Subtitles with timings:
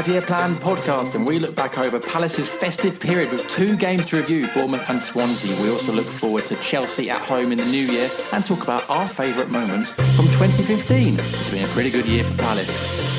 [0.00, 4.06] Five year plan podcast, and we look back over Palace's festive period with two games
[4.06, 5.54] to review Bournemouth and Swansea.
[5.62, 8.88] We also look forward to Chelsea at home in the new year and talk about
[8.88, 11.18] our favourite moments from 2015.
[11.18, 12.70] It's been a pretty good year for Palace.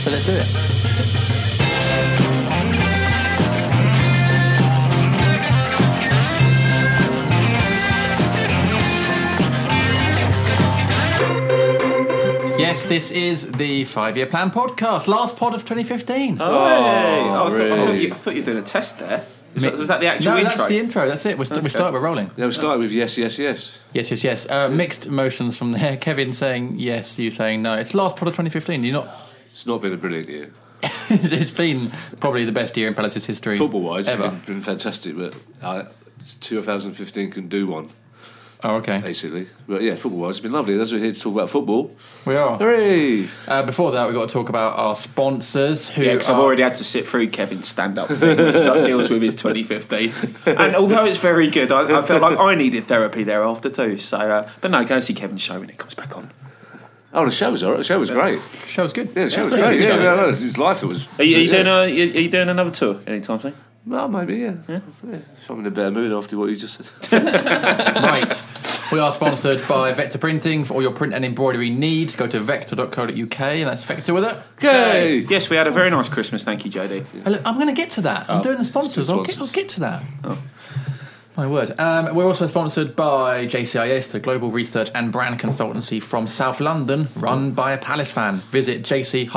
[0.04, 0.81] So let's do it.
[12.62, 16.38] Yes, this is the five year plan podcast, last pod of 2015.
[16.40, 16.52] Oh, hey.
[16.52, 18.06] Oh, I, thought, I, thought really?
[18.06, 19.26] you, I thought you were doing a test there.
[19.56, 20.56] Was, that, was that the actual no, intro?
[20.56, 21.08] that's the intro.
[21.08, 21.38] That's it.
[21.40, 21.92] We're, st- we start.
[21.92, 22.30] We're rolling.
[22.38, 23.80] Yeah, we started with yes, yes, yes.
[23.94, 24.50] Yes, yes, yes.
[24.50, 25.98] Uh, mixed emotions from there.
[26.02, 27.73] Kevin saying yes, you saying no.
[27.73, 28.84] It's last pod of 2015.
[28.84, 29.09] You're not.
[29.50, 30.53] It's not been a brilliant year.
[31.09, 33.58] it's been probably the best year in Palace's history.
[33.58, 34.30] Football wise, it's ever.
[34.30, 35.86] been, been fantastic, but uh,
[36.40, 37.90] 2015 can do one,
[38.64, 39.00] Oh, okay.
[39.02, 39.48] basically.
[39.67, 40.78] But yeah, football wise, it's been lovely.
[40.78, 41.92] That's what we're here to talk about football.
[42.26, 42.58] We are.
[42.59, 43.28] Hooray!
[43.48, 45.90] Uh, before that, we've got to talk about our sponsors.
[45.90, 48.88] Who Yeah, because I've are- already had to sit through Kevin's stand-up thing when he
[48.88, 50.13] deals with his 2015.
[50.46, 53.97] And although it's very good, I, I felt like I needed therapy thereafter too.
[53.97, 56.30] So, uh, but no, go and see Kevin's show when it comes back on.
[57.13, 57.80] Oh, the show was alright.
[57.80, 58.40] The show was great.
[58.68, 59.07] Show was good.
[59.16, 59.72] Yeah, the show was great.
[59.80, 60.03] good Yeah, show.
[60.03, 60.81] yeah, no, it was life.
[60.84, 61.07] It was.
[61.19, 61.52] Are you, are you yeah.
[61.63, 61.88] doing a, are
[62.22, 63.53] you doing another tour anytime soon?
[63.86, 64.56] Well, maybe, yeah.
[64.69, 64.80] yeah.
[64.86, 67.24] If I'm in a better mood after what you just said.
[67.24, 68.44] right.
[68.92, 72.16] We are sponsored by Vector Printing for all your print and embroidery needs.
[72.16, 74.38] Go to vector.co.uk and that's Vector with it.
[74.58, 75.19] Okay.
[75.19, 76.44] Yes, we had a very nice Christmas.
[76.44, 77.24] Thank you, JD.
[77.25, 78.30] Oh, I'm going to get to that.
[78.30, 79.09] I'm doing the sponsors.
[79.09, 80.03] I'll get, I'll get to that.
[81.38, 81.80] My word.
[81.80, 87.08] Um, we're also sponsored by JCIS, the global research and brand consultancy from South London,
[87.16, 88.36] run by a Palace fan.
[88.36, 89.31] Visit jc-is.com.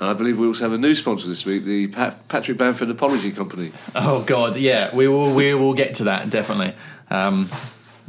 [0.00, 2.88] And I believe we also have a new sponsor this week, the Pat- Patrick Bamford
[2.90, 3.72] Apology Company.
[3.96, 6.72] Oh God, yeah, we will we will get to that definitely.
[7.10, 7.50] Um,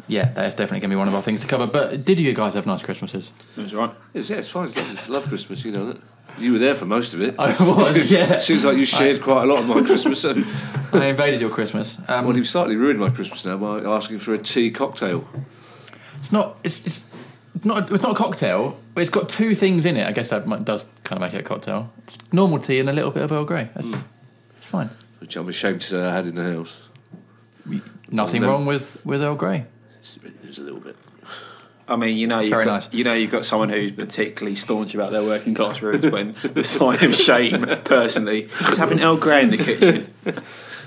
[0.08, 1.66] yeah, that's definitely going to be one of our things to cover.
[1.66, 3.32] But did you guys have nice Christmases?
[3.58, 3.92] It was right.
[4.14, 4.68] Yes, yeah, it's fine.
[4.68, 5.14] It's lovely.
[5.14, 6.02] Love Christmas, you know that.
[6.40, 7.36] You were there for most of it.
[7.40, 8.38] I was, yeah.
[8.38, 10.22] Seems like you shared quite a lot of my Christmas.
[10.22, 10.32] So.
[10.94, 11.98] I invaded your Christmas.
[12.08, 15.28] Um, Well, you've slightly ruined my Christmas now by asking for a tea cocktail.
[16.20, 16.58] It's not.
[16.64, 17.04] It's, it's
[17.64, 17.92] not.
[17.92, 18.78] It's not a cocktail.
[18.94, 20.08] But it's got two things in it.
[20.08, 21.92] I guess that might, does kind of make it a cocktail.
[22.04, 23.70] It's normal tea and a little bit of Earl Grey.
[23.76, 23.94] That's,
[24.58, 24.90] It's fine.
[25.20, 26.84] which I'm ashamed to say I had in the house.
[28.10, 28.50] Nothing No.
[28.50, 29.66] wrong with with Earl Grey.
[30.44, 30.96] There's a little bit.
[31.90, 32.94] I mean, you know, you've very got, nice.
[32.94, 36.10] you know, you've got someone who's particularly staunch about their working class roots.
[36.12, 40.14] When the sign of shame, personally, is having Earl Grey in the kitchen.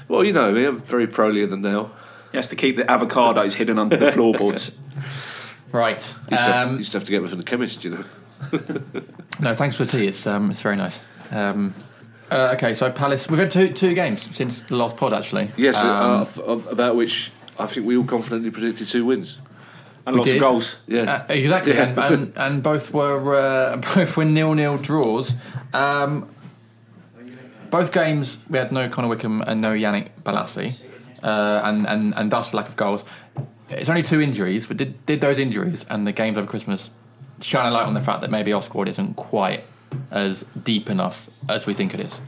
[0.09, 1.93] Well, you know me, I'm very prolier than now.
[2.33, 4.77] He has to keep the avocados hidden under the floorboards.
[5.71, 5.94] Right.
[6.03, 7.91] Used, to have to, Um, used to have to get them from the chemist, you
[7.91, 8.05] know.
[9.41, 10.09] no, thanks for the tea.
[10.09, 10.99] It's um, it's very nice.
[11.31, 11.75] Um,
[12.28, 13.28] uh, okay, so Palace.
[13.31, 15.49] We've had two two games since the last pod, actually.
[15.56, 19.39] Yes, Um, uh, f- uh, about which I think we all confidently predicted two wins.
[20.06, 20.37] And We lots did.
[20.37, 20.77] of goals.
[20.87, 21.25] Yeah.
[21.28, 21.88] Uh, exactly, Yeah.
[21.88, 25.34] and, and, and both were uh, both were nil nil draws.
[25.75, 26.28] Um,
[27.71, 30.81] both games we had no Connor Wickham and no Yannick Bolasie,
[31.22, 33.05] uh, and, and and thus lack of goals.
[33.69, 36.91] It's only two injuries, but did did those injuries and the games over Christmas
[37.41, 39.65] shine a light on the fact that maybe our squad isn't quite
[40.10, 42.21] as deep enough as we think it is?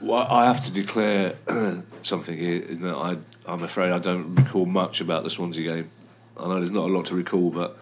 [0.00, 1.34] Well, I have to declare
[2.02, 2.60] something here.
[2.76, 3.16] That I,
[3.46, 5.90] I'm afraid I don't recall much about the Swansea game.
[6.38, 7.78] I know there's not a lot to recall, but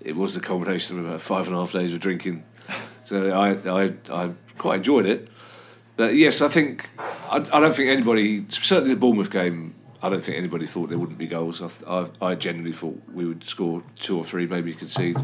[0.00, 2.44] it was the culmination of about five and a half days of drinking.
[3.04, 5.28] So I, I, I quite enjoyed it.
[5.96, 10.22] But yes, I think I, I don't think anybody, certainly the Bournemouth game, I don't
[10.22, 11.60] think anybody thought there wouldn't be goals.
[11.60, 15.16] I, I, I genuinely thought we would score two or three, maybe concede.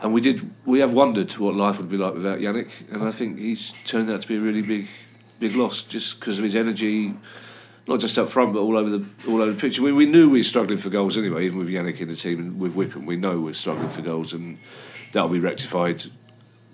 [0.00, 0.48] And we did.
[0.64, 4.08] We have wondered what life would be like without Yannick, and I think he's turned
[4.10, 4.86] out to be a really big,
[5.40, 7.14] big loss just because of his energy,
[7.88, 9.80] not just up front, but all over the all over the pitch.
[9.80, 12.38] We, we knew we were struggling for goals anyway, even with Yannick in the team
[12.38, 13.06] and with Wickham.
[13.06, 14.58] We know we're struggling for goals, and
[15.12, 16.04] that'll be rectified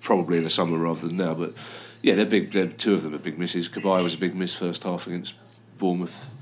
[0.00, 1.34] probably in the summer rather than now.
[1.34, 1.54] But
[2.02, 2.52] yeah, they're big.
[2.52, 3.68] They're, two of them are big misses.
[3.68, 5.34] Cabaye was a big miss first half against
[5.78, 6.32] Bournemouth.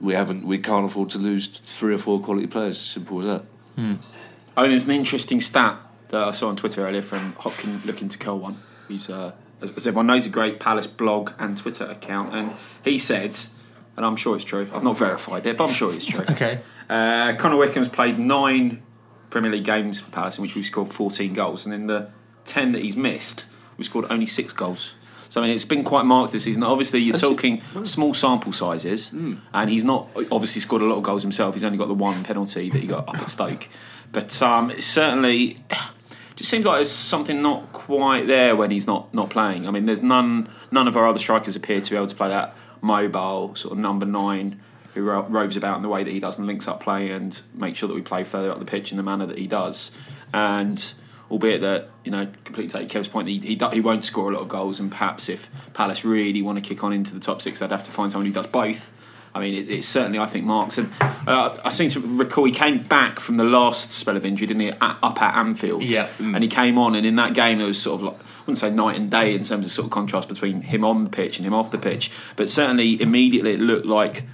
[0.00, 0.44] We haven't.
[0.44, 2.78] We can't afford to lose three or four quality players.
[2.78, 3.44] Simple as that.
[4.56, 5.78] I mean, there's an interesting stat
[6.08, 8.56] that I saw on Twitter earlier from Hopkin looking to curl one,
[8.86, 12.34] He's uh, as, as everyone knows, a great Palace blog and Twitter account.
[12.34, 12.54] And
[12.84, 13.36] he said,
[13.96, 16.24] and I'm sure it's true, I've not verified it, but I'm sure it's true.
[16.30, 16.60] Okay.
[16.88, 18.82] Uh, Connor Wickham's played nine
[19.30, 22.10] Premier League games for Palace in which we've scored 14 goals, and in the
[22.44, 23.46] 10 that he's missed,
[23.76, 24.94] we've scored only six goals.
[25.28, 26.62] So I mean, it's been quite marked this season.
[26.62, 29.10] Obviously, you're talking small sample sizes,
[29.54, 31.54] and he's not obviously scored a lot of goals himself.
[31.54, 33.68] He's only got the one penalty that he got up at Stoke,
[34.12, 35.56] but um, it certainly
[36.36, 39.66] just seems like there's something not quite there when he's not not playing.
[39.66, 42.28] I mean, there's none none of our other strikers appear to be able to play
[42.28, 44.60] that mobile sort of number nine
[44.94, 47.40] who ro- roves about in the way that he does and links up play and
[47.54, 49.90] make sure that we play further up the pitch in the manner that he does.
[50.34, 50.92] And
[51.30, 54.42] albeit that you know, completely take Kev's point, he, he he won't score a lot
[54.42, 57.60] of goals, and perhaps if Palace really want to kick on into the top six,
[57.60, 58.92] they'd have to find someone who does both.
[59.34, 62.50] I mean, it, it's certainly I think marks, and uh, I seem to recall he
[62.52, 64.68] came back from the last spell of injury, didn't he?
[64.72, 66.08] At, up at Anfield, Yeah.
[66.18, 68.70] and he came on, and in that game it was sort of like wouldn't say
[68.70, 71.46] night and day in terms of sort of contrast between him on the pitch and
[71.46, 74.24] him off the pitch, but certainly immediately it looked like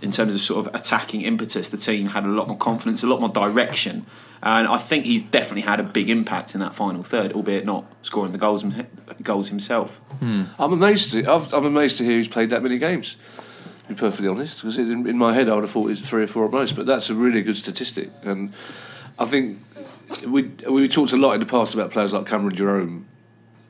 [0.00, 3.06] in terms of sort of attacking impetus, the team had a lot more confidence, a
[3.06, 4.06] lot more direction,
[4.42, 7.84] and I think he's definitely had a big impact in that final third, albeit not
[8.02, 8.64] scoring the goals
[9.22, 9.96] goals himself.
[10.20, 10.44] Hmm.
[10.58, 11.10] I'm amazed.
[11.12, 13.16] To, I've, I'm amazed to hear he's played that many games.
[13.82, 16.22] To be perfectly honest, because in, in my head I would have thought it's three
[16.22, 16.76] or four at most.
[16.76, 18.52] But that's a really good statistic, and
[19.18, 19.58] I think
[20.26, 23.06] we we talked a lot in the past about players like Cameron Jerome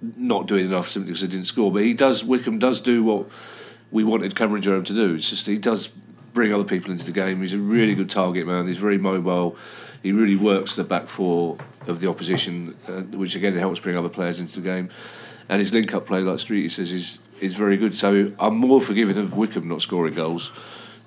[0.00, 1.72] not doing enough simply because they didn't score.
[1.72, 2.24] But he does.
[2.24, 3.26] Wickham does do what
[3.90, 5.14] we wanted Cameron Jerome to do.
[5.14, 5.88] It's just he does
[6.32, 7.40] bring other people into the game.
[7.40, 8.66] He's a really good target man.
[8.66, 9.56] He's very mobile.
[10.02, 14.08] He really works the back four of the opposition, uh, which again helps bring other
[14.08, 14.90] players into the game.
[15.48, 17.94] And his link-up play, like Streety says, is is very good.
[17.94, 20.52] So I'm more forgiving of Wickham not scoring goals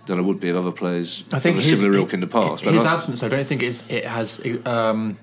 [0.07, 2.19] than I would be of other players I think of a his, similar ilk in
[2.21, 2.63] the past.
[2.63, 5.17] His I- absence, I don't think it's, it has um,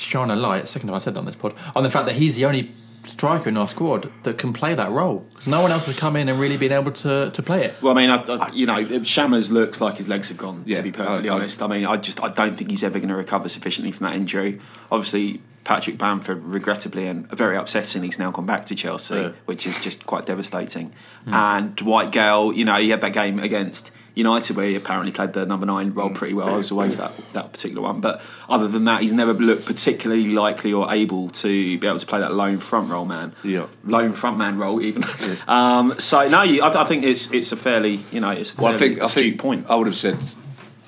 [0.00, 0.66] shone a light.
[0.68, 2.72] Second time I said that on this pod on the fact that he's the only
[3.02, 5.26] striker in our squad that can play that role.
[5.46, 7.74] no one else has come in and really been able to, to play it.
[7.80, 10.64] Well, I mean, I, I, you know, Shammers looks like his legs have gone.
[10.66, 12.98] Yeah, to be perfectly I- honest, I mean, I just I don't think he's ever
[12.98, 14.60] going to recover sufficiently from that injury.
[14.92, 19.32] Obviously, Patrick Bamford, regrettably and very upsetting, he's now gone back to Chelsea, Yeah.
[19.46, 20.92] which is just quite devastating.
[21.24, 21.34] Hmm.
[21.34, 25.32] And Dwight Gayle, you know, he had that game against United where he apparently played
[25.32, 26.48] the number nine role pretty well.
[26.48, 29.66] I was away for that that particular one, but other than that, he's never looked
[29.66, 33.66] particularly likely or able to be able to play that lone front role man Yeah.
[33.84, 35.04] lone front man role even.
[35.48, 38.60] um, so no, you, I, I think it's it's a fairly you know it's a
[38.60, 39.66] Well, I think I think point.
[39.68, 40.16] I would have said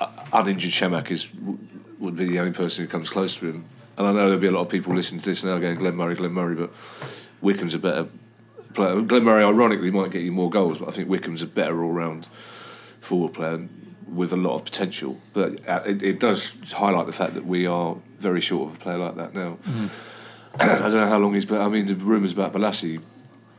[0.00, 1.28] uh, uninjured Chamakh is
[1.98, 3.64] would be the only person who comes close to him.
[3.96, 5.94] And I know there'll be a lot of people listening to this now going Glenn
[5.94, 6.72] Murray, Glenn Murray, but
[7.42, 8.08] Wickham's a better
[8.74, 9.00] player.
[9.02, 12.26] Glenn Murray, ironically, might get you more goals, but I think Wickham's a better all-round
[13.02, 13.68] forward player
[14.06, 15.20] with a lot of potential.
[15.34, 18.78] But uh, it, it does highlight the fact that we are very short of a
[18.78, 19.58] player like that now.
[20.58, 21.60] I don't know how long he's been.
[21.60, 23.00] I mean, the rumours about Bolasie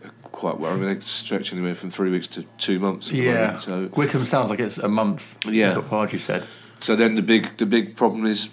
[0.03, 0.73] are quite well.
[0.73, 3.07] I mean, they stretch anywhere from three weeks to two months.
[3.07, 3.45] at the Yeah.
[3.47, 5.37] moment, So Wickham sounds like it's a month.
[5.45, 5.73] Yeah.
[5.73, 6.43] That's what Pardew said.
[6.79, 8.49] So then the big the big problem is,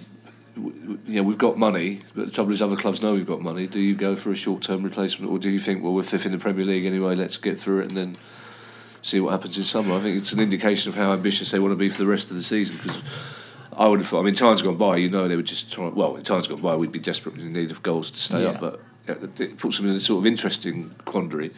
[0.57, 3.67] you know, we've got money, but the trouble is other clubs know we've got money.
[3.67, 6.25] Do you go for a short term replacement, or do you think, well, we're fifth
[6.27, 8.17] in the Premier League anyway, let's get through it and then
[9.03, 9.95] see what happens in summer?
[9.95, 12.31] I think it's an indication of how ambitious they want to be for the rest
[12.31, 13.03] of the season because.
[13.73, 14.21] I would have thought.
[14.21, 16.61] I mean, time's gone by, you know, they were just trying, Well, in times gone
[16.61, 18.49] by, we'd be desperately in need of goals to stay Yeah.
[18.51, 18.61] up.
[18.61, 21.53] But it puts them in a sort of interesting quandary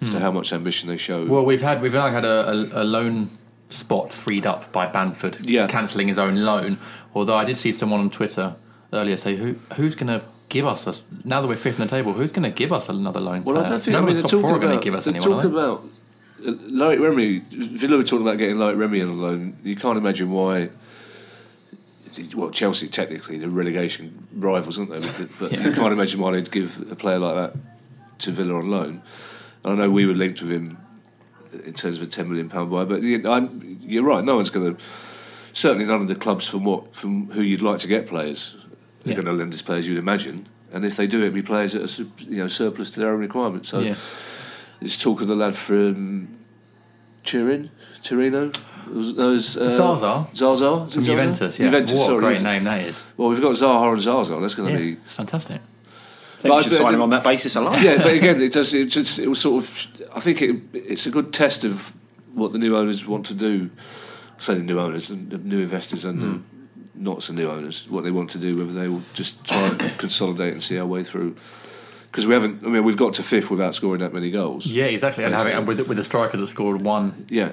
[0.00, 0.22] as to hmm.
[0.22, 1.26] how much ambition they show.
[1.26, 3.30] Well, we've had we've now had a, a, a loan
[3.70, 5.66] spot freed up by Bamford, Yeah.
[5.66, 6.78] cancelling his own loan.
[7.14, 8.56] Although I did see someone on Twitter
[8.92, 11.90] earlier say, "Who who's going to give us a, now that we're fifth in the
[11.90, 12.12] table?
[12.12, 13.92] Who's going to give us another loan?" Well, I don't think.
[13.92, 14.82] None I mean, the top four are going about.
[14.82, 15.38] to give us anyone.
[15.38, 15.48] they?
[15.48, 15.84] about
[16.40, 17.38] Loic Remy.
[17.50, 19.56] Villa were talking about getting Loic Remy on loan.
[19.64, 20.70] You can't imagine why.
[22.34, 24.98] Well, Chelsea technically the relegation rivals, aren't they?
[25.00, 27.60] But, but you can't imagine why they'd give a player like that
[28.20, 29.02] to Villa on loan.
[29.62, 30.78] And I know we were linked with him
[31.64, 34.24] in terms of a ten million pound buy, but you're right.
[34.24, 34.82] No one's going to.
[35.52, 38.54] Certainly, none of the clubs from what from who you'd like to get players
[39.04, 39.14] are Yeah.
[39.14, 39.86] going to lend us players.
[39.88, 43.00] You'd imagine, and if they do, it'd be players that are you know surplus to
[43.00, 43.68] their own requirements.
[43.68, 43.94] So Yeah.
[44.80, 46.28] It's talk of the lad from
[47.24, 47.70] Turin,
[48.02, 48.50] Torino.
[48.92, 50.26] Was, was, uh, Zaza?
[50.34, 51.00] Zaza From Zaza?
[51.02, 51.66] Juventus, yeah.
[51.66, 52.16] Juventus, what sorry.
[52.16, 53.04] a great name that is.
[53.16, 54.36] Well, we've got Zaha and Zaza.
[54.40, 55.60] That's going Yeah, to be it's fantastic.
[55.60, 57.82] I think we But should I- sign him on that basis alone.
[57.82, 58.72] yeah, but again, it does.
[58.72, 59.86] It, just, it was sort of.
[60.14, 61.92] I think it, it's a good test of
[62.32, 63.70] what the new owners want to do.
[64.38, 66.32] Say the new owners and the new investors and Hmm.
[66.32, 66.40] the
[67.10, 69.78] not so new owners, what they want to do, whether they will just try and
[69.98, 71.36] consolidate and see our way through.
[72.10, 74.64] Because we haven't, I mean, we've got to fifth without scoring that many goals.
[74.66, 75.24] Yeah, exactly.
[75.24, 77.52] And having and with with a striker that scored one Yeah.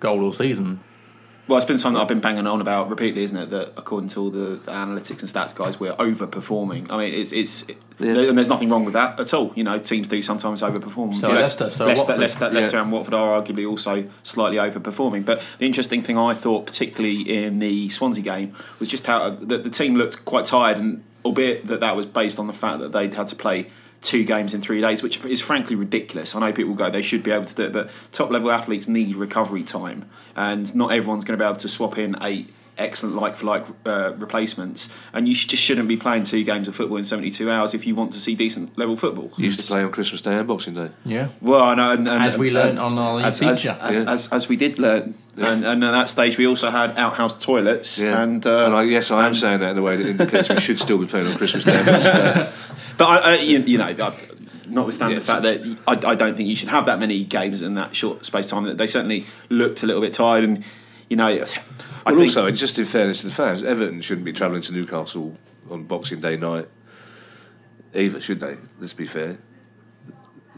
[0.00, 0.80] goal all season.
[1.48, 3.50] Well, it's been something I've been banging on about repeatedly, isn't it?
[3.50, 6.86] That according to all the, the analytics and stats guys, we're overperforming.
[6.90, 7.74] I mean, it's it's Yeah.
[8.14, 9.52] there- and there's nothing wrong with that at all.
[9.54, 11.14] You know, teams do sometimes overperform.
[11.14, 12.20] So You know, Leicester- so Leicester, Watford.
[12.20, 12.82] Leicester, Leicester Yeah.
[12.84, 15.24] and Watford are arguably also slightly overperforming.
[15.26, 19.36] But the interesting thing I thought, particularly in the Swansea game, was just how uh,
[19.38, 22.78] the, the team looked quite tired, and albeit that that was based on the fact
[22.80, 23.66] that they'd had to play
[24.02, 26.34] two games in three days, which is frankly ridiculous.
[26.34, 28.88] I know people go they should be able to do it, but top level athletes
[28.88, 32.50] need recovery time, and not everyone's going to be able to swap in eight
[32.82, 34.96] excellent like for like uh, replacements.
[35.12, 37.74] And you sh- just shouldn't be playing two games of football in seventy two hours
[37.74, 39.30] if you want to see decent level football.
[39.36, 40.90] You used to play on Christmas Day and Boxing Day.
[41.04, 41.28] Yeah.
[41.40, 43.50] Well, I know, and, and, As we learned on our as, feature.
[43.52, 44.12] as, as, Yeah.
[44.12, 47.98] as, as we did learn, and, and at that stage we also had outhouse toilets,
[47.98, 48.22] Yeah.
[48.22, 50.48] and, uh, and I, yes, I am and- saying that in a way that indicates
[50.50, 52.50] we should still be playing on Christmas Day Day.
[52.98, 54.14] But I, I, you, you know, I,
[54.68, 55.26] notwithstanding Yes.
[55.26, 57.96] the fact that I, I don't think you should have that many games in that
[57.96, 60.62] short space of time, that they certainly looked a little bit tired, and
[61.08, 61.44] you know, I
[62.06, 65.36] Well, think also, just in fairness to the fans, Everton shouldn't be travelling to Newcastle
[65.70, 66.68] on Boxing Day night
[67.94, 68.56] either, should they?
[68.80, 69.38] Let's be fair.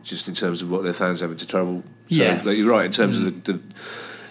[0.03, 1.83] Just in terms of what their fans having to travel.
[1.83, 2.43] So, Yeah.
[2.45, 3.63] like, you're right in terms of the, the.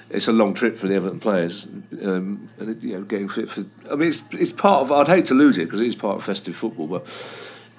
[0.10, 1.65] It's a long trip for the Everton players,
[2.03, 3.65] um, and it, you know, getting fit for.
[3.91, 4.91] I mean, it's it's part of.
[4.91, 7.08] I'd hate to lose it because it is part of festive football, but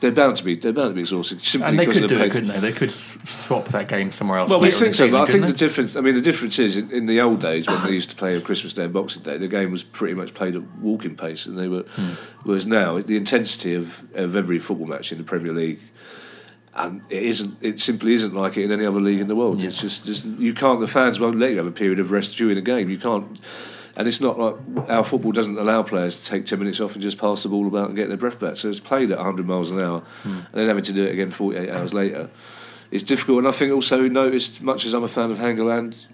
[0.04, 0.54] they're bound to be.
[0.54, 2.61] They're bound to be exhausted simply And they could of do it, couldn't they?
[2.61, 4.50] They could swap that game somewhere else.
[4.50, 5.96] Well, we think so, season, but I think couldn't the difference.
[5.96, 8.37] I mean, the difference is in, in the old days when they used to play
[8.37, 11.46] on Christmas Day and Boxing Day, the game was pretty much played at walking pace,
[11.46, 11.82] and they were.
[11.82, 12.12] Hmm.
[12.42, 15.80] Whereas now, the intensity of, of every football match in the Premier League,
[16.75, 17.56] and it isn't.
[17.62, 19.64] It simply isn't like it in any other league in the world.
[19.64, 20.80] It's just, just you can't.
[20.80, 22.90] The fans won't let you have a period of rest during a game.
[22.90, 23.38] You can't.
[23.96, 24.56] And it's not like
[24.88, 27.66] our football doesn't allow players to take 10 minutes off and just pass the ball
[27.68, 28.56] about and get their breath back.
[28.56, 30.28] So it's played at 100 miles an hour Hmm.
[30.30, 32.28] and then having to do it again 48 hours later.
[32.90, 33.38] It's difficult.
[33.38, 36.06] And I think also we noticed, much as I'm a fan of Hangeland,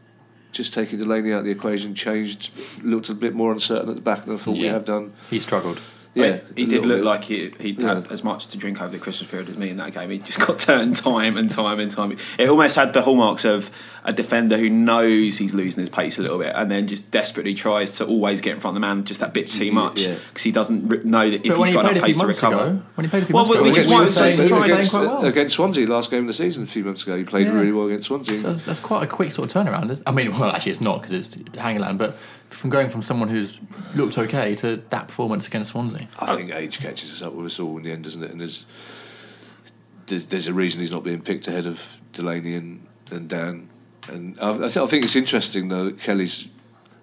[0.53, 2.51] just taking Delaney out of the equation changed,
[2.83, 4.73] looked a bit more uncertain at the back than I thought we Yeah.
[4.73, 5.13] have done.
[5.31, 5.79] He struggled.
[6.13, 7.05] Yeah, he did look bit.
[7.05, 9.77] like he he'd had as much to drink over the Christmas period as me in
[9.77, 10.11] that game.
[10.11, 12.17] He just got turned time and time and time.
[12.37, 13.71] It almost had the hallmarks of
[14.03, 17.55] a defender who knows he's losing his pace a little bit and then just desperately
[17.55, 20.17] tries to always get in front of the man just that bit too much Yeah.
[20.31, 22.19] because he doesn't re- know that if But when he's he got played enough pace
[22.19, 22.55] to recover.
[22.57, 24.33] ago, when he played a few Well, months ago, which we is why I'm saying
[24.33, 25.25] saying he was playing quite well.
[25.27, 27.53] Against Swansea, last game of the season, a few months ago, he played Yeah.
[27.53, 28.39] really well against Swansea.
[28.41, 30.03] That's, that's quite a quick sort of turnaround.
[30.07, 32.17] I mean, well, actually, it's not because it's Hangeland, but
[32.51, 33.61] from going from someone who's
[33.95, 36.09] looked okay to that performance against Swansea.
[36.19, 38.31] I think age catches us up with us all in the end, doesn't it?
[38.31, 38.67] And there's
[40.07, 43.69] there's, there's a reason he's not being picked ahead of Delaney and, and Dann.
[44.09, 46.49] And I, I think it's interesting though that Kelly's,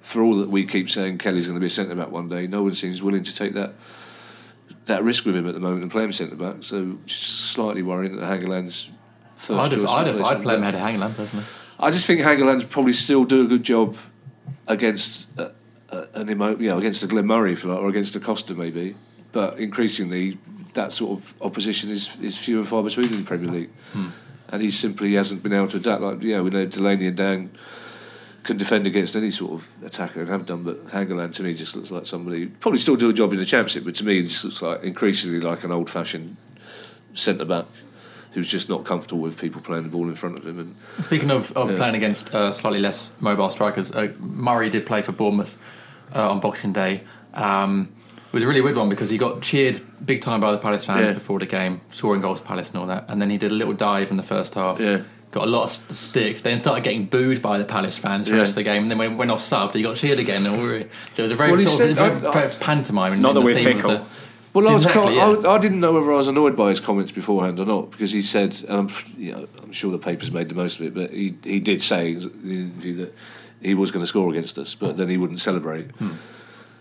[0.01, 2.47] for all that we keep saying Kelly's going to be a centre back one day,
[2.47, 3.73] no one seems willing to take that
[4.85, 6.57] that risk with him at the moment and play him centre back.
[6.61, 8.89] So just slightly worrying that Hangeland's
[9.35, 11.45] first I'd, have, I'd, have, I'd play him ahead of Hangeland personally.
[11.79, 13.97] I just think Hangeland's probably still do a good job
[14.67, 15.49] against uh,
[15.89, 18.19] uh, an emo- you know, against a Glenn Murray if you like, or against a
[18.19, 18.95] Costa maybe,
[19.31, 20.37] but increasingly
[20.73, 23.69] that sort of opposition is is few and far between in the Premier League,
[24.49, 26.01] and he simply hasn't been able to adapt.
[26.01, 27.49] Like yeah, we know Delaney and Dann
[28.43, 31.75] can defend against any sort of attacker and have done, but Hangeland to me just
[31.75, 34.23] looks like somebody probably still do a job in the Championship, but to me it
[34.23, 36.37] just looks like increasingly like an old-fashioned
[37.13, 37.65] centre back.
[38.33, 41.31] Who's just not comfortable with people playing the ball in front of him, and Speaking
[41.31, 45.57] of, of playing against uh, slightly less mobile strikers, uh, Murray did play for Bournemouth
[46.15, 47.01] uh, on Boxing Day.
[47.33, 47.89] Um,
[48.27, 50.85] it was a really weird one because he got cheered big time by the Palace
[50.85, 51.13] fans Yeah.
[51.13, 53.05] before the game, scoring goals for Palace and all that.
[53.07, 54.79] And then he did a little dive in the first half.
[54.79, 55.01] Yeah.
[55.31, 58.39] Got a lot of stick, then started getting booed by the Palace fans for the
[58.39, 60.45] rest of the game, and then when went off subbed, he got cheered again.
[60.45, 60.79] And we were-
[61.13, 63.19] so it was a very, Well, he sort of, very, I- very pantomime.
[63.21, 64.07] Not in that the we're theme of fickle.
[64.53, 65.49] Well, I, was Exactly, quite- yeah.
[65.49, 68.11] I, I didn't know whether I was annoyed by his comments beforehand or not because
[68.11, 70.93] he said, and I'm, you know, I'm sure the papers made the most of it,
[70.93, 73.13] but he, he did say in the interview that
[73.61, 75.91] he was going to score against us, but then he wouldn't celebrate.
[75.91, 76.13] Hmm.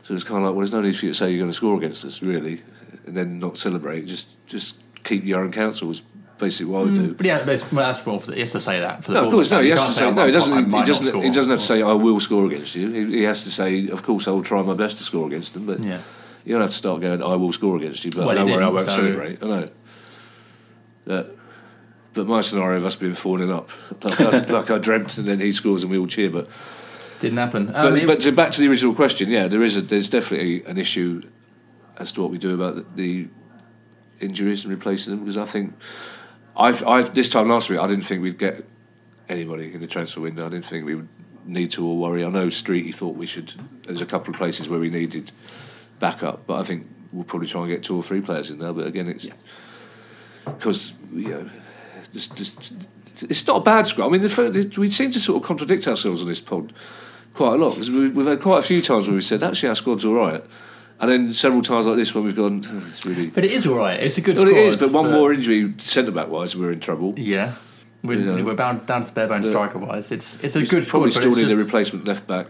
[0.03, 1.51] So it's kind of like, well, there's no need for you to say you're going
[1.51, 2.63] to score against us, really,
[3.07, 4.07] and then not celebrate.
[4.07, 6.03] Just just keep your own counsel is
[6.39, 7.15] basically what I would do.
[7.15, 9.27] But yeah, but well, that's for the, he has to say that for the No,
[9.27, 9.61] of course, no.
[9.61, 10.27] He has to can't say no.
[10.27, 10.65] He doesn't.
[10.65, 11.07] He doesn't.
[11.07, 11.23] score.
[11.23, 12.91] He doesn't have to say I will score against you.
[12.91, 15.55] He, he has to say, of course, I will try my best to score against
[15.55, 15.67] them.
[15.67, 16.01] But Yeah.
[16.47, 18.13] You don't have to start going, I will score against you.
[18.13, 19.43] But Well, don't worry, I won't so- celebrate.
[19.43, 19.69] I know.
[21.05, 21.37] But,
[22.15, 23.71] but my scenario of us being four 0 up,
[24.03, 26.31] like I, like I dreamt, and then he scores and we all cheer.
[26.31, 26.49] But
[27.21, 27.67] Didn't happen.
[27.67, 30.65] but, Um, but to, back to the original question, yeah, there is a there's definitely
[30.65, 31.21] an issue
[31.99, 33.29] as to what we do about the, the
[34.25, 35.75] injuries and replacing them because I think
[36.57, 38.65] I've I've this time last week I didn't think we'd get
[39.29, 40.47] anybody in the transfer window.
[40.47, 41.09] I didn't think we would
[41.45, 42.25] need to or worry.
[42.25, 42.87] I know Street.
[42.87, 43.53] He thought we should.
[43.85, 45.31] There's a couple of places where we needed
[45.99, 48.73] backup, but I think we'll probably try and get two or three players in there.
[48.73, 49.29] But again, it's
[50.45, 51.51] because you know,
[52.13, 52.73] just, just
[53.23, 54.07] it's not a bad squad.
[54.07, 56.73] I mean, the, we seem to sort of contradict ourselves on this pod
[57.35, 59.69] quite a lot because we, we've had quite a few times where we said actually
[59.69, 60.43] our squad's all right,
[61.01, 63.29] and then several times like this when we've gone, "Oh, it's really.
[63.29, 63.99] But it is all right.
[64.01, 64.59] It's a good Well, squad.
[64.59, 67.15] it is, but one more injury centre back wise, we're in trouble.
[67.19, 67.55] Yeah.
[68.03, 68.45] We're, You know.
[68.45, 70.13] we're bound down to the bare bone striker wise.
[70.13, 71.01] It's it's a good squad.
[71.01, 72.47] probably but still need a replacement left back.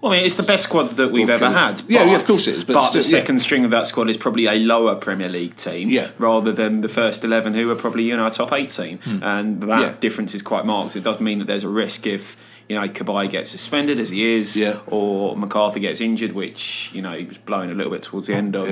[0.00, 1.82] Well, I mean, it's the best squad that we've ever had.
[1.86, 3.86] Yeah, yeah, of but- course it is, but But, still- the second string of that
[3.86, 6.08] squad is probably a lower Premier League team, Yeah.
[6.18, 9.60] rather than the first eleven, who are probably you know a top eight team, and
[9.62, 9.92] that Yeah.
[10.00, 10.96] difference is quite marked.
[10.96, 12.36] It does mean that there's a risk if
[12.68, 14.76] you know Cabaye gets suspended as he is, Yeah.
[14.86, 18.34] or McArthur gets injured, which you know he was blowing a little bit towards the
[18.34, 18.68] end of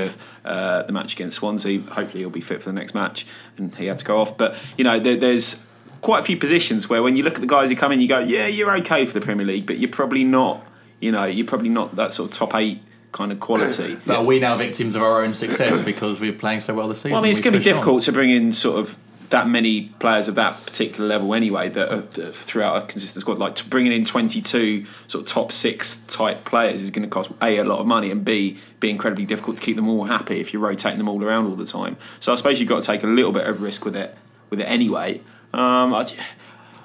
[0.46, 0.50] Yeah.
[0.50, 1.80] uh, the match against Swansea.
[1.90, 3.26] Hopefully, he'll be fit for the next match,
[3.58, 4.38] and he had to go off.
[4.38, 5.66] But you know, there, there's
[6.00, 8.08] quite a few positions where when you look at the guys who come in, you
[8.08, 10.64] go, yeah, you're okay for the Premier League, but you're probably not.
[11.00, 12.80] You know, you're probably not that sort of top eight
[13.12, 13.98] kind of quality.
[14.06, 16.98] But are we now victims of our own success because we're playing so well this
[16.98, 17.12] season?
[17.12, 17.74] Well, I mean, it's going to be pushed on.
[17.76, 18.98] difficult to bring in sort of
[19.30, 23.38] that many players of that particular level anyway that are that throughout a consistent squad.
[23.38, 27.30] Like to bringing in 22 sort of top six type players is going to cost
[27.42, 30.40] a a lot of money and b be incredibly difficult to keep them all happy
[30.40, 31.96] if you're rotating them all around all the time.
[32.20, 34.16] So I suppose you've got to take a little bit of risk with it
[34.50, 35.20] with it anyway.
[35.52, 36.06] Um, I,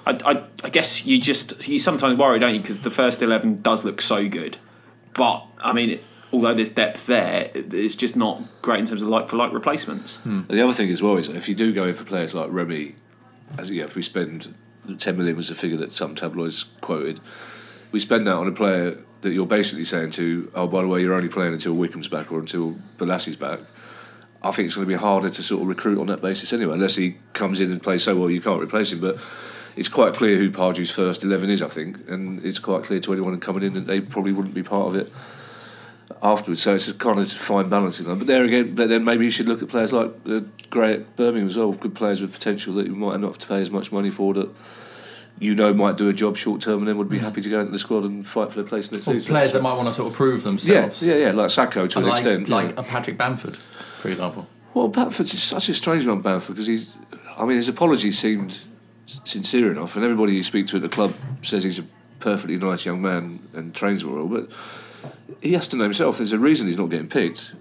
[0.06, 2.60] I, I, I guess you just you sometimes worry, don't you?
[2.60, 4.58] Because the first 11 does look so good,
[5.14, 5.90] but I mean.
[5.90, 9.52] It, Although there's depth there, it's just not great in terms of like for like
[9.52, 10.16] replacements.
[10.16, 10.40] Hmm.
[10.48, 12.48] And the other thing as well is if you do go in for players like
[12.50, 12.96] Remy,
[13.56, 14.52] as if we spend
[14.98, 17.20] ten million was a figure that some tabloids quoted,
[17.92, 21.00] we spend that on a player that you're basically saying to, oh by the way,
[21.00, 23.60] you're only playing until Wickham's back or until Bolasie's back.
[24.42, 26.74] I think it's going to be harder to sort of recruit on that basis anyway,
[26.74, 29.00] unless he comes in and plays so well you can't replace him.
[29.00, 29.18] But
[29.76, 33.12] it's quite clear who Pardew's first eleven is, I think, and it's quite clear to
[33.12, 35.12] anyone coming in that they probably wouldn't be part of it
[36.22, 36.62] afterwards.
[36.62, 38.18] So it's a kind of fine balancing line.
[38.18, 40.40] But there again, but then maybe you should look at players like uh,
[40.70, 43.46] Gray at Birmingham as well, good players with potential that you might not have to
[43.46, 44.48] pay as much money for that.
[45.40, 47.58] You know, might do a job short term and then would be happy to go
[47.58, 49.30] into the squad and fight for their place next Or season.
[49.32, 51.02] players So- that might want to sort of prove themselves.
[51.02, 52.48] yeah, yeah, yeah like Sacco to an like, extent.
[52.48, 52.80] like yeah.
[52.80, 54.46] a Patrick Bamford, for example.
[54.74, 56.94] Well, Bamford's such a strange one, Bamford, because he's.
[57.36, 58.60] I mean, his apology seemed
[59.06, 61.84] sincere enough, and everybody you speak to at the club says he's a
[62.20, 64.48] perfectly nice young man and trains well, but
[65.40, 66.18] he has to know himself.
[66.18, 67.54] There's a reason he's not getting picked.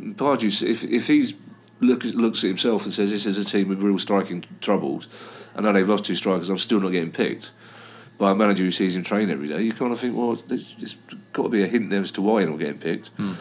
[0.00, 1.34] Pardew, if if he's
[1.80, 5.08] look, looks at himself and says this is a team with real striking troubles,
[5.56, 7.50] I know they've lost two strikers, I'm still not getting picked.
[8.16, 10.76] By a manager who sees him train every day, you kind of think, well, there's,
[10.76, 10.94] there's
[11.32, 13.08] got to be a hint there as to why you're not getting picked.
[13.08, 13.32] Hmm.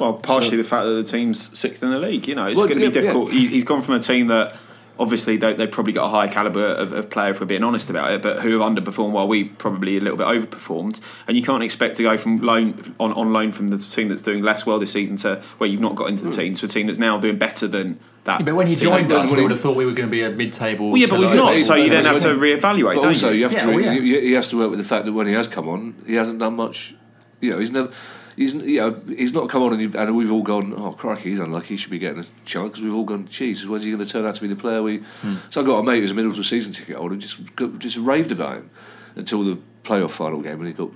[0.00, 2.26] Well, partially the fact that the team's sixth in the league.
[2.26, 3.32] You know, it's Well, going to be yeah, difficult.
[3.32, 3.38] yeah.
[3.38, 4.56] He's, he's gone from a team that
[4.98, 7.90] obviously they, they've probably got a higher caliber of, of player, if we're being honest
[7.90, 11.00] about it, but who have underperformed while we probably a little bit overperformed.
[11.26, 14.22] And you can't expect to go from loan on, on loan from the team that's
[14.22, 16.36] doing less well this season to where you've not got into the hmm.
[16.36, 18.40] team to a team that's now doing better than that.
[18.40, 20.22] Yeah, but when he joined us, we would have thought we were going to be
[20.22, 20.90] a mid-table.
[20.90, 21.50] Well, yeah, but we've not.
[21.50, 23.38] table So you then have to reevaluate, But don't also, you?
[23.38, 23.72] you have Yeah, to.
[23.72, 23.94] well, yeah.
[23.94, 26.14] he, he has to work with the fact that when he has come on, he
[26.14, 26.94] hasn't done much.
[27.40, 27.92] You know, he's never.
[28.36, 31.40] He's you know he's not come on and, and we've all gone oh crikey he's
[31.40, 34.04] unlucky he should be getting a chance because we've all gone geez when's he going
[34.04, 35.36] to turn out to be the player we hmm.
[35.48, 37.38] so I got a mate who's a Middlesbrough season ticket holder and just
[37.78, 38.70] just raved about him
[39.14, 40.90] until the playoff final game and he got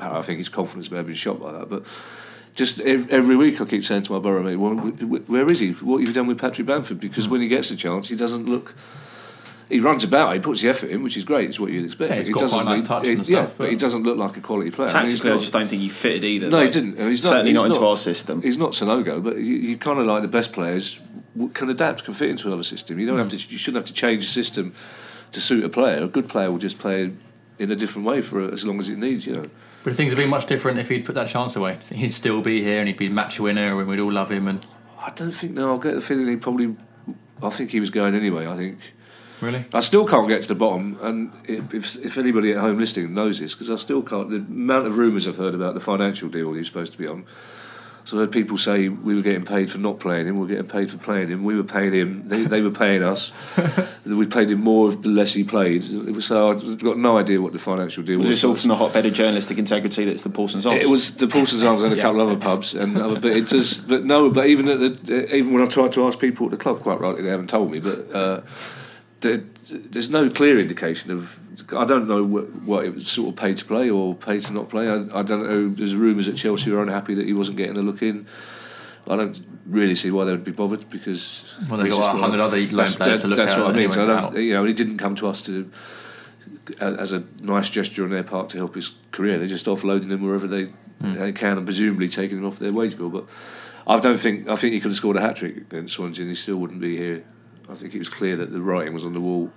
[0.00, 1.84] I think his confidence may have been shot by that but
[2.56, 5.60] just every week I keep saying to my borough mate well, wh- wh- where is
[5.60, 5.72] he?
[5.72, 6.98] What have you done with Patrick Bamford?
[6.98, 7.32] Because hmm.
[7.32, 8.74] when he gets a chance he doesn't look
[9.68, 11.48] he runs about, he puts the effort in, which is great.
[11.48, 12.10] It's what you'd expect.
[12.12, 13.64] Yeah, he's he got doesn't, quite a nice he- touch he- and yeah, stuff, but,
[13.64, 14.88] but- he doesn't look like a quality player.
[14.88, 16.48] I mean, Tactically, I just don't think he fitted either.
[16.50, 16.96] no, he didn't.
[17.08, 18.42] He's not, Certainly he's not into our system.
[18.42, 21.00] He's not Sonogo, but you, you kind of like the best players
[21.54, 22.98] can adapt, can fit into another system.
[22.98, 23.36] You don't have to.
[23.36, 24.74] You shouldn't have to change the system
[25.32, 26.02] to suit a player.
[26.02, 27.12] A good player will just play
[27.58, 29.26] in a different way for as long as it needs.
[29.26, 29.50] You know.
[29.84, 31.78] But things would be much different if he'd put that chance away.
[31.92, 34.48] He'd still be here and he'd be match winner and we'd all love him.
[34.48, 34.64] And
[34.98, 35.52] I don't think.
[35.52, 36.74] No, I get the feeling he probably.
[37.42, 38.46] I think he was going anyway.
[38.46, 38.78] I think.
[39.40, 43.14] Really, I still can't get to the bottom, and if, if, anybody at home listening
[43.14, 44.30] knows this, because I still can't.
[44.30, 47.06] The amount of rumours I've heard about the financial deal he was supposed to be
[47.06, 47.24] on.
[48.06, 50.46] So I heard people say we were getting paid for not playing him, we were
[50.46, 53.32] getting paid for playing him, we were paying him, they, they were paying us.
[54.06, 55.82] we paid him more the less he played.
[55.82, 58.40] It was, so I've got no idea what the financial deal Was was.
[58.40, 60.80] this all from the hotbed of journalistic integrity that's the Paulson's Arms?
[60.84, 62.02] It was the Paulson's Arms and a Yeah.
[62.04, 65.52] couple of other pubs, and other, but it but no, but even at the, even
[65.52, 67.80] when I've tried to ask people at the club, quite rightly, they haven't told me,
[67.80, 68.40] but uh,
[69.26, 71.40] there, there's no clear indication of.
[71.74, 74.52] I don't know what, what it was sort of pay to play or pay to
[74.52, 74.88] not play.
[74.88, 75.68] I, I don't know.
[75.70, 78.26] There's rumours that Chelsea were unhappy that he wasn't getting a look in.
[79.08, 82.40] I don't really see why they would be bothered because Well, they've got just 100
[82.40, 83.90] other loan players to look that's at what I mean.
[83.90, 85.70] So I don't, you know, he didn't come to us to
[86.80, 89.38] as a nice gesture on their part to help his career.
[89.38, 91.14] They're just offloading him wherever they, hmm.
[91.14, 93.10] they can, and presumably taking him off their wage bill.
[93.10, 93.26] But
[93.86, 96.30] I don't think I think he could have scored a hat trick against Swansea, and
[96.30, 97.24] he still wouldn't be here.
[97.68, 99.50] I think it was clear that the writing was on the wall.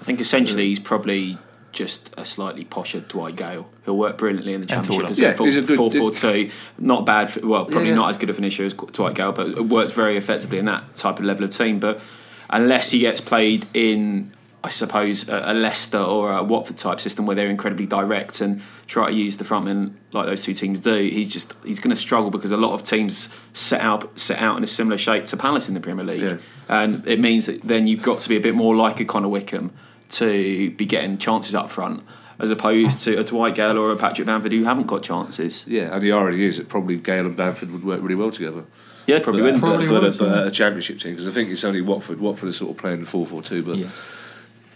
[0.00, 1.38] I think essentially he's probably
[1.72, 3.68] just a slightly posher Dwight Gayle.
[3.84, 6.10] He'll work brilliantly in the championship as Yeah, a full, he's a good- four four
[6.10, 6.50] two.
[6.78, 7.30] Not bad.
[7.30, 8.00] For, well, probably Yeah, yeah.
[8.00, 10.94] not as good a finisher as Dwight Gayle, but it worked very effectively in that
[10.96, 11.78] type of level of team.
[11.78, 12.00] But
[12.48, 17.24] unless he gets played in, I suppose, a, a Leicester or a Watford type system
[17.26, 20.94] where they're incredibly direct and try to use the frontmen like those two teams do,
[20.96, 24.58] he's just he's going to struggle because a lot of teams set out set out
[24.58, 26.36] in a similar shape to Palace in the Premier League, Yeah.
[26.68, 29.28] and it means that then you've got to be a bit more like a Connor
[29.28, 29.72] Wickham
[30.10, 32.02] to be getting chances up front.
[32.38, 35.66] As opposed to a Dwight Gayle or a Patrick Bamford who haven't got chances.
[35.68, 36.58] Yeah, and he already is.
[36.58, 38.64] It probably Gayle and Bamford would work really well together.
[39.06, 39.60] Yeah, probably But, would.
[39.60, 40.42] Probably but, would, but, yeah.
[40.44, 42.18] a, a championship team because I think it's only Watford.
[42.18, 43.88] Watford is sort of playing four four two, but Yeah.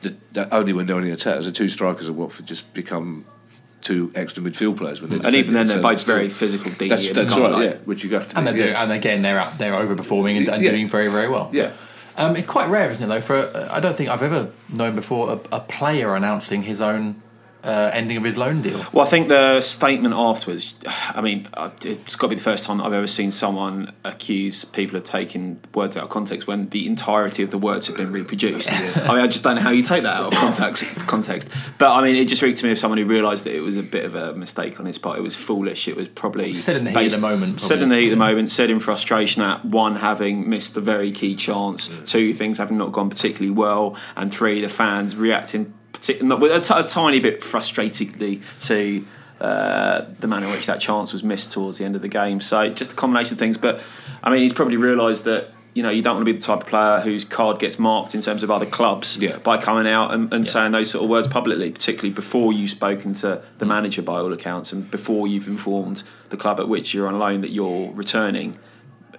[0.05, 1.43] The, that only when they're on the attack.
[1.43, 3.25] The two strikers at Watford just become
[3.81, 6.79] two extra midfield players when And even then, they're defending, both so very physical, still-
[6.87, 6.91] deep.
[6.91, 7.77] That's, that's kind right, like- yeah.
[7.85, 8.83] Which you have to And do, they're doing, yeah.
[8.83, 10.71] and again they're out, they're overperforming and, and Yeah.
[10.71, 11.51] doing very very well.
[11.53, 11.73] yeah.
[12.17, 13.21] Um, it's quite rare, isn't it, though?
[13.21, 17.21] For I don't think I've ever known before a, a player announcing his own
[17.65, 18.85] uh, ending of his loan deal.
[18.93, 20.75] Well, I think the statement afterwards.
[20.87, 24.65] I mean, uh, it's got to be the first time I've ever seen someone accuse
[24.65, 28.13] people of taking words out of context when the entirety of the words have been
[28.13, 28.71] reproduced.
[28.97, 30.85] I mean, I just don't know how you take that out of context.
[31.07, 33.61] Context, but I mean, it just reeked to me of someone who realised that it
[33.61, 35.19] was a bit of a mistake on his part.
[35.19, 35.89] It was foolish.
[35.89, 38.11] It was probably Said in the heat of the moment, Said in the heat of
[38.11, 38.53] the moment.
[38.53, 42.93] Said in frustration at one having missed the very key chance, two things having not
[42.93, 45.73] gone particularly well, and three the fans reacting
[46.13, 49.07] partic- not- with a, t- a tiny bit frustratingly to
[49.41, 52.41] uh, the manner in which that chance was missed towards the end of the game.
[52.41, 53.59] So just a combination of things.
[53.59, 53.83] But
[54.23, 55.51] I mean, he's probably realised that.
[55.77, 58.15] You know, you don't want to be the type of player whose card gets marked
[58.15, 59.39] in terms of other clubs Yeah.
[59.39, 63.13] by coming out and, and saying those sort of words publicly, particularly before you've spoken
[63.15, 67.09] to the manager by all accounts and before you've informed the club at which you're
[67.09, 68.55] on loan that you're returning.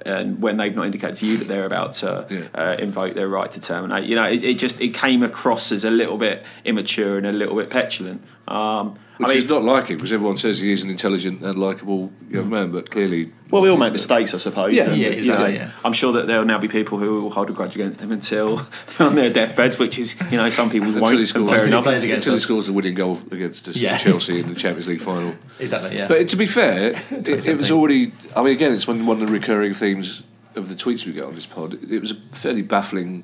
[0.05, 2.43] And when they've not indicated to you that they're about to Yeah.
[2.53, 5.86] uh, invoke their right to terminate, you know, it, it just it came across as
[5.86, 8.21] a little bit immature and a little bit petulant.
[8.47, 11.41] Um, Which I mean, is not like him because everyone says he is an intelligent
[11.41, 14.71] and likable young man, but clearly, Well, we all make mistakes, I suppose.
[14.71, 15.71] Yeah, and, yeah, you know, yeah.
[15.84, 18.12] I'm sure that there will now be people who will hold a grudge against him
[18.12, 18.58] until
[18.97, 21.17] they're on their deathbeds, which is, you know, some people won't.
[21.17, 21.84] he scores, fair Until he enough.
[21.86, 23.97] plays until he scores the winning goal against us, Yeah.
[23.97, 25.36] Chelsea in the Champions League final.
[25.60, 25.95] Exactly.
[25.95, 26.08] Yeah.
[26.10, 28.12] But to be fair, it, it was already.
[28.36, 30.21] I mean, again, it's one one of the recurring themes
[30.55, 31.79] of the tweets we get on this pod.
[31.89, 33.23] It was a fairly baffling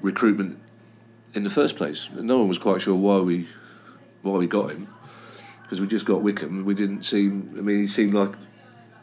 [0.00, 0.58] recruitment
[1.34, 2.08] in the first place.
[2.14, 3.48] No one was quite sure why we
[4.26, 4.88] why we got him
[5.66, 6.64] because we just got Wickham.
[6.64, 7.54] We didn't seem.
[7.58, 8.32] I mean, he seemed like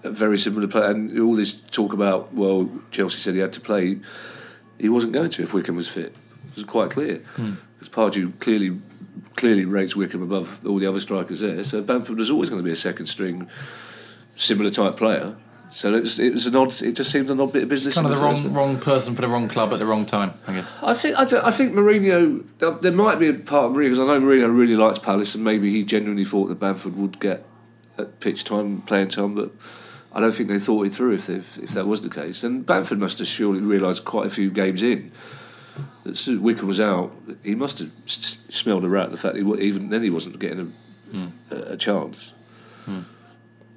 [0.03, 0.91] a very similar player.
[0.91, 3.99] And all this talk about well, Chelsea said he had to play.
[4.79, 6.15] He wasn't going to if Wickham was fit.
[6.47, 7.55] It was quite clear hmm.
[7.73, 8.79] because Pardew clearly
[9.36, 11.63] clearly rates Wickham above all the other strikers there.
[11.63, 13.49] So Bamford was always going to be a second string,
[14.36, 15.36] similar type player.
[15.73, 16.81] So it was, it was an odd.
[16.81, 17.95] It just seemed an odd bit of business.
[17.95, 20.05] kind in of the first wrong wrong person for the wrong club at the wrong
[20.05, 20.71] time, I guess.
[20.81, 22.43] I think I, I think Mourinho.
[22.59, 25.43] there- might be a part of Mourinho because I know Mourinho really likes Palace, and
[25.43, 27.45] maybe he genuinely thought that Bamford would get
[27.97, 29.51] at pitch time, playing time, but.
[30.15, 32.43] I don't think they thought it through if, if if that was the case.
[32.43, 35.12] And Bamford must have surely realised quite a few games in
[36.03, 39.12] that Wickham was out, he must have s- smelled a rat.
[39.12, 41.27] The fact that he, even then he wasn't getting a, hmm.
[41.49, 42.33] a, a chance.
[42.86, 42.99] Hmm.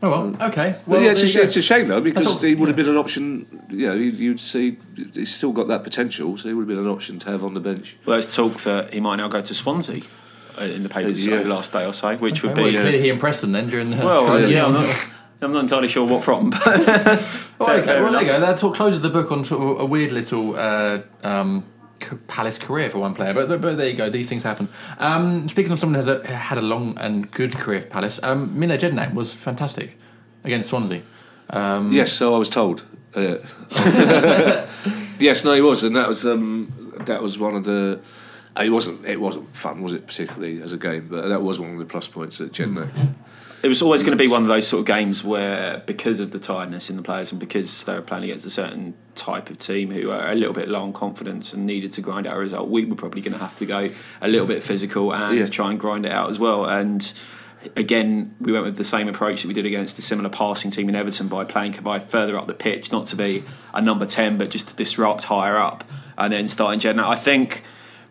[0.02, 0.72] Oh well, okay.
[0.86, 2.78] Well, Well, yeah, it's a, sh- it's a shame though because all- he would have
[2.78, 2.84] yeah.
[2.84, 3.46] been an option.
[3.70, 4.76] You know, you'd, you'd see
[5.14, 7.54] he's still got that potential, so he would have been an option to have on
[7.54, 7.96] the bench.
[8.04, 10.02] Well, there's talk that he might now go to Swansea
[10.60, 11.42] uh, in the papers Yeah.
[11.42, 12.72] the last day or so, which Okay, would well, be.
[12.78, 13.96] clearly he impressed them then during the.
[13.96, 16.66] well, during yeah, I'm not, I'm not entirely sure what from, but Oh,
[17.66, 18.38] Fair- okay, fair well, there you go.
[18.40, 21.66] That sort of closes the book on sort of a weird little uh, um, c-
[22.26, 23.32] Palace career for one player.
[23.34, 24.10] But, but, there you go.
[24.10, 24.68] These things happen.
[24.98, 28.20] Um, speaking of someone who has a, had a long and good career for Palace,
[28.22, 29.98] um, Mile Jedinak was fantastic
[30.44, 31.02] against Swansea.
[31.50, 32.84] Um, Yes, so I was told.
[33.14, 33.36] Uh,
[35.18, 38.00] yes, no, he was, and that was um, that was one of the.
[38.58, 39.04] uh, It wasn't.
[39.06, 40.06] It wasn't fun, was it?
[40.06, 42.88] Particularly as a game, but that was one of the plus points at Jedinak.
[43.62, 46.30] It was always going to be one of those sort of games where, because of
[46.30, 49.58] the tiredness in the players and because they were playing against a certain type of
[49.58, 52.38] team who are a little bit low on confidence and needed to grind out a
[52.40, 53.88] result, we were probably going to have to go
[54.20, 55.44] a little bit physical and Yeah.
[55.46, 56.64] try and grind it out as well.
[56.66, 57.10] And
[57.74, 60.88] again, we went with the same approach that we did against a similar passing team
[60.88, 63.42] in Everton by playing Cabaye further up the pitch, not to be
[63.74, 65.82] a number 10, but just to disrupt higher up
[66.18, 67.04] and then starting Jedinak.
[67.04, 67.62] I think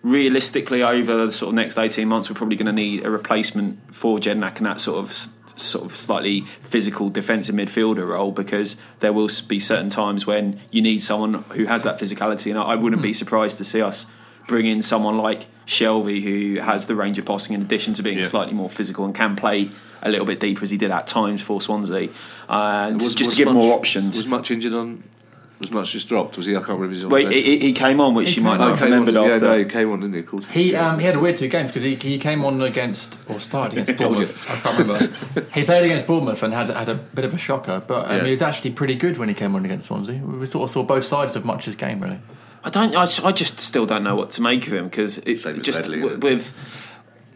[0.05, 3.79] realistically over the sort of next 18 months we're probably going to need a replacement
[3.91, 5.11] for Jedinak and that sort of
[5.59, 10.79] sort of slightly physical defensive midfielder role because there will be certain times when you
[10.79, 13.13] need someone who has that physicality and I I wouldn't be hmm.
[13.13, 14.05] surprised to see us
[14.47, 18.19] bring in someone like Shelvey who has the range of passing in addition to being
[18.19, 18.25] Yeah.
[18.25, 19.71] slightly more physical and can play
[20.03, 22.09] a little bit deeper as he did at times for Swansea,
[22.47, 24.17] and Was- just was to give much- more options.
[24.17, 25.01] Was Mutch injured on?
[25.59, 26.35] Was Mutch just dropped?
[26.35, 26.53] Was he?
[26.55, 26.89] I can't remember.
[26.93, 28.79] His on Well, the he, he- he came on, which He you might not have
[28.79, 29.45] he came on, remembered yeah, after.
[29.47, 30.19] no, he came on, didn't he?
[30.19, 30.45] Of course.
[30.47, 33.39] He um, he had a weird two games because he, he came on against or
[33.39, 34.65] started against Bournemouth.
[34.65, 35.45] I can't remember.
[35.53, 38.23] he played against Bournemouth and had had a bit of a shocker, but um, Yeah.
[38.25, 40.17] he was actually pretty good when he came on against Swansea.
[40.19, 42.19] We sort of saw both sides of Mutch's game really.
[42.65, 42.93] I don't.
[42.95, 45.83] I, I just still don't know what to make of him because it Same just
[45.87, 46.91] Ledley, w- with.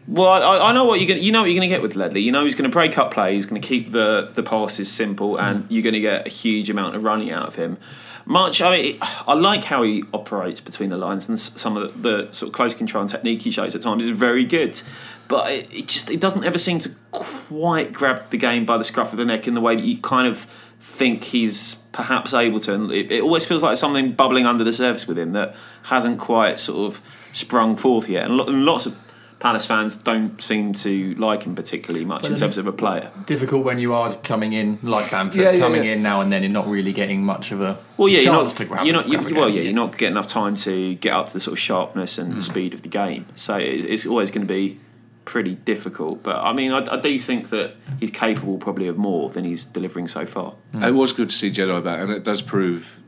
[0.08, 1.22] Well, I, I know what you're going.
[1.22, 2.20] You know what you're going to get with Ledley.
[2.20, 3.36] You know he's going to break up play.
[3.36, 6.68] He's going to keep the the passes simple, and you're going to get a huge
[6.68, 7.78] amount of running out of him.
[8.26, 8.62] Mutch.
[8.62, 12.32] I mean, I like how he operates between the lines, and some of the, the
[12.32, 14.80] sort of close control and technique he shows at times is very good.
[15.28, 18.84] But it, it just it doesn't ever seem to quite grab the game by the
[18.84, 20.46] scruff of the neck in the way that you kind of
[20.80, 22.74] think he's perhaps able to.
[22.74, 25.54] And it, it always feels like something bubbling under the surface with him that
[25.84, 28.24] hasn't quite sort of sprung forth yet.
[28.24, 28.98] And, lo- and lots of
[29.40, 33.10] Palace fans don't seem to like him particularly much in terms of a player.
[33.24, 35.92] Difficult when you are coming in like Bamford, Yeah, yeah, coming yeah.
[35.94, 38.54] in now and then and not really getting much of a Well, yeah, you're not.
[38.56, 38.84] to grab.
[38.84, 39.06] you're not.
[39.08, 39.56] grab You, a well, game.
[39.56, 42.34] yeah, you're not getting enough time to get up to the sort of sharpness and
[42.34, 43.24] the speed of the game.
[43.34, 44.78] So it, it's always going to be
[45.24, 46.22] pretty difficult.
[46.22, 49.64] But I mean, I, I do think that he's capable probably of more than he's
[49.64, 50.54] delivering so far.
[50.74, 53.00] It was good to see Jedi back, and it does prove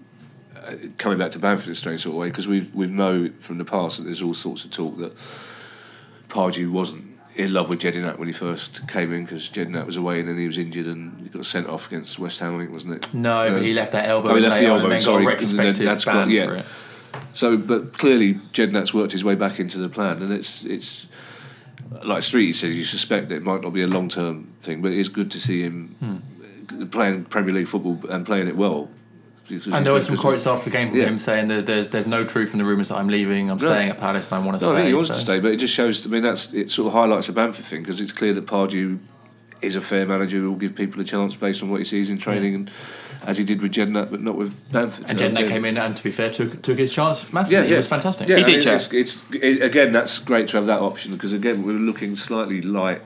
[0.57, 3.31] uh, coming back to Bamford in a strange sort of way because we've we know
[3.39, 5.13] from the past that there's all sorts of talk that
[6.33, 7.05] Pardew wasn't
[7.37, 10.39] in love with Jedinak when he first came in because Jedinak was away and then
[10.39, 13.15] he was injured and he got sent off against West Ham, I think, wasn't it?
[13.15, 14.31] No, Uh, but he left that elbow.
[14.31, 16.47] Oh, he left the elbow, and then sorry, got 'cause retrospective that's got- yeah.
[16.47, 16.65] for it.
[17.35, 21.07] So, but clearly Jedinak's worked his way back into the plan, and it's it's
[22.03, 25.09] like Street says, you suspect it might not be a long term thing, but it's
[25.11, 26.87] good to see him Hmm.
[26.87, 28.89] playing Premier League football and playing it well.
[29.49, 31.07] Because And there were some quotes after the game from Yeah.
[31.07, 33.51] him saying that there's there's no truth in the rumours that I'm leaving.
[33.51, 33.67] I'm No.
[33.67, 34.77] staying at Palace and I want to No, stay.
[34.77, 36.07] I think he wants so- to stay, but it just shows.
[36.07, 36.71] I mean, that's it.
[36.71, 38.99] Sort of highlights the Bamford thing because it's clear that Pardew
[39.61, 42.09] is a fair manager who will give people a chance based on what he sees
[42.11, 42.71] in training, and
[43.27, 45.05] as he did with Jedinak, but not with Bamford.
[45.09, 47.67] And So, Jedinak came in and, to be fair, took took his chance massively.
[47.69, 48.29] Yeah, It was fantastic.
[48.29, 48.75] Yeah, He did, and.
[48.81, 52.61] It's, it's it, again that's great to have that option because again we're looking slightly
[52.63, 53.03] light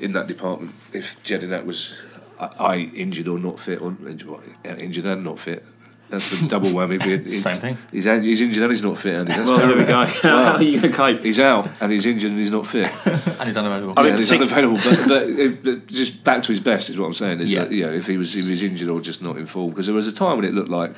[0.00, 0.72] in that department.
[0.92, 1.94] If Jedinak was
[2.40, 5.64] I, I injured or not fit, or injured, uh, and not fit,
[6.10, 7.02] that's the double whammy.
[7.26, 7.76] He- Same thing.
[7.92, 9.14] He's, he's injured and he's not fit.
[9.14, 9.32] Andy.
[9.32, 10.12] That's Well, there we terrible.
[10.12, 10.18] go.
[10.28, 11.20] How are you going to cope?
[11.22, 12.90] He's out and he's injured and he's not fit.
[13.06, 13.92] And he's unavailable.
[13.96, 14.76] I mean, yeah, and he's partic- unavailable.
[14.78, 17.40] But, but if, that- just back to his best is what I'm saying.
[17.40, 17.64] Is Yeah.
[17.64, 19.84] that, yeah, if he was if he was injured or just not in full, because
[19.86, 20.94] there was a time when it looked like.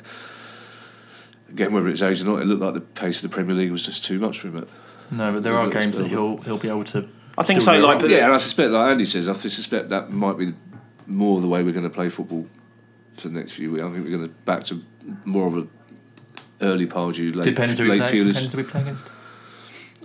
[1.49, 3.71] Again, whether it's age or not, it looked like the pace of the Premier League
[3.71, 4.53] was just too much for him.
[4.53, 4.69] But
[5.11, 7.09] no, but there are games that he'll he'll be able to.
[7.37, 7.77] I think so.
[7.79, 10.53] Like, but yeah, and I suspect, like Andy says, I suspect that might be
[11.07, 12.47] more the way we're going to play football
[13.13, 13.83] for the next few weeks.
[13.83, 14.81] I think we're going to back to
[15.25, 15.67] more of a
[16.61, 18.19] early Pardew, late, Depends who we late play.
[18.19, 18.33] Pulis.
[18.33, 19.07] Depends who we play against.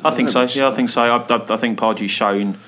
[0.05, 0.43] I think so.
[0.43, 1.03] Yeah, I think so.
[1.03, 2.59] I, I, I think Pardew's shown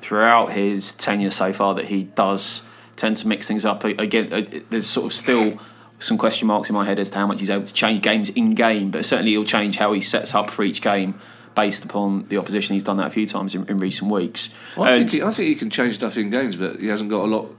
[0.00, 2.62] throughout his tenure so far that he does
[2.96, 3.84] tend to mix things up.
[3.84, 5.58] Again, uh, there's sort of still
[5.98, 8.28] some question marks in my head as to how much he's able to change games
[8.30, 11.18] in game, but certainly he'll change how he sets up for each game
[11.54, 12.74] based upon the opposition.
[12.74, 14.50] He's done that a few times in, in recent weeks.
[14.76, 17.10] Well, I, think he, I think he can change stuff in games, but he hasn't
[17.10, 17.54] got a lot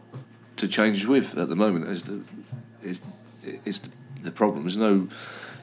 [0.57, 1.87] to change with at the moment.
[1.87, 2.21] Is the
[2.83, 3.01] is,
[3.65, 3.89] is the,
[4.23, 4.63] the problem?
[4.63, 5.07] There's no.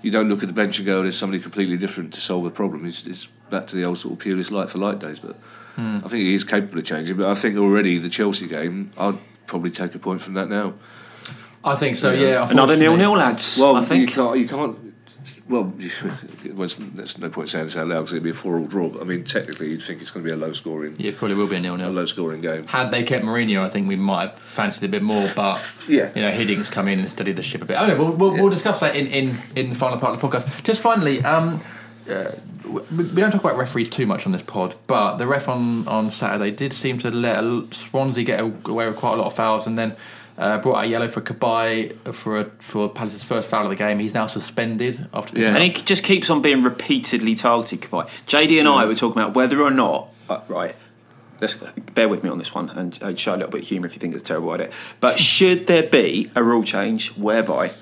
[0.02, 2.50] You don't look at the bench and go, "There's somebody completely different to solve the
[2.50, 5.18] problem." It's, it's back to the old sort of purist light for light days.
[5.20, 5.36] But
[5.76, 5.98] Hmm.
[6.04, 7.16] I think he is capable of changing.
[7.16, 10.74] But I think already the Chelsea game, I'd probably take a point from that now.
[11.64, 12.12] I think so.
[12.12, 12.46] Yeah.
[12.50, 13.58] Another nil nil, lads.
[13.58, 14.00] Well, I think.
[14.10, 14.38] you can't.
[14.38, 14.91] You can't.
[15.48, 15.64] Well,
[16.54, 18.88] well, there's no point saying this out loud because it'd be a four-all draw.
[18.88, 21.36] But I mean, technically, you'd think it's going to be a low-scoring, Yeah, it probably
[21.36, 22.66] will be a nil a low-scoring game.
[22.66, 25.28] Had they kept Mourinho, I think we might have fancied a bit more.
[25.36, 26.10] But Yeah.
[26.14, 27.76] you know, Hiddink's come in and steady the ship a bit.
[27.78, 30.26] Oh no, we'll, we'll, we'll discuss that in, in, in the final part of the
[30.28, 30.62] podcast.
[30.64, 31.62] Just finally, um,
[32.10, 32.32] uh,
[32.66, 35.86] we, we don't talk about referees too much on this pod, but the ref on,
[35.88, 39.34] on Saturday did seem to let a- Swansea get away with quite a lot of
[39.34, 39.94] fouls, and then.
[40.38, 43.76] Uh, brought out a yellow for Cabaye for a, for Palace's first foul of the
[43.76, 43.98] game.
[43.98, 45.54] He's now suspended after picking Yeah.
[45.56, 48.08] And he just keeps on being repeatedly targeted Cabaye.
[48.26, 50.74] JD and I were talking about whether or not uh, right.
[51.40, 53.86] Let's bear with me on this one and uh, show a little bit of humour
[53.86, 54.70] if you think it's a terrible idea.
[55.00, 57.72] But should there be a rule change whereby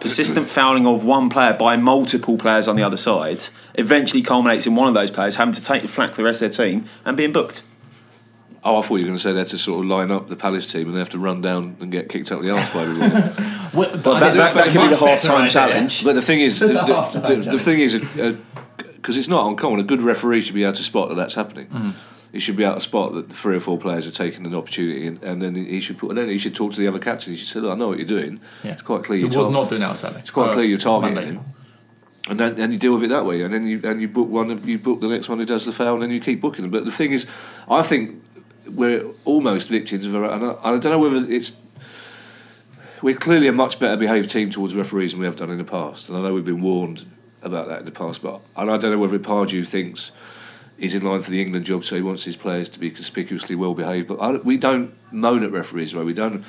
[0.00, 3.44] persistent fouling of one player by multiple players on the other side
[3.74, 6.42] eventually culminates in one of those players having to take the flak for the rest
[6.42, 7.62] of their team and being booked?
[8.66, 10.28] Oh, I thought you were going to say they had to sort of line up
[10.28, 12.70] the Palace team and they have to run down and get kicked up the arse
[12.70, 13.32] by everyone.
[13.74, 16.04] Well, But that, that, that could be the half time challenge.
[16.04, 17.94] but the thing is, the, the, Half-time the, the thing is,
[18.78, 19.80] because it's not uncommon.
[19.80, 21.66] A good referee should be able to spot that that's happening.
[21.66, 21.94] Mm.
[22.32, 24.54] He should be able to spot that the three or four players are taking an
[24.54, 26.10] opportunity, and, and then he should put.
[26.10, 27.32] And then he should talk to the other captain.
[27.32, 28.40] He should say, "Look, I know what you're doing.
[28.64, 28.72] Yeah.
[28.72, 29.18] It's quite clear.
[29.18, 30.20] He you're was tar- not doing that on Saturday.
[30.20, 31.30] It's quite Oh, clear you're targeting Monday.
[31.32, 31.40] him.
[32.28, 34.28] and then and you deal with it that way, and then you and you book
[34.28, 36.62] one, you book the next one who does the foul, and then you keep booking
[36.62, 36.70] them.
[36.70, 37.26] But the thing is,
[37.68, 38.22] I think
[38.66, 41.56] we're almost victims of, a, and I, I don't know whether it's.
[43.02, 45.64] We're clearly a much better behaved team towards referees than we have done in the
[45.64, 47.04] past, and I know we've been warned
[47.42, 48.22] about that in the past.
[48.22, 50.10] But and I don't know whether Pardew thinks
[50.78, 53.54] he's in line for the England job, so he wants his players to be conspicuously
[53.54, 54.08] well behaved.
[54.08, 56.04] But I, we don't moan at referees, right?
[56.04, 56.44] We don't.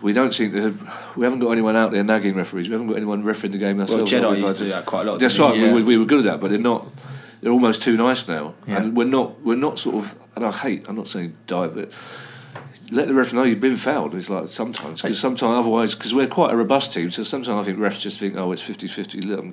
[0.00, 0.78] We don't seem to.
[1.16, 2.68] We haven't got anyone out there nagging referees.
[2.68, 4.12] We haven't got anyone refereeing the game Well, ourselves.
[4.12, 5.20] Jedi We've used to do that quite a lot.
[5.20, 5.58] That's right.
[5.58, 5.66] he?
[5.66, 6.86] We, we, we were good at that, but they're not.
[7.40, 8.78] They're almost too nice now, Yeah.
[8.82, 9.40] and we're not.
[9.42, 10.18] We're not sort of.
[10.36, 10.88] And I hate.
[10.88, 11.92] I'm not saying dive it.
[12.90, 14.14] Let the ref know you've been fouled.
[14.14, 17.10] It's like sometimes because sometimes otherwise because we're quite a robust team.
[17.10, 19.24] So sometimes I think refs just think oh it's 50-50.
[19.24, 19.44] Look,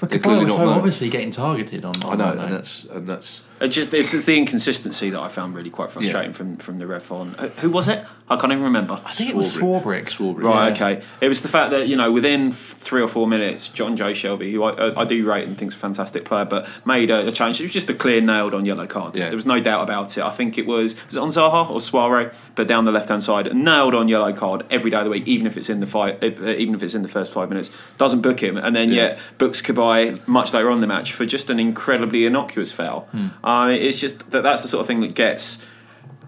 [0.00, 0.70] But they're was so know.
[0.70, 1.92] obviously getting targeted on.
[2.04, 3.42] I know, and that's and that's.
[3.60, 6.86] It just it's just the inconsistency that I found really quite frustrating from from the
[6.86, 7.34] ref on.
[7.34, 8.04] Who- Who was it?
[8.28, 9.00] I can't even remember.
[9.04, 10.04] I think it was Swarbrick.
[10.08, 10.36] Swarbrick.
[10.36, 10.42] Swarbrick.
[10.44, 10.72] Right, Yeah.
[10.86, 11.02] okay.
[11.20, 14.62] It was the fact that you know within three or four minutes, Jonjo Shelvey, who
[14.62, 17.60] I, I, I do rate and think's a fantastic player, but made a, a challenge.
[17.60, 19.16] It was just a clear nailed on yellow card.
[19.16, 19.26] Yeah.
[19.28, 20.22] There was no doubt about it.
[20.24, 23.22] I think it was was it on Zaha or Souaré, but down the left hand
[23.24, 25.80] side, a nailed on yellow card every day of the week, even if it's in
[25.80, 27.70] the five, uh, uh, even if it's in the first five minutes.
[27.98, 29.02] Doesn't book him, and then Yeah.
[29.02, 33.08] yet books Cabaye much later on in the match for just an incredibly innocuous foul.
[33.10, 33.26] Hmm.
[33.50, 35.66] Uh, it's just that that's the sort of thing that gets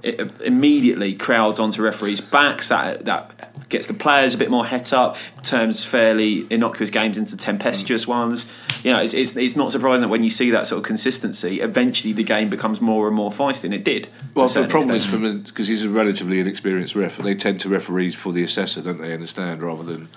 [0.02, 2.68] it immediately crowds onto referees' backs.
[2.68, 5.16] That that gets the players a bit more het up.
[5.42, 8.52] Turns fairly innocuous games into tempestuous ones.
[8.82, 11.60] You know, it's, it's it's not surprising that when you see that sort of consistency,
[11.60, 14.08] eventually the game becomes more and more feisty, and it did.
[14.34, 15.22] Well, the problem is extent.
[15.22, 18.82] from because he's a relatively inexperienced ref, and they tend to referee for the assessor,
[18.82, 19.14] don't they?
[19.14, 20.08] Understand rather than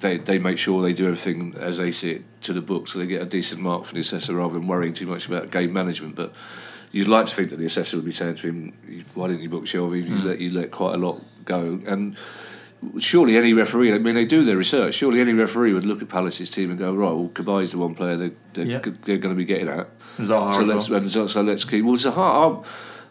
[0.00, 2.98] they they make sure they do everything as they see it to the book, so
[2.98, 5.72] they get a decent mark from the assessor rather than worrying too much about game
[5.72, 6.14] management.
[6.14, 6.32] But
[6.92, 9.48] you'd like to think that the assessor would be saying to him, "Why didn't you
[9.48, 10.04] book Shelvey?
[10.04, 10.26] You hmm.
[10.26, 12.16] let you let quite a lot go." And
[12.98, 14.94] surely any referee, I mean, they do their research.
[14.94, 17.94] Surely any referee would look at Palace's team and go, "Right, well, Cabaye's the one
[17.94, 18.78] player they, they're, Yeah.
[19.04, 21.08] they're going to be getting at." Zaha so let's well.
[21.08, 21.84] so, so let's keep.
[21.84, 22.64] Well, Zaha,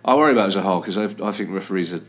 [0.05, 2.01] I, I worry about Zaha because I, I think referees are.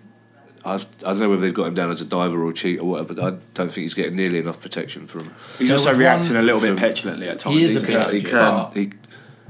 [0.66, 2.84] I've, don't know whether they've got him down as a diver or a cheat or
[2.90, 5.32] whatever, but I don't think he's getting nearly enough protection from.
[5.58, 7.56] he's There also reacting one a little bit from- petulantly at times.
[7.56, 8.20] He is He's a bit- challenging.
[8.20, 8.70] He can.
[8.74, 8.92] He,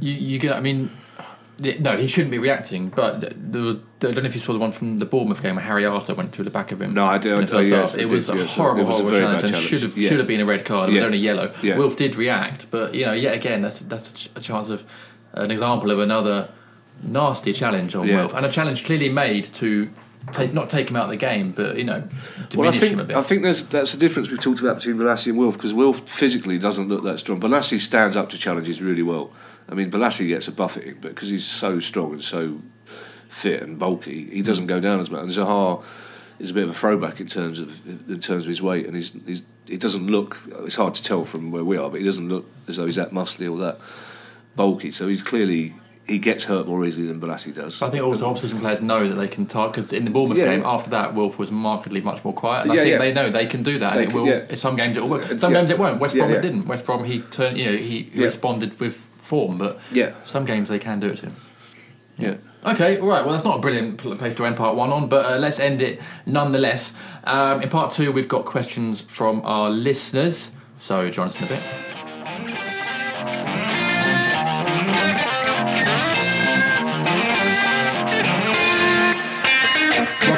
[0.01, 0.55] You, you get.
[0.55, 0.91] I mean,
[1.81, 2.91] no, he shouldn't be reacting.
[2.91, 5.55] But the, the, I don't know if you saw the one from the Bournemouth game
[5.57, 6.93] where Harry Arter went through the back of him.
[6.93, 7.99] No, I did- in the I- first yes, half.
[7.99, 8.55] I It did, was a yes.
[8.55, 9.69] horrible, It was a horrible very challenge, and challenge.
[9.71, 10.09] should have Yeah.
[10.11, 10.91] should have been a red card.
[10.91, 11.53] It was only yellow.
[11.63, 11.79] Yeah.
[11.79, 14.85] Wilf did react, but you know, yet again, that's that's a a chance of
[15.33, 16.51] an example of another
[17.03, 18.17] nasty challenge on Yeah.
[18.17, 19.89] Wilf, and a challenge clearly made to.
[20.33, 22.93] Take, not take him out of the game, but you know, diminish well, I think
[22.95, 23.17] him a bit.
[23.17, 26.01] I think there's that's the difference we've talked about between Bolasie and Wilf because Wilf
[26.01, 27.41] physically doesn't look that strong.
[27.41, 29.31] Bolasie stands up to challenges really well.
[29.69, 32.61] I mean, Bolasie gets a buffeting, but because he's so strong and so
[33.29, 35.23] fit and bulky, he doesn't go down as much.
[35.23, 35.85] And Zaha
[36.39, 38.97] is a bit of a throwback in terms of in terms of his weight, and
[38.97, 40.39] he's, he's he doesn't look.
[40.65, 42.97] It's hard to tell from where we are, but he doesn't look as though he's
[42.97, 43.79] that muscly or that
[44.55, 44.91] bulky.
[44.91, 45.75] So he's clearly
[46.07, 47.83] he gets hurt more easily than Bolasie does.
[47.83, 50.47] I think also opposition players know that they can target because in the Bournemouth Yeah.
[50.55, 52.63] game after that, Wolf was markedly much more quiet.
[52.63, 52.99] And I Yeah, think yeah.
[52.99, 53.95] they know they can do that.
[53.95, 54.15] They and it
[54.51, 54.57] will.
[54.57, 55.25] Some games it will work.
[55.39, 55.99] Some games it won't.
[56.01, 56.67] West Brom it didn't.
[56.69, 57.59] West Brom he turned.
[57.59, 60.11] You know he responded with form, but Yeah.
[60.23, 61.33] some games they can do it too.
[62.19, 62.35] yeah.
[62.65, 63.23] Okay, all right.
[63.25, 65.81] Well, that's not a brilliant place to end part one on, but uh, let's end
[65.81, 66.95] it nonetheless.
[67.25, 70.51] Um, in part two, we've got questions from our listeners.
[70.77, 71.63] So join us in a bit.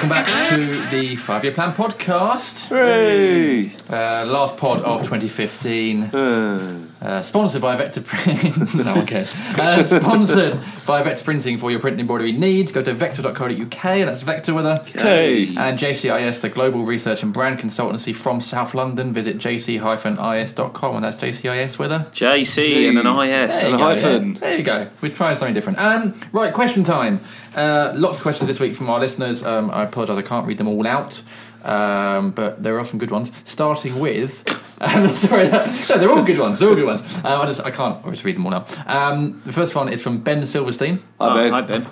[0.08, 2.68] Welcome back to the Five Year Plan podcast.
[2.70, 3.74] Hey.
[3.90, 6.04] Uh, last pod of 2015.
[6.04, 6.87] Uh,
[7.22, 8.74] sponsored by Vector Print.
[8.74, 9.32] no one cares.
[9.58, 12.72] Uh, sponsored by Vector Printing for your print and embroidery needs.
[12.72, 15.48] Go to vector.co.uk, and that's Vector with a K.
[15.56, 19.12] And JCIS, the global research and brand consultancy from South London.
[19.12, 22.06] Visit jc-is.com, and that's JCIS with a.
[22.12, 23.60] JC and an IS.
[23.60, 24.32] There you And a go, hyphen.
[24.34, 24.40] yeah.
[24.40, 24.88] There you go.
[25.00, 25.78] We're trying something different.
[25.78, 27.20] Um, right, question time.
[27.54, 29.42] Uh, lots of questions this week from our listeners.
[29.44, 31.22] Um, I apologise, I can't read them all out.
[31.64, 33.32] Um, but there are some good ones.
[33.44, 34.44] Starting with,
[35.14, 35.64] sorry, no,
[35.98, 36.58] they're all good ones.
[36.58, 37.00] They're all good ones.
[37.18, 38.64] Um, I just I can't obviously read them all now.
[38.86, 40.98] Um, the first one is from Ben Silverstein.
[41.20, 41.50] Hi, Oh, Ben.
[41.52, 41.86] hi, Ben.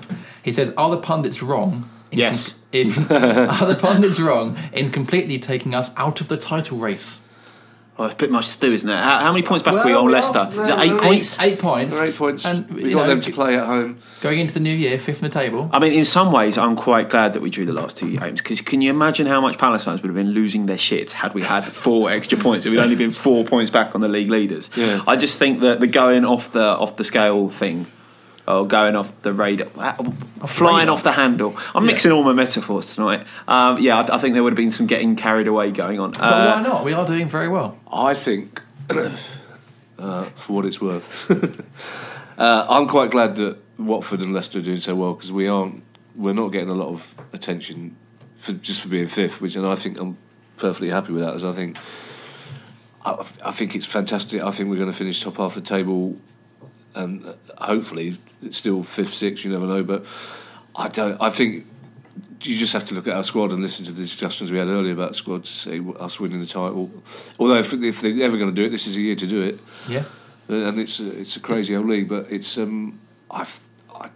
[0.45, 2.59] He says, "Are the pundits wrong?" In Yes.
[2.73, 7.19] in, are the pundits wrong in completely taking us out of the title race?
[7.99, 8.95] Oh, it's a bit much to do, isn't it?
[8.95, 10.49] How, how many points back are we Well, on we are- Leicester?
[10.61, 11.41] Is it no, eight points?
[11.41, 11.95] Eight points.
[11.95, 12.45] They're eight points.
[12.45, 13.99] And we you got know, them to play at home.
[14.21, 15.71] Going into the new year, fifth in the table.
[15.73, 18.43] I mean, in some ways, I'm quite glad that we drew the last two games
[18.43, 21.33] because can you imagine how much Palace fans would have been losing their shit had
[21.33, 22.67] we had four extra points?
[22.67, 24.69] If we'd only been four points back on the league leaders.
[24.77, 25.03] Yeah.
[25.07, 27.87] I just think that the going off the off the scale thing,
[28.49, 29.67] or going off the radar,
[30.47, 30.93] flying radar.
[30.95, 31.57] off the handle.
[31.75, 31.91] I'm Yeah.
[31.93, 33.27] mixing all my metaphors tonight.
[33.49, 36.13] Um, yeah, I, I think there would have been some getting carried away going on.
[36.13, 36.85] But Uh, why not?
[36.85, 37.79] We are doing very well.
[37.93, 38.61] I think
[39.99, 41.31] uh, for what it's worth.
[42.39, 45.83] uh, I'm quite glad that Watford and Leicester are doing so well because we aren't,
[46.15, 47.97] we're not getting a lot of attention
[48.37, 50.17] for just for being fifth, which and I think I'm
[50.57, 51.35] perfectly happy with that.
[51.35, 51.77] As I think,
[53.05, 54.43] I, I think it's fantastic.
[54.43, 56.17] I think we're going to finish top half of the table,
[56.97, 57.35] and uh,
[57.65, 59.45] hopefully it's still fifth, sixth.
[59.45, 60.05] You never know, but
[60.75, 61.21] I don't.
[61.21, 61.67] I think
[62.43, 64.69] you just have to look at our squad and listen to the discussions we had
[64.69, 66.91] earlier about squad to see us winning the title.
[67.39, 69.43] Although if, if they're ever going to do it, this is a year to do
[69.43, 70.05] it, Yeah.
[70.49, 72.09] and it's a, it's a crazy old league.
[72.09, 72.99] But it's um,
[73.31, 73.61] I've,
[73.95, 74.11] I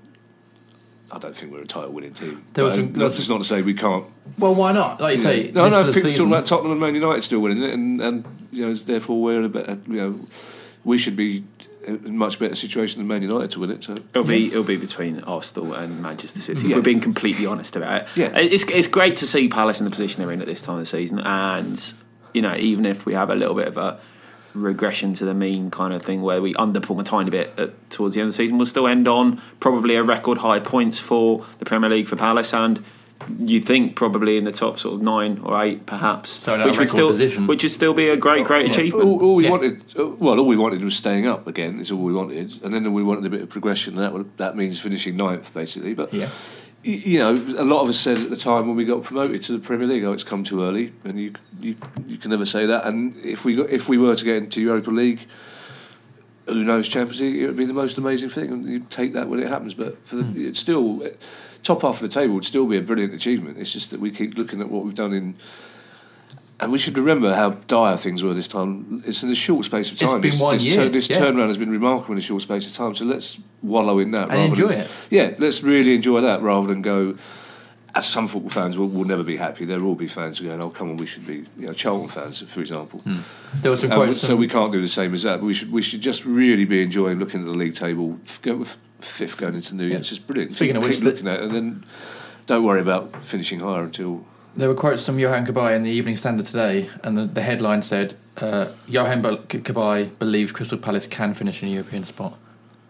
[1.10, 2.44] I don't think we're a title winning team.
[2.54, 4.04] There was some- that's not to say we can't.
[4.38, 5.00] Well, why not?
[5.00, 5.80] Like you say, no, this no.
[5.80, 8.66] is I think all about Tottenham and Man United still winning it, and and you
[8.66, 10.20] know therefore we're in a better you know
[10.84, 11.44] we should be
[11.88, 13.84] much better situation than Man United to win it.
[13.84, 16.66] So It'll be it'll be between Arsenal and Manchester City.
[16.66, 16.70] Yeah.
[16.70, 18.08] If we're being completely honest about it.
[18.16, 18.36] Yeah.
[18.36, 20.80] It's it's great to see Palace in the position they're in at this time of
[20.80, 21.94] the season, and
[22.34, 24.00] you know even if we have a little bit of a
[24.52, 28.14] regression to the mean kind of thing where we underperform a tiny bit at, towards
[28.14, 31.46] the end of the season, we'll still end on probably a record high points for
[31.58, 32.84] the Premier League for Palace and.
[33.38, 36.88] You'd think probably in the top sort of nine or eight, perhaps, So which would
[36.88, 37.46] still, position.
[37.46, 39.04] which would still be a great, great achievement.
[39.04, 39.50] All, all we Yeah.
[39.50, 41.80] wanted, uh, well, all we wanted was staying up again.
[41.80, 43.94] Is all we wanted, and then we wanted a bit of progression.
[43.96, 45.92] And that would, that means finishing ninth, basically.
[45.94, 46.28] But Yeah.
[46.82, 49.52] you know, a lot of us said at the time when we got promoted to
[49.52, 51.76] the Premier League, "Oh, it's come too early," and you you,
[52.08, 52.86] you can never say that.
[52.86, 55.26] And if we got, if we were to get into Europa League,
[56.46, 57.36] who knows Champions League?
[57.36, 59.74] It would be the most amazing thing, and you take that when it happens.
[59.74, 61.06] But for the, it's still
[61.62, 63.58] top half of the table would still be a brilliant achievement.
[63.58, 65.34] It's just that we keep looking at what we've done in.
[66.58, 69.02] And we should remember how dire things were this time.
[69.06, 70.20] It's in a short space of It's time.
[70.20, 71.18] been this, one this, year, this yeah.
[71.18, 72.94] turnaround has been remarkable in a short space of time.
[72.94, 74.90] So let's wallow in that And rather enjoy than, it.
[75.08, 77.16] Yeah, let's really enjoy that rather than go.
[77.92, 79.64] As some football fans will, will never be happy.
[79.64, 82.08] There will all be fans going, "Oh, come on, we should be." You know, Charlton
[82.08, 83.02] fans, for example.
[83.62, 84.20] There was some Um, quotes.
[84.20, 85.40] so we can't do the same as that.
[85.40, 88.18] But we should we should just really be enjoying looking at the league table.
[88.42, 89.96] Go with fifth going into New Year.
[89.98, 90.52] It's just brilliant.
[90.52, 91.84] Speaking keep, of which, keep the- looking at it, and then
[92.46, 94.24] don't worry about finishing higher until.
[94.56, 97.82] There were quotes from Johan Cabaye in the Evening Standard today, and the, the headline
[97.82, 102.36] said, uh, "Johan Cabaye believes Crystal Palace can finish in a European spot."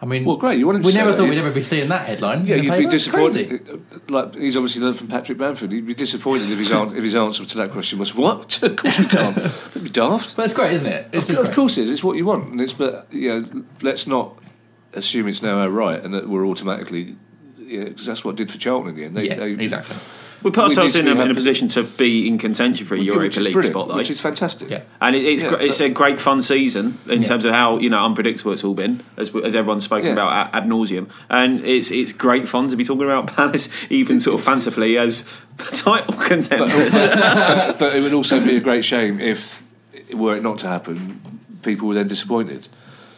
[0.03, 0.59] I mean, Well, great.
[0.59, 2.47] You wanted to we never thought You- we'd ever be seeing that headline.
[2.47, 3.49] Yeah, you'd be disappointed.
[3.49, 3.63] Crazy.
[3.95, 5.73] Uh, like he's obviously learned from Patrick Bamford.
[5.73, 8.63] He'd be disappointed if his, an- if his answer to that question was "What?
[8.63, 10.37] of course we can't." That'd be daft.
[10.37, 11.09] But it's great, isn't it?
[11.13, 11.91] It's Of, of course it is.
[11.91, 14.37] It's what you want, and it's but you know, let's not
[14.95, 17.17] assume it's now our right and that we're automatically.
[17.59, 19.17] Yeah, Because that's what it did for Charlton in the end.
[19.17, 19.95] They, Yeah, they, exactly.
[20.43, 23.07] We put ourselves in a, in a position to be in contention for a which
[23.07, 23.97] Europa is League spot, though.
[23.97, 24.71] which is fantastic.
[24.71, 24.83] Yeah.
[25.01, 27.29] And it, it's Yeah, gr- it's a great fun season in Yeah.
[27.29, 30.13] terms of how you know unpredictable it's all been, as, as everyone's spoken Yeah.
[30.13, 31.11] about ad, ad nauseum.
[31.29, 35.29] And it's it's great fun to be talking about Palace, even sort of fancifully as
[35.59, 36.93] title contenders.
[37.07, 39.63] but, but it would also be a great shame if,
[40.15, 41.21] were it not to happen,
[41.63, 42.67] people were then disappointed.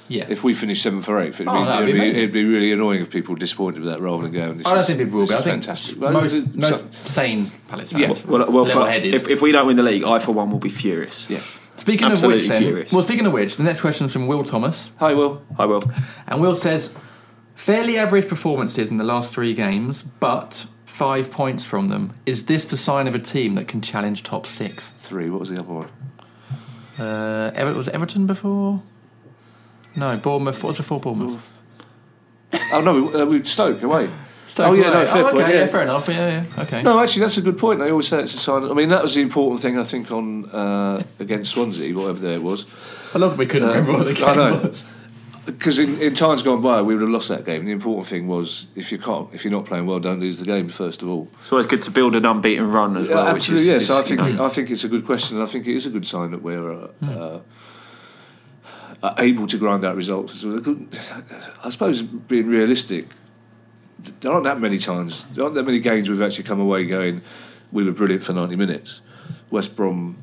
[0.08, 0.26] Yeah.
[0.28, 2.72] If we finish seventh or eighth, it'd, Oh, be, it'd, be be, it'd be really
[2.72, 4.58] annoying if people were disappointed with that rather than going.
[4.58, 5.34] This I don't is- think people will be.
[5.34, 5.96] I think fantastic.
[5.98, 8.08] most, Well, most so- sane Palace Yeah.
[8.08, 8.26] fans.
[8.26, 10.68] well, well for, if, if we don't win the league, I for one will be
[10.68, 11.30] furious.
[11.30, 11.40] yeah.
[11.76, 12.92] Speaking Absolutely of which, then, furious.
[12.92, 15.42] well, speaking of which, the next question is from Will Thomas, Hi, Will.
[15.56, 15.82] Hi, will.
[16.26, 16.94] and Will says,
[17.54, 22.12] fairly average performances in the last three games, but five points from them.
[22.26, 24.90] Is this the sign of a team that can challenge top six?
[25.00, 25.30] Three.
[25.30, 25.88] What was the other one?
[26.98, 28.82] Uh, Ever- was it Everton before?
[29.96, 30.62] No, Bournemouth.
[30.62, 31.50] What was before Bournemouth?
[32.72, 34.10] Oh no, we, uh, we Stoke away.
[34.46, 34.92] Stoke oh yeah, away.
[34.92, 35.48] no, fair oh, okay, point.
[35.48, 35.60] yeah.
[35.60, 35.66] Yeah.
[35.66, 36.08] fair enough.
[36.08, 36.82] Yeah, yeah, okay.
[36.82, 37.80] No, actually, that's a good point.
[37.80, 38.64] They always say it's a sign.
[38.64, 42.34] I mean, that was the important thing I think on uh, against Swansea, whatever day
[42.34, 42.66] it was.
[43.14, 44.56] I love that we couldn't remember what the game I know.
[44.58, 44.84] was.
[45.44, 47.64] Because in, in times gone by, we would have lost that game.
[47.64, 50.44] The important thing was if you can't, if you're not playing well, don't lose the
[50.44, 51.28] game first of all.
[51.40, 53.24] It's always good to build an unbeaten run as well.
[53.24, 53.90] Yeah, which absolutely, is, yes.
[53.90, 55.38] I think you know, I think it's a good question.
[55.38, 57.40] and I think it is a good sign that we're uh, uh, are
[59.02, 60.40] Uh, able to grind out results.
[60.40, 60.86] So the
[61.64, 63.08] I suppose being realistic,
[64.20, 67.20] there aren't that many times, there aren't that many games we've actually come away going,
[67.72, 69.00] we were brilliant for ninety minutes.
[69.50, 70.16] West Brom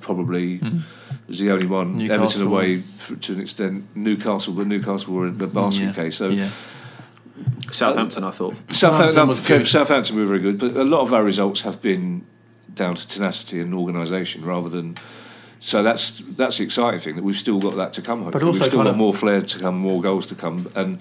[0.00, 0.80] probably mm-hmm.
[1.28, 1.98] was the only one.
[1.98, 2.24] Newcastle.
[2.24, 3.84] Everton away f to an extent.
[3.94, 5.92] Newcastle, but Newcastle were in the basket yeah.
[5.92, 6.16] case.
[6.16, 6.50] So yeah.
[7.70, 8.56] Southampton, I thought.
[8.72, 9.68] Southampton, Southampton was good.
[9.68, 12.26] Southampton were very good, but a lot of our results have been
[12.74, 14.96] down to tenacity and organisation rather than.
[15.66, 18.22] So that's that's the exciting thing that we've still got that to come.
[18.22, 18.44] Hopefully.
[18.44, 21.00] also we've still kind got of- more flair to come, more goals to come, and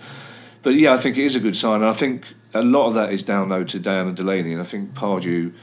[0.63, 1.81] but yeah, I think it is a good sign.
[1.81, 4.61] And I think a lot of that is down though to Dann and Delaney, and
[4.61, 5.53] I think Pardew.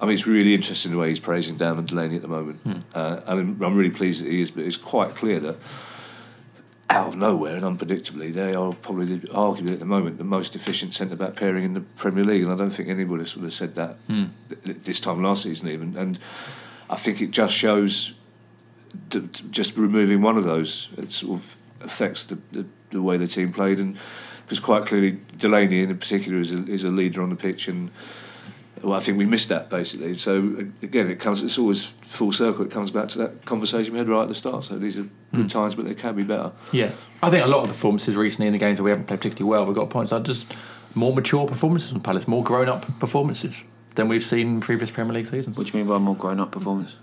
[0.00, 2.60] I mean, it's really interesting the way he's praising Dann and Delaney at the moment,
[2.60, 2.72] Hmm.
[2.94, 4.50] uh, and I'm really pleased that he is.
[4.50, 5.56] But it's quite clear that
[6.88, 10.94] out of nowhere and unpredictably, they are probably arguably at the moment the most efficient
[10.94, 13.74] centre back pairing in the Premier League, and I don't think anybody would have said
[13.74, 15.94] that th- this time last season even.
[15.96, 16.18] And
[16.88, 18.14] I think it just shows
[19.10, 23.26] that just removing one of those, it's sort of affects the, the, the way the
[23.26, 23.96] team played, and
[24.44, 27.90] because quite clearly Delaney in particular is a, is a leader on the pitch, and
[28.82, 30.16] well, I think we missed that basically.
[30.18, 31.42] So again, it comes.
[31.42, 32.64] It's always full circle.
[32.64, 34.64] It comes back to that conversation we had right at the start.
[34.64, 35.46] So these are good hmm.
[35.46, 36.52] times, but they can be better.
[36.72, 36.90] Yeah,
[37.22, 39.50] I think a lot of performances recently in the games that we haven't played particularly
[39.50, 40.46] well, we've got points are just
[40.94, 43.62] more mature performances from Palace, more grown-up performances
[43.96, 45.56] than we've seen in previous Premier League seasons.
[45.56, 46.96] What do you mean by more grown-up performance?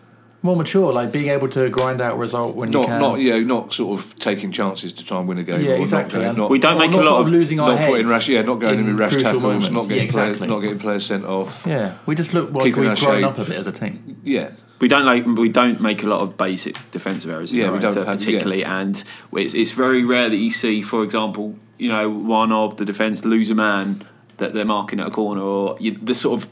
[0.46, 3.00] More mature, like being able to grind out a result when you Not can.
[3.02, 5.62] not yeah, not sort of taking chances to try and win a game.
[5.62, 6.20] Yeah, or exactly.
[6.20, 7.92] Not, going, not, We don't not- make a lot sort of- losing our not heads.
[7.92, 9.70] putting rash, yeah, not going in with rash crucial tackles, moments.
[9.72, 10.48] not getting yeah, players, exactly.
[10.50, 11.66] not getting players sent off.
[11.66, 13.24] Yeah, we just look like we've our grown shape.
[13.26, 14.18] up a bit as a team.
[14.26, 14.50] Yeah,
[14.82, 17.54] We don't like we don't make a lot of basic defensive errors.
[17.54, 20.82] In Yeah, we don't effort, have- particularly, and it's, it's very rare that you see,
[20.82, 24.04] for example, you know, one of the defence lose a man
[24.38, 26.50] that they're marking at a corner, or you, the sort of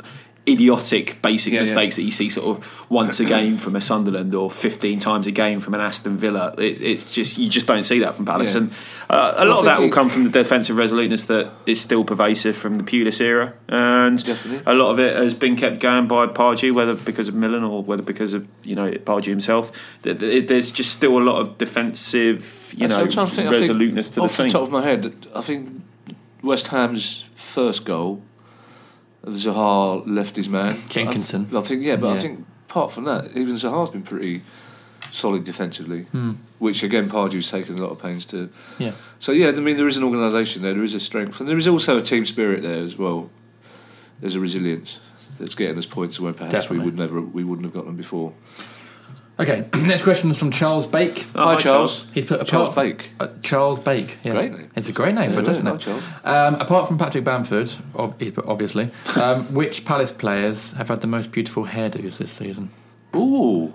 [0.47, 1.61] idiotic basic Yeah, yeah.
[1.61, 5.27] mistakes that you see sort of once a game from a Sunderland or 15 times
[5.27, 6.55] a game from an Aston Villa.
[6.57, 8.61] It, it's just you just don't see that from Palace, Yeah.
[8.61, 8.71] and
[9.09, 12.03] uh, a Well, lot of that will come from the defensive resoluteness that is still
[12.03, 14.63] pervasive from the Pulis era, and Definitely.
[14.65, 17.83] a lot of it has been kept going by Pardew, whether because of Millen or
[17.83, 19.71] whether because of you know Pardew himself.
[20.01, 24.15] Th- th- There's just still a lot of defensive, you know, sometimes think- resoluteness to
[24.15, 24.51] the off the team.
[24.51, 25.81] top of my head, I think
[26.41, 28.23] West Ham's first goal,
[29.25, 30.81] Zaha left his man.
[30.89, 31.47] Jenkinson.
[31.53, 34.41] I, I think yeah, but I think apart from that, even Zaha's been pretty
[35.11, 36.31] solid defensively, Hmm.
[36.59, 38.49] which again Pardew's taken a lot of pains to.
[38.79, 41.47] Yeah, So yeah, I mean there is an organisation there, there is a strength, and
[41.49, 43.29] there is also a team spirit there as well.
[44.19, 44.99] There's a resilience
[45.39, 46.79] that's getting us points where perhaps Definitely.
[46.79, 48.33] we would never we wouldn't have got them before.
[49.41, 51.25] Okay, next question is from Charles Bake.
[51.33, 52.05] Oh, Hi hi, Charles.
[52.13, 53.09] He's put Charles apart from- Bake.
[53.19, 54.17] Uh, Charles Bake.
[54.23, 54.33] Yeah.
[54.33, 54.71] Great name.
[54.75, 55.87] It's a great name for it, doesn't it?
[56.23, 61.65] Um, apart from Patrick Bamford, obviously, um, which Palace players have had the most beautiful
[61.65, 62.69] hairdos this season?
[63.15, 63.73] Ooh,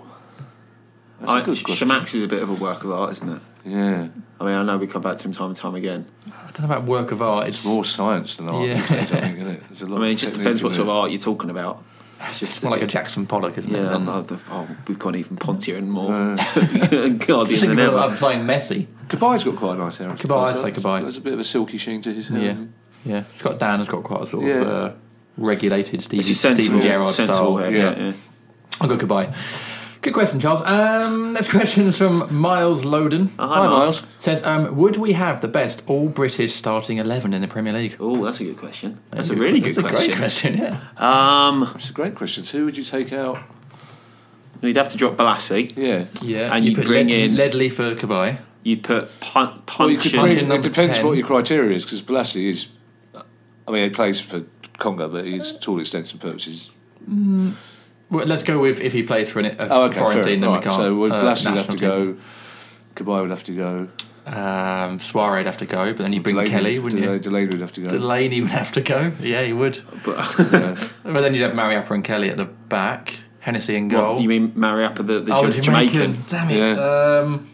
[1.19, 1.87] that's I, a good question.
[1.87, 3.41] Chamakh's is a bit of a work of art, isn't it?
[3.65, 4.07] Yeah,
[4.39, 6.05] I mean, I know we come back to him time and time again.
[6.27, 7.49] I don't know about work of art.
[7.49, 8.65] It's it's more science than art.
[8.65, 8.75] Yeah.
[8.87, 9.63] days, I think, isn't it?
[9.65, 11.83] There's a lot I mean, it just depends what sort of art you're talking about.
[12.19, 13.95] It's just it's more like a Jackson Pollock, isn't yeah.
[13.95, 14.07] it?
[14.07, 17.97] oh, the- oh, we've gone even pontier and more Uh, guardian Just than thinking ever.
[17.97, 18.87] of saying Messi.
[19.07, 20.09] Cabaye's got quite a nice hair.
[20.09, 20.47] I Cabaye.
[20.47, 21.01] I'd say Cabaye.
[21.01, 22.39] There's a bit of a silky sheen to his hair.
[22.41, 22.55] Yeah,
[23.05, 23.23] yeah.
[23.33, 24.93] It's got Dann has got quite a sort of uh,
[25.37, 27.57] regulated Stevie, It's a Steven sensible, Gerrard sensible style.
[27.57, 27.97] haircut.
[27.97, 28.05] Yeah.
[28.07, 28.13] Yeah.
[28.81, 29.33] I'll go goodbye.
[30.01, 30.61] Good question, Charles.
[30.61, 33.29] Um, next question is from Miles Loden.
[33.39, 34.05] Oh, Hi, Miles.
[34.19, 37.97] Says, um, would we have the best all British starting eleven in the Premier League?
[37.99, 38.99] Oh, that's a good question.
[39.11, 40.07] That's, a really good, That's a question.
[40.09, 40.57] great question.
[40.57, 40.79] Yeah.
[41.47, 42.43] Um, That's a great question.
[42.43, 43.39] So who would you take out?
[44.61, 45.71] you'd have to drop Bolasie.
[45.77, 46.05] Yeah.
[46.21, 46.53] Yeah.
[46.55, 48.39] And you put bring Led- in- Ledley for Cabaye.
[48.63, 50.21] You'd put pun- Well, you could Puncheon.
[50.21, 51.05] bring, it number depends 10.
[51.05, 52.67] what your criteria is, because Bolasie is.
[53.67, 54.43] I mean, he plays for
[54.77, 56.69] Congo, but he's to all intents and purposes.
[58.09, 59.99] Well, let's go with if he plays for an, a Oh, okay.
[59.99, 60.23] foreign fair.
[60.23, 60.75] team, then Right, we can't.
[60.75, 61.77] So well, uh, Bolasie would have to national
[62.13, 62.17] go.
[62.95, 63.85] Cabaye would have to go.
[63.85, 64.07] team.
[64.33, 67.19] Um, Souaré would have to go, but then you bring Delaney- Kelly, wouldn't Del- you?
[67.19, 67.89] Delaney would have to go.
[67.89, 69.11] Delaney would have to go.
[69.21, 69.79] Yeah, he would.
[70.03, 70.17] But,
[70.51, 70.77] Yeah.
[71.03, 74.15] But then you'd have Mariappa and Kelly at the back, Hennessy and goal.
[74.15, 76.13] what, you mean Mariappa, the, the oh, Ja- Jamaican.
[76.13, 76.23] Jamaican?
[76.29, 76.57] Damn it.
[76.77, 77.19] Yeah.
[77.23, 77.47] Um,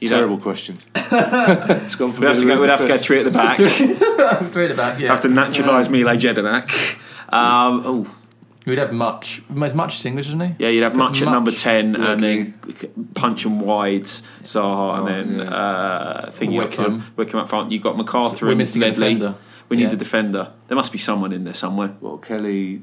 [0.00, 0.78] You'd have- Terrible question.
[0.96, 3.56] it's gone from We'd have, to go, we'd have to go three at the back.
[3.58, 4.98] three at the back.
[4.98, 5.08] Yeah.
[5.08, 6.96] have to naturalise Mile Jedinak.
[7.32, 8.16] Um, oh,
[8.64, 9.42] We'd have Mutch.
[9.60, 10.54] As much as English, isn't he?
[10.60, 12.12] yeah, you'd have Got Mutch at number ten, Ledley.
[12.12, 15.44] and then punch and wides Zaha, and Oh, then yeah.
[15.54, 16.84] uh, thingy up Wickham.
[17.00, 17.72] front, Wickham up front.
[17.72, 19.14] You've got McArthur We're and missing a Ledley.
[19.14, 19.34] defender.
[19.68, 19.88] We need Yeah.
[19.90, 20.52] the defender.
[20.68, 21.94] There must be someone in there somewhere.
[22.00, 22.82] Well, Kelly.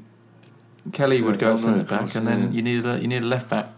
[0.92, 2.48] Kelly would go Oh, at centre back, and then yeah.
[2.56, 3.72] you need a you needed a left back.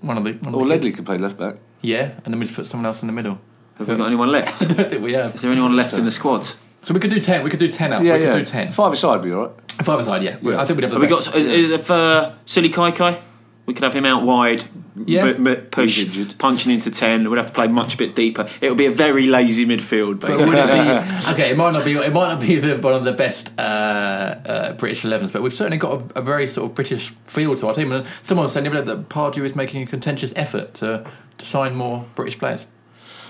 [0.00, 0.32] One of the.
[0.32, 0.96] One of Or the Ledley kids.
[0.96, 1.56] could play left back.
[1.82, 3.38] Yeah, and then we just put someone else in the middle.
[3.78, 4.62] Have we got anyone left?
[4.62, 5.34] I don't think we have.
[5.34, 6.46] Is there anyone left in the squad?
[6.82, 7.42] So we could do ten.
[7.44, 8.02] We could do ten out.
[8.02, 8.30] Yeah, we yeah.
[8.32, 8.72] could do ten.
[8.72, 9.50] Five aside would be all right.
[9.84, 10.36] Five aside, yeah.
[10.42, 11.28] We- I think we'd have the Have we best.
[11.32, 13.18] got is, is, if, uh, Sullay Kaikai?
[13.66, 14.64] We could have him out wide,
[15.06, 15.26] Yeah.
[15.26, 16.38] m- m- push, He's injured.
[16.38, 17.30] Puncheon into ten.
[17.30, 18.48] We'd have to play Mutch a bit deeper.
[18.60, 20.46] It would be a very lazy midfield, But basically.
[20.56, 21.50] would it be okay?
[21.52, 21.92] It might not be.
[21.92, 25.54] It might not be the, one of the best uh, uh, British 11s, but we've
[25.54, 27.92] certainly got a, a very sort of British feel to our team.
[27.92, 31.08] And someone was saying the other day that Pardew is making a contentious effort to,
[31.38, 32.66] to sign more British players.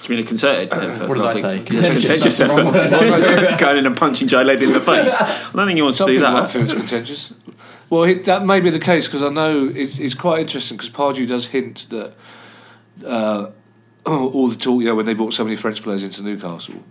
[0.02, 1.08] Do you mean a concerted effort?
[1.08, 1.64] What did I think- say?
[1.76, 3.58] Contentious, contentious that's the wrong effort.
[3.60, 5.20] Going in and punching Joe Led in the face.
[5.20, 6.50] I don't think he wants Some to do people might that.
[6.50, 7.34] feel it's contentious.
[7.90, 10.90] Well, it, that may be the case because I know it's, it's quite interesting because
[10.90, 12.14] Pardew does hint that
[13.04, 13.50] uh,
[14.06, 16.82] all the talk, you know, when they brought so many French players into Newcastle,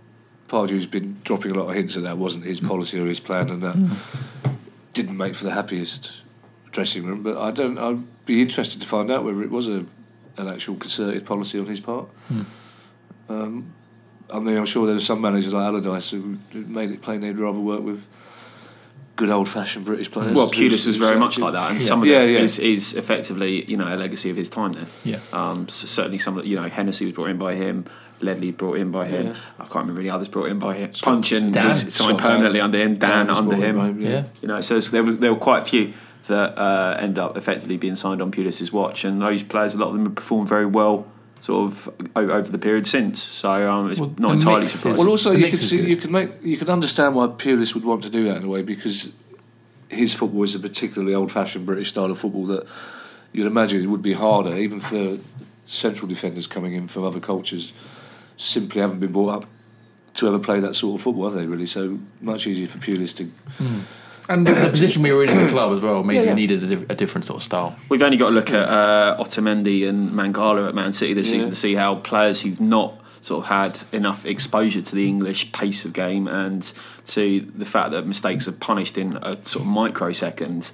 [0.48, 3.48] Pardew's been dropping a lot of hints that that wasn't his policy or his plan,
[3.50, 3.76] and that
[4.92, 6.12] didn't make for the happiest
[6.70, 7.22] dressing room.
[7.22, 7.78] But I don't.
[7.78, 9.86] I'd be interested to find out whether it was a
[10.36, 12.08] an actual concerted policy on his part.
[13.30, 13.72] Um,
[14.32, 17.20] I mean, I'm sure there are some managers like Allardyce who who made it plain
[17.20, 18.06] they'd rather work with
[19.16, 20.34] good old fashioned British players.
[20.34, 21.86] Well, Pulis was very much like that, and Yeah.
[21.86, 22.38] some of Yeah, it yeah.
[22.40, 24.86] is, is effectively you know a legacy of his time there.
[25.04, 25.18] Yeah.
[25.32, 27.84] Um, so certainly some of the, you know Hennessy was brought in by him,
[28.20, 29.26] Ledley brought in by him.
[29.26, 29.34] Yeah.
[29.58, 30.90] I can't remember any others brought in by him.
[31.02, 31.68] Puncheon Dann.
[31.68, 32.64] was signed permanently Dann.
[32.66, 32.94] under him.
[32.96, 33.78] Dann, was under him.
[33.80, 34.24] him, Yeah.
[34.42, 35.92] You know, so there were there were quite a few
[36.28, 39.88] that uh, end up effectively being signed on Pulis's watch, and those players, a lot
[39.88, 41.06] of them have performed very well.
[41.40, 44.98] Sort of over the period since, so um, it's Well, not entirely mix surprising.
[44.98, 47.74] Well, also The you mix could see, you could make you could understand why Pulis
[47.74, 49.12] would want to do that in a way because
[49.88, 52.66] his football is a particularly old-fashioned British style of football that
[53.32, 55.16] you'd imagine it would be harder even for
[55.64, 57.72] central defenders coming in from other cultures.
[58.36, 59.48] Simply haven't been brought up
[60.14, 61.46] to ever play that sort of football, have they?
[61.46, 63.30] Really, so much easier for Pulis to.
[64.30, 66.34] And the, the position we were in as a club as well, maybe Yeah, yeah.
[66.34, 67.76] needed a, di- a different sort of style.
[67.88, 71.34] We've only got to look at uh, Otamendi and Mangala at Man City this Yeah.
[71.36, 75.52] season to see how players who've not sort of had enough exposure to the English
[75.52, 76.72] pace of game and
[77.06, 80.70] to the fact that mistakes are punished in a sort of microsecond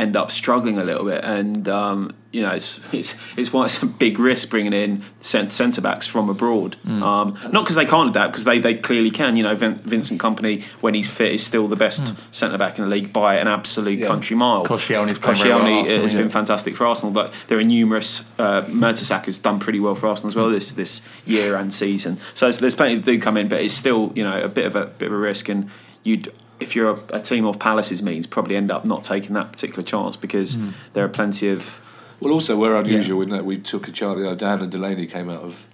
[0.00, 3.82] end up struggling a little bit and um, you know it's, it's it's why it's
[3.82, 8.32] a big risk bringing in centre backs from abroad um, not because they can't adapt
[8.32, 11.68] because they, they clearly can you know Vin- Vincent Kompany when he's fit is still
[11.68, 14.06] the best centre back in the league by an absolute Yeah.
[14.06, 16.20] country mile Koscielny's playing very well at Koscielny Arsenal, has yeah.
[16.20, 18.30] been fantastic for Arsenal, but there are numerous.
[18.38, 22.18] Uh, Mertesacker has done pretty well for Arsenal as well this this year and season.
[22.34, 24.66] So there's, there's plenty that do come in, but it's still you know a bit
[24.66, 25.48] of a bit of a risk.
[25.48, 25.68] And
[26.04, 29.52] you'd if you're a, a team of Palace's means, probably end up not taking that
[29.52, 30.70] particular chance because Hmm.
[30.92, 31.80] there are plenty of.
[32.20, 34.18] Well, also we're unusual in that we took a chance.
[34.18, 35.66] You know, Dann and Delaney came out of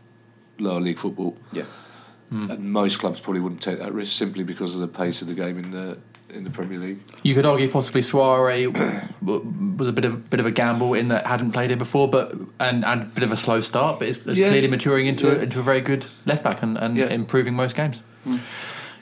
[0.59, 1.65] lower league football, Yeah,
[2.31, 5.35] and most clubs probably wouldn't take that risk simply because of the pace of the
[5.35, 6.99] game in the in the Premier League.
[7.23, 8.67] You could argue possibly Souaré
[9.23, 12.33] was a bit of bit of a gamble in that hadn't played here before, but
[12.61, 14.49] and, and a bit of a slow start, but it's, it's Yeah.
[14.49, 15.35] clearly maturing into Yeah.
[15.35, 17.07] a, into a very good left back and, and Yeah.
[17.07, 18.03] improving most games.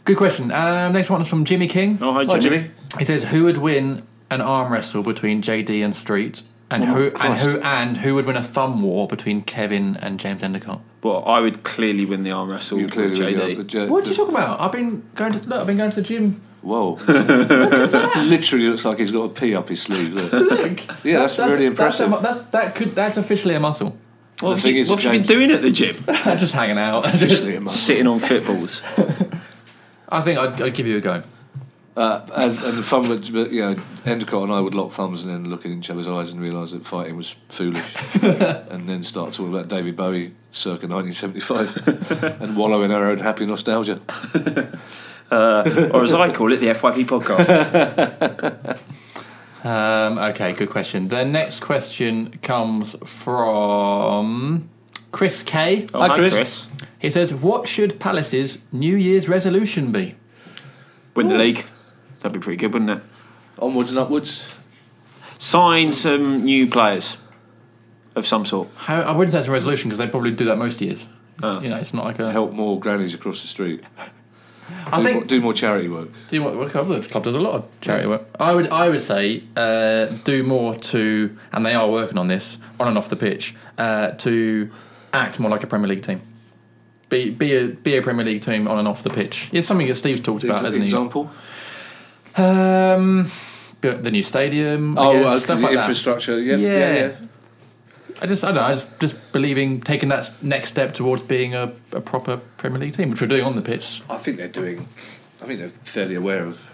[0.05, 0.53] Good question.
[0.53, 1.99] Um, next one is from Jimmy King.
[2.03, 2.57] Oh, hi, Hi, Jimmy.
[2.59, 2.71] Jimmy.
[2.99, 7.13] He says, "Who would win an arm wrestle between JD and Street, and Oh, who
[7.21, 11.23] and who and who would win a thumb war between Kevin and James Endicott?" Well,
[11.27, 13.37] I would clearly win the arm wrestle with clearly JD.
[13.39, 14.61] really are, J- What are you talking about?
[14.61, 15.61] I've been going to look.
[15.61, 16.41] I've been going to the gym.
[16.63, 16.93] Whoa!
[17.07, 20.13] Literally looks like he's got a pea up his sleeve.
[20.15, 20.33] Look.
[20.33, 22.11] Look, Yeah, that's really impressive.
[22.11, 23.97] That's, a, that's that could that's officially a muscle.
[24.41, 26.05] What have you, what have you been doing at the gym?
[26.09, 27.05] just hanging out.
[27.07, 27.79] Officially a muscle.
[27.79, 28.83] Sitting on footballs.
[30.15, 31.23] I think I'd, I'd give you a go.
[31.97, 35.23] Uh, and, and the fun, was, but, you know, Endicott and I would lock thumbs
[35.23, 39.03] and then look in each other's eyes and realise that fighting was foolish, and then
[39.05, 44.01] start talking about David Bowie circa 1975 and wallow in our own happy nostalgia.
[45.31, 48.81] uh, or as I call it, the FYP podcast.
[49.65, 51.09] Um, okay, good question.
[51.09, 54.69] The next question comes from
[55.11, 55.87] Chris K.
[55.95, 56.35] Oh, Hi, hi, Chris.
[56.35, 56.67] Chris.
[57.05, 60.15] He says, "What should Palace's New Year's resolution be?"
[61.15, 61.67] Win the league.
[62.21, 63.03] That'd be pretty good, wouldn't it?
[63.59, 64.55] Onwards and upwards.
[65.37, 67.19] Sign some new players
[68.15, 68.69] of some sort.
[68.75, 71.07] How, I wouldn't say it's a resolution because they probably do that most years.
[71.43, 71.61] Oh.
[71.61, 72.33] You know, it's not like a.
[72.33, 73.83] Help more grannies across the street.
[74.87, 76.09] I do, think more, do more charity work.
[76.29, 76.89] Do you know what club?
[76.89, 78.23] The club does a lot of charity work.
[78.41, 82.57] I would, I would say, uh, do more to, and they are working on this
[82.81, 84.71] on and off the pitch, uh, to
[85.13, 86.23] act more like a Premier League team.
[87.15, 89.49] Be, be a, be a Premier League team on and off the pitch.
[89.53, 91.31] It's something that Steve's talked about, Ex- hasn't example.
[92.37, 92.43] he?
[92.43, 93.31] Um,
[93.81, 94.99] but the new stadium.
[94.99, 95.79] I Oh, guess, uh, stuff the like that.
[95.81, 96.41] infrastructure.
[96.41, 96.69] Yeah, Yeah.
[96.69, 97.13] yeah, yeah.
[98.21, 98.63] I just, I don't know.
[98.63, 102.95] I just, just believing taking that next step towards being a, a proper Premier League
[102.95, 104.03] team, which we're doing on the pitch.
[104.11, 104.89] I think they're doing.
[105.41, 106.69] I think they're fairly aware of.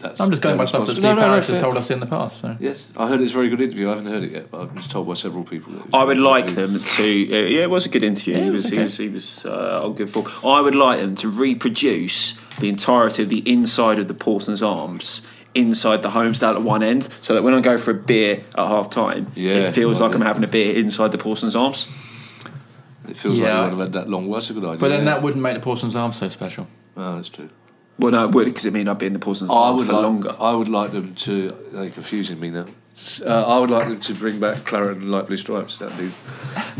[0.00, 0.08] Yeah.
[0.08, 1.98] That's I'm just going by stuff that Steve No, no, no, has told us in
[1.98, 2.40] the past.
[2.40, 2.56] So.
[2.60, 3.88] Yes, I heard it's a very good interview.
[3.88, 5.72] I haven't heard it yet, but I was told by several people.
[5.72, 7.32] That it was I a would like them to.
[7.32, 8.34] Uh, yeah, it was a good interview.
[8.34, 8.62] Yeah, he it was.
[8.64, 8.96] was He was.
[8.96, 9.44] He was.
[9.44, 10.28] Uh, I'll give full.
[10.48, 15.26] I would like them to reproduce the entirety of the inside of the Parsons Arms
[15.54, 18.68] inside the Holmesdale at one end, so that when I go for a beer at
[18.68, 21.88] half time, Yeah, it feels like like I'm having a beer inside the Parsons Arms.
[23.08, 23.46] It feels Yeah.
[23.62, 24.28] like you would have had that long.
[24.28, 24.78] Well, that's a good idea.
[24.78, 25.14] But then yeah.
[25.14, 26.66] that wouldn't make the Parsons Arms so special.
[26.96, 27.48] Oh, that's true.
[27.98, 29.86] Well, no, it would because it mean I'd be in the Parsons Oh, I would
[29.86, 30.36] for like, longer.
[30.38, 31.50] I would like them to.
[31.72, 32.66] They're confusing me now.
[33.24, 35.78] Uh, I would like them to bring back claret and light blue stripes.
[35.78, 36.10] That'd be.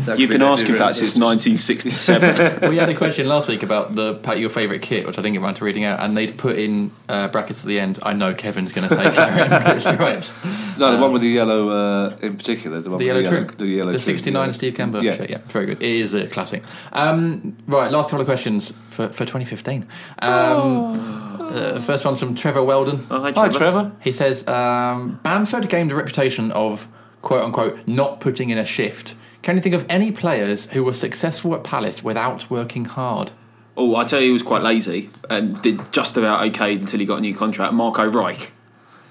[0.05, 1.67] That You've could been be asking for that since resolutions.
[1.67, 2.69] 1967.
[2.69, 5.43] we had a question last week about the your favourite kit, which I didn't get
[5.43, 7.99] around to reading out, and they'd put in uh, brackets at the end.
[8.03, 10.33] I know Kevin's going to say claret stripes.
[10.79, 12.79] No, the one with the yellow uh, in particular.
[12.79, 14.51] The one The yellow with trim, The yellow the trim, '69 yeah.
[14.53, 15.17] Steve Kember Yeah.
[15.17, 15.29] shirt.
[15.29, 15.83] Yeah, very good.
[15.83, 16.63] It is a classic.
[16.93, 19.85] Um, right, last couple of questions for, for 2015.
[20.21, 23.05] Um, uh, first one's from Trevor Weldon.
[23.11, 23.57] Oh, hi, Hi, Trevor.
[23.57, 23.91] Trevor.
[24.01, 26.87] He says um, Bamford gained a reputation of
[27.21, 29.15] quote unquote not putting in a shift.
[29.41, 33.31] Can you think of any players who were successful at Palace without working hard?
[33.77, 37.05] Oh, I tell you, he was quite lazy and did just about okay until he
[37.05, 37.73] got a new contract.
[37.73, 38.51] Marco Reich.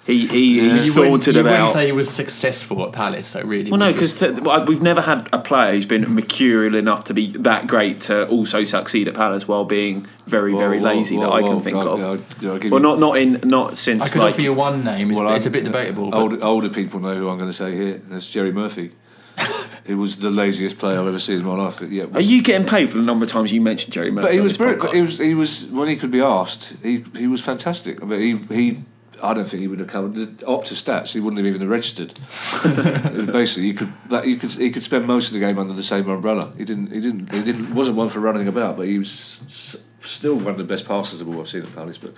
[0.05, 1.51] He he, he You wouldn't- sorted you about.
[1.53, 3.71] wouldn't say he was successful at Palace, so really.
[3.71, 7.33] Well, no, because th- we've never had a player who's been mercurial enough to be
[7.33, 11.37] that great to also succeed at Palace while being very, very Well, lazy well, that
[11.37, 12.01] I well, can think well, of.
[12.01, 14.01] yeah, I'll- yeah, I'll give well, not not in not since.
[14.01, 15.11] I since could like offer you one name.
[15.11, 16.11] It's, Well, it's a I'm- bit debatable.
[16.11, 18.01] But Older, older people know who I'm going to say here.
[18.09, 18.93] That's Jerry Murphy.
[19.89, 21.81] He was the laziest player I've ever seen in my life.
[21.81, 24.29] Yeah, Are you getting paid for the number of times you mentioned Jerry Murphy?
[24.29, 24.95] But he was brilliant.
[24.95, 26.77] He was he was when he could be asked.
[26.83, 28.03] He he was fantastic.
[28.03, 28.83] I mean, he he.
[29.23, 31.13] I don't think he would have covered the Opta stats.
[31.15, 32.13] He wouldn't have even registered.
[33.33, 35.83] Basically, you could like, you could he could spend most of the game under the
[35.83, 36.53] same umbrella.
[36.59, 40.37] He didn't he didn't he didn't wasn't one for running about, but he was still
[40.37, 41.97] one of the best passers of all I've seen at Palace.
[41.97, 42.13] But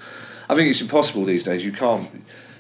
[0.49, 1.65] I think it's impossible these days.
[1.65, 2.11] You can't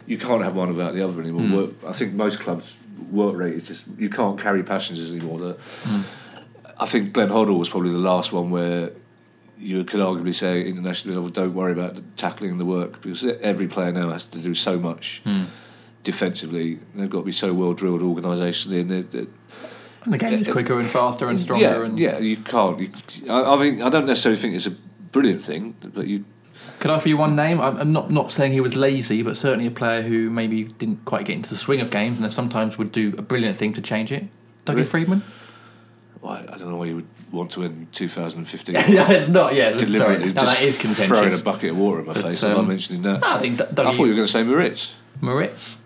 [0.06, 1.42] you can't have one without the other anymore.
[1.42, 1.56] Hmm.
[1.56, 2.76] Work, I think most clubs
[3.10, 5.38] work rate is just you can't carry passengers anymore.
[5.38, 6.00] The, hmm.
[6.78, 8.92] I think Glenn Hoddle was probably the last one where
[9.58, 13.24] you could arguably say international level don't worry about the tackling and the work because
[13.24, 15.44] every player now has to do so much hmm.
[16.02, 16.78] defensively.
[16.94, 19.26] They've got to be so well drilled organisationally, and they're, they're,
[20.04, 21.64] and the game is quicker and faster and stronger.
[21.64, 22.80] yeah, and yeah, you can't.
[22.80, 22.90] You,
[23.28, 24.70] I, I mean, I don't necessarily think it's a
[25.12, 26.24] brilliant thing, but you.
[26.80, 27.60] Can I offer you one name?
[27.60, 31.26] I'm not not saying he was lazy, but certainly a player who maybe didn't quite
[31.26, 33.82] get into the swing of games, and then sometimes would do a brilliant thing to
[33.82, 34.24] change it.
[34.64, 34.86] Dougie?
[34.86, 35.22] Freedman.
[36.22, 38.74] well, I don't know why you would want to in 2015.
[38.88, 39.54] yeah, it's not.
[39.54, 39.72] Yeah.
[39.72, 42.42] Deliberately No, that is just throwing a bucket of water in my But, face.
[42.42, 43.24] I'm not um, mentioning that.
[43.24, 44.96] I think D- I thought you were going to say Moritz.
[45.20, 45.78] Moritz.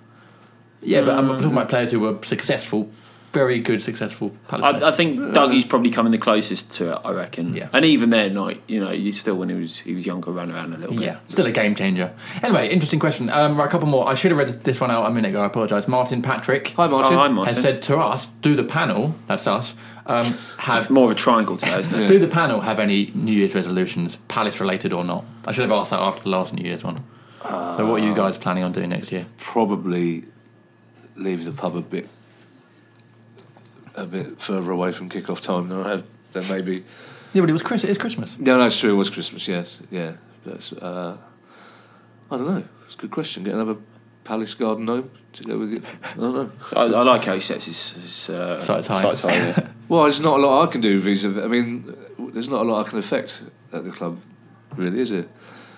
[0.80, 2.90] Yeah, but I'm talking about players who were successful,
[3.34, 4.84] very good, successful Palace I, players.
[4.84, 7.00] I think Dougie's probably coming the closest to it.
[7.04, 7.54] I reckon.
[7.54, 7.68] Yeah.
[7.72, 10.50] And even then, like you know, you still when he was he was younger, ran
[10.50, 11.04] around a little bit.
[11.04, 12.14] Yeah, still a game changer.
[12.42, 13.28] Anyway, interesting question.
[13.28, 14.08] Um, right, a couple more.
[14.08, 15.42] I should have read this one out a minute ago.
[15.42, 15.88] I apologise.
[15.88, 17.14] Martin Patrick Hi, Martin.
[17.14, 17.54] Oh, hi, Martin.
[17.54, 19.14] has said to us, "Do the panel?
[19.26, 19.74] That's us.
[20.06, 22.06] Um, have More of a triangle today, isn't it?
[22.08, 25.24] do the panel have any New Year's resolutions, Palace related or not?
[25.46, 27.02] I should have asked that after the last New Year's one.
[27.42, 29.26] so, what are you guys planning on doing next year?
[29.38, 30.24] probably
[31.16, 32.08] leave the pub a bit
[33.94, 36.84] a bit further away from kick-off time than I have than maybe.
[37.32, 37.84] Yeah, but it was Chris.
[37.84, 38.38] It is Christmas.
[38.38, 38.92] No, no, it's true.
[38.94, 39.46] It was Christmas.
[39.48, 40.14] Yes, yeah.
[40.44, 41.16] But uh,
[42.30, 42.64] I don't know.
[42.86, 43.44] It's a good question.
[43.44, 43.76] Get another
[44.24, 45.82] Palace Garden Gnome to go with you.
[46.02, 46.50] I don't know.
[46.76, 49.02] I, I like how he sets his, his uh, Sights high.
[49.02, 49.68] sights high, yeah.
[49.88, 51.44] Well, there's not a lot I can do vis-a-vis.
[51.44, 51.94] I mean,
[52.32, 53.42] there's not a lot I can affect
[53.72, 54.18] at the club,
[54.76, 55.28] really, is it?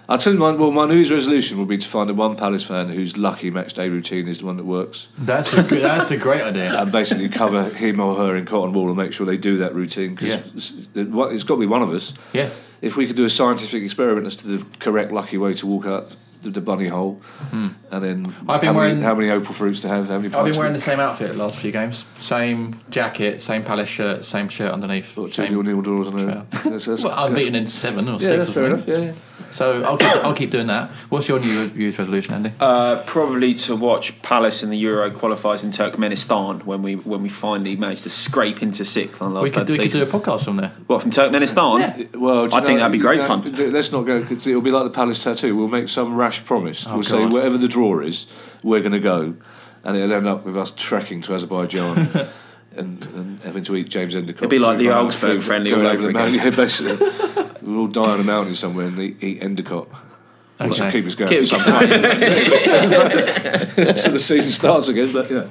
[0.08, 2.36] I'll tell you, my, well, my New Year's resolution will be to find a one
[2.36, 5.08] Palace fan whose lucky match day routine is the one that works.
[5.18, 6.80] That's a good, that's a great idea.
[6.80, 9.74] and basically cover him or her in cotton wool and make sure they do that
[9.74, 10.42] routine because Yeah.
[10.54, 12.14] it's, it's got to be one of us.
[12.32, 12.50] Yeah.
[12.80, 15.86] If we could do a scientific experiment as to the correct lucky way to walk
[15.86, 18.50] out the, the bunny hole, and then Hmm.
[18.50, 20.56] I've been how, wearing- many, how many opal fruits to have, how many I've been
[20.56, 22.06] wearing the same outfit the last few games.
[22.18, 25.16] Same jacket, same Palace shirt, same shirt underneath.
[25.16, 28.18] What, two same- nil nil a, that's, that's, Well, I'm beaten in seven or Yeah,
[28.18, 28.86] six that's or fair enough.
[28.86, 29.12] Yeah, yeah.
[29.50, 30.90] So I'll keep, I'll keep doing that.
[31.08, 32.52] What's your New Year's resolution, Andy?
[32.60, 37.28] Uh, probably to watch Palace in the Euro qualifiers in Turkmenistan when we when we
[37.28, 40.02] finally managed to scrape into sixth on last we could, day do, we could do
[40.02, 40.72] a podcast from there.
[40.86, 41.80] What from Turkmenistan?
[41.80, 42.18] Yeah.
[42.18, 43.72] Well, do you I think that'd be great you know, fun.
[43.72, 45.56] Let's not go because it'll be like the Palace tattoo.
[45.56, 46.86] We'll make some rash promise.
[46.86, 47.32] Oh, we'll say God.
[47.32, 48.26] wherever the draw is,
[48.62, 49.36] we're going to go,
[49.84, 52.28] and it'll end up with us trekking to Azerbaijan.
[52.76, 54.42] And, and having to eat James Endicott.
[54.42, 56.36] It'd be like the We've run out of Augsburg friendly going all over the again.
[56.36, 56.44] mountain.
[56.44, 57.45] Yeah, basically.
[57.66, 59.88] we'll all die on a mountain somewhere and eat, eat Endicott.
[60.58, 61.92] Which will keep us going Keep- for some time.
[61.92, 62.06] Until
[64.12, 65.46] the season starts again, but yeah.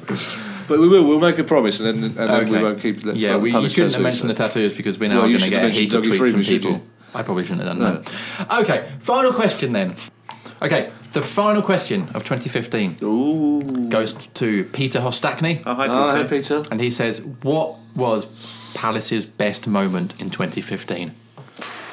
[0.68, 1.08] But we will.
[1.08, 3.04] We'll make a promise, and then, and then we won't keep.
[3.04, 4.28] Let's yeah, we, you couldn't have mentioned so.
[4.30, 6.02] the tattoos because we now Well, are you going to get a have heap of
[6.04, 6.82] tweets Freeman, from people.
[7.14, 7.94] I probably shouldn't have No.
[7.94, 8.04] done
[8.50, 8.60] that.
[8.64, 9.96] Okay, final question then.
[10.64, 13.88] Okay, the final question of 2015 Ooh.
[13.90, 16.24] goes to Peter Hostakny, Oh, hi, Oh, Peter.
[16.24, 16.64] hey, Peter.
[16.72, 18.26] and he says, "What was
[18.74, 21.12] Palace's best moment in 2015?"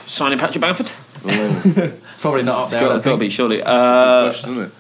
[0.07, 0.91] Signing Patrick Bamford.
[2.21, 2.81] Probably not up It's there.
[2.81, 3.21] Got, don't got to think.
[3.21, 3.63] be surely.
[3.63, 4.73] Uh, Question, isn't it?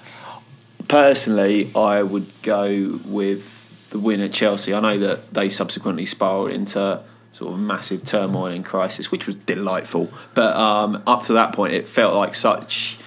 [0.88, 4.74] personally, I would go with the win at Chelsea.
[4.74, 7.00] I know that they subsequently spiraled into
[7.32, 10.10] sort of massive turmoil and crisis, which was delightful.
[10.34, 12.98] But um, up to that point, it felt like such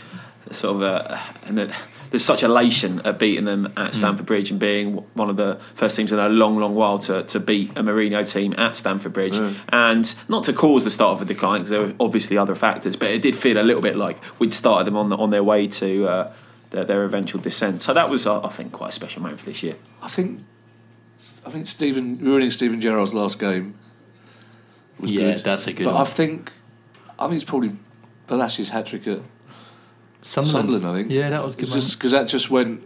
[0.51, 1.71] sort of a, and it-
[2.11, 5.95] there's such elation at beating them at Stamford Bridge and being one of the first
[5.95, 9.37] teams in a long, long while to, to beat a Mourinho team at Stamford Bridge.
[9.69, 12.95] And not to cause the start of a decline, because there were obviously other factors,
[12.95, 15.43] but it did feel a little bit like we'd started them on the, on their
[15.43, 16.33] way to uh,
[16.71, 17.81] their, their eventual descent.
[17.81, 19.75] So that was, uh, I think, quite a special moment for this year.
[20.01, 20.43] I think
[21.45, 23.75] I think Stephen ruining Steven Gerrard's last game
[24.99, 25.43] was Yeah, good.
[25.43, 26.01] that's a good But one.
[26.01, 26.51] I think
[27.19, 27.75] I think it's probably
[28.27, 29.19] Bolasie's hat trick at
[30.25, 30.69] Sunderland.
[30.71, 30.85] Sunderland.
[30.85, 31.11] I think.
[31.11, 31.69] Yeah, that was good.
[31.69, 32.81] Just because that just went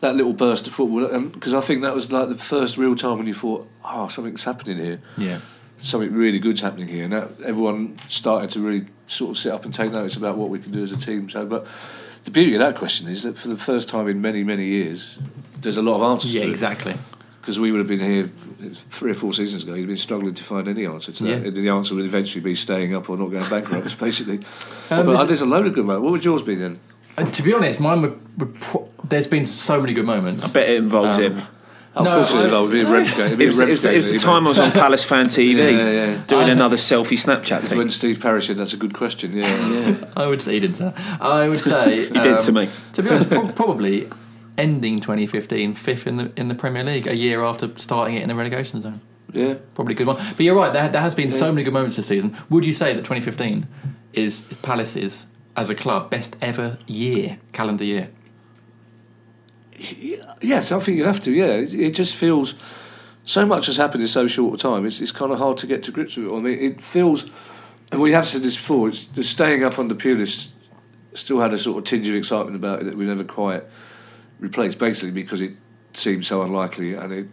[0.00, 2.76] that little burst of football, um, and because I think that was like the first
[2.76, 5.00] real time when you thought, oh, something's happening here.
[5.16, 5.40] Yeah.
[5.78, 9.64] something really good's happening here, and that, everyone started to really sort of sit up
[9.64, 11.30] and take notice about what we can do as a team.
[11.30, 11.66] So, but
[12.24, 15.18] the beauty of that question is that for the first time in many many years,
[15.60, 16.34] there's a lot of answers.
[16.34, 16.94] Yeah, exactly.
[17.40, 18.30] because we would have been here
[18.90, 19.74] three or four seasons ago.
[19.74, 21.28] You'd been struggling to find any answer to that.
[21.28, 21.36] Yeah.
[21.48, 24.36] And the answer would eventually be staying up or not going bankrupt, basically.
[24.90, 26.02] Um, but is uh, it- there's a load of good moments.
[26.04, 26.78] What would yours be then?
[27.18, 30.44] Uh, to be honest, mine would, would pro- there's been so many good moments.
[30.44, 31.42] I bet it involves Um, him.
[31.98, 33.18] Oh, No, of course, I- it involved being Redgate.
[33.18, 35.56] It'd It was, it was, it was the time I was on Palace Fan TV
[35.56, 36.22] Yeah, yeah.
[36.26, 37.78] doing I- another selfie Snapchat thing.
[37.78, 37.88] When.
[37.90, 39.46] Steve Parish said that's a good question, yeah.
[39.72, 40.04] yeah.
[40.16, 40.76] I would say he didn't.
[40.76, 40.92] Say.
[41.20, 42.68] I would say He did to me.
[42.94, 44.10] To be honest, pro- probably
[44.58, 48.28] ending 2015 fifth in the in the Premier League, a year after starting it in
[48.28, 49.00] the relegation zone.
[49.32, 49.54] yeah.
[49.74, 50.16] Probably a good one.
[50.16, 50.72] But you're right.
[50.72, 52.36] There, there has been so many good moments this season.
[52.50, 53.66] Would you say that 2015
[54.12, 55.26] is Palace's
[55.56, 58.10] as a club best ever year, calendar year?
[60.40, 61.30] Yes, I think you'd have to.
[61.32, 62.54] Yeah, it, it just feels
[63.24, 64.86] so much has happened in so short a time.
[64.86, 66.32] It's, it's kind of hard to get to grips with it.
[66.34, 67.28] I mean, it feels,
[67.92, 68.88] and we have said this before.
[68.88, 70.50] It's the staying up on the Pulis
[71.12, 73.64] still had a sort of tinge of excitement about it that we never quite
[74.38, 74.78] replaced.
[74.78, 75.52] Basically, because it
[75.92, 77.26] seemed so unlikely, and it,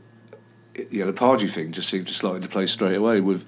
[0.74, 3.20] it you know, the Pardew thing just seemed to slide into place straight away.
[3.22, 3.46] With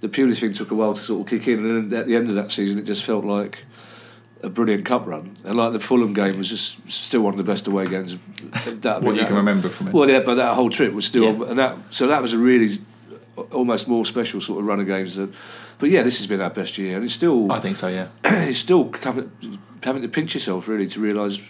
[0.00, 2.14] the Pulis thing took a while to sort of kick in, and then at the
[2.16, 3.64] end of that season, it just felt like
[4.42, 5.36] a brilliant cup run.
[5.44, 8.16] And like the Fulham game was just still one of the best away games.
[8.82, 9.94] That, What you that- can remember from it.
[9.94, 11.50] Well, yeah, but that whole trip was still, Yeah.
[11.50, 12.78] and that so that was a really
[13.50, 15.16] almost more special sort of run of games.
[15.80, 17.88] But yeah, this has been our best year, and it's still I think so.
[17.88, 18.08] Yeah.
[18.24, 19.30] it's still having,
[19.82, 21.40] having to pinch yourself really to realise.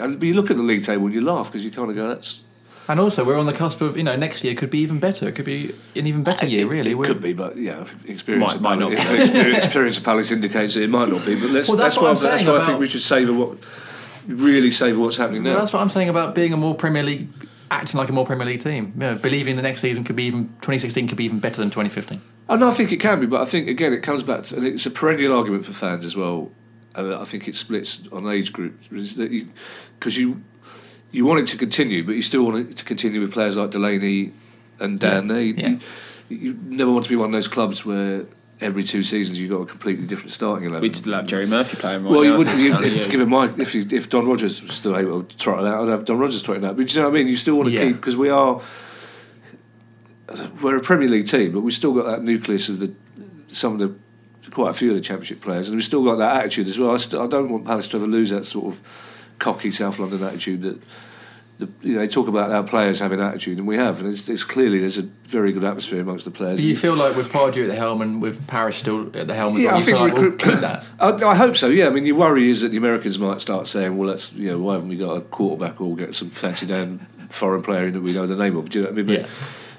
[0.00, 1.96] And but you look at the league table and you laugh because you kind of
[1.96, 2.40] go, "That's
[2.88, 5.28] And also, we're on the cusp of you know next year could be even better.
[5.28, 6.66] It could be an even better year.
[6.66, 9.20] Really, It We're- could be, but yeah, experience Might- of might Palace, not be.
[9.22, 11.34] experience, experience of Palace indicates that it might not be.
[11.38, 13.02] But let's, Well, that's that's, what why I'm that's saying why I think we should
[13.02, 13.58] savour what
[14.26, 15.50] really savour what's happening now.
[15.50, 17.28] Well, that's what I'm saying about being a more Premier League,
[17.70, 18.92] acting like a more Premier League team.
[18.94, 21.70] You know, believing the next season could be even 2016 could be even better than
[21.70, 22.20] 2015.
[22.50, 24.56] Oh, no, I think it can be, but I think again it comes back to,
[24.56, 26.50] and it's a perennial argument for fans as well.
[26.94, 29.48] And I think it splits on age groups is that you
[29.98, 30.42] because you
[31.12, 33.70] you want it to continue, but you still want it to continue with players like
[33.70, 34.32] Delaney
[34.80, 35.28] and Dann.
[35.28, 35.68] They- Yeah.
[36.28, 38.26] You, you never want to be one of those clubs where
[38.60, 40.82] every two seasons you've got a completely different starting eleven.
[40.82, 42.32] We'd still have Jerry Murphy playing right well, now.
[42.32, 42.56] you wouldn't.
[42.56, 43.08] think, You, so, if, yeah.
[43.12, 45.88] given my, if you, if Don Rogers was still able to trot it out, I'd
[45.90, 46.76] have Don Rogers trotting it out.
[46.76, 47.28] But do you know what I mean?
[47.28, 47.84] You still want to Yeah.
[47.86, 48.60] keep because we are
[50.62, 52.92] we're a Premier League team, but we've still got that nucleus of the
[53.48, 53.94] some of the
[54.50, 56.92] quite a few of the Championship players, and we've still got that attitude as well.
[56.92, 58.80] I, st- I don't want Palace to ever lose that sort of
[59.38, 60.80] cocky South London attitude that.
[61.58, 64.28] The, you know, they talk about our players having attitude, and we have, and it's,
[64.28, 66.60] it's clearly there's a very good atmosphere amongst the players.
[66.60, 69.34] Do you feel like with Pardew at the helm and with Parish still at the
[69.34, 70.84] helm as Yeah, well, I think like we we'll oh, could- keep that?
[71.00, 71.66] I, I hope so.
[71.66, 74.50] Yeah, I mean, your worry is that the Americans might start saying, "Well, let's you
[74.50, 77.94] know, why haven't we got a quarterback or get some fancy down foreign player in
[77.94, 79.06] that we know the name of?" Do you know what I mean?
[79.06, 79.26] But Yeah.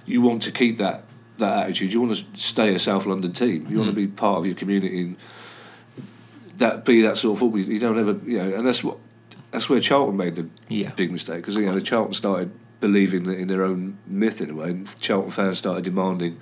[0.06, 1.06] You want to keep that
[1.40, 1.92] that attitude.
[1.94, 3.66] You want to stay a South London team.
[3.70, 3.80] You Mm.
[3.80, 5.16] want to be part of your community and
[6.58, 7.60] that be that sort of football.
[7.60, 8.98] You don't ever, you know, and that's what
[9.52, 10.92] that's where Charlton made the Yeah.
[10.96, 14.54] big mistake because you know the Charlton started believing in their own myth in a
[14.56, 16.38] way, and Charlton fans started demanding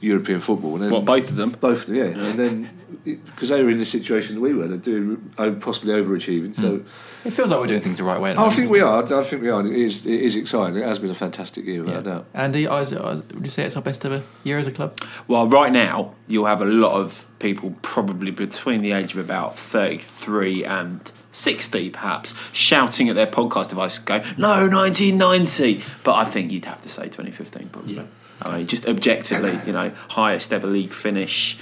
[0.00, 0.74] European football.
[0.74, 1.50] And then What, both of them?
[1.50, 2.04] both, yeah.
[2.04, 2.70] And then
[3.04, 6.54] because they were in the situation that we were, they're doing oh, possibly overachieving.
[6.54, 6.88] So hmm.
[7.24, 8.34] It feels like we're doing things the right way.
[8.34, 9.02] I think we are.
[9.02, 9.60] I think we are.
[9.60, 10.06] It is.
[10.06, 10.80] It is exciting.
[10.80, 12.26] It has been a fantastic year, without a doubt.
[12.32, 14.98] Andy, I, I, would you say it's our best ever year as a club?
[15.28, 19.58] Well, right now, you'll have a lot of people probably between the age of about
[19.58, 25.84] 33 and 60, perhaps, shouting at their podcast devices, going, no, 1990.
[26.02, 27.96] But I think you'd have to say 2015, probably.
[27.96, 28.04] Yeah.
[28.42, 31.58] I mean, just objectively, you know, highest ever league finish.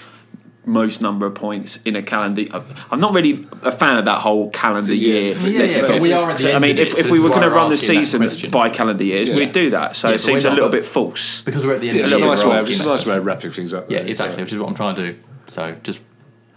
[0.65, 2.45] Most number of points in a calendar.
[2.51, 5.35] Uh, I'm not really a fan of that whole calendar year.
[5.35, 7.07] Yeah, Let's yeah, but we are at the So, I mean, of if, it, if
[7.07, 9.37] so we were going to run the season by calendar years, Yeah.
[9.37, 9.97] we'd do that.
[9.97, 11.41] So Yeah, it seems a little bit false.
[11.41, 12.29] Because we're at the end Yeah, of it's the a year.
[12.29, 12.71] nice we're way.
[12.71, 13.91] It's a nice way of wrapping things up.
[13.91, 15.19] Yeah, exactly, which is what I'm trying to do.
[15.47, 16.03] So just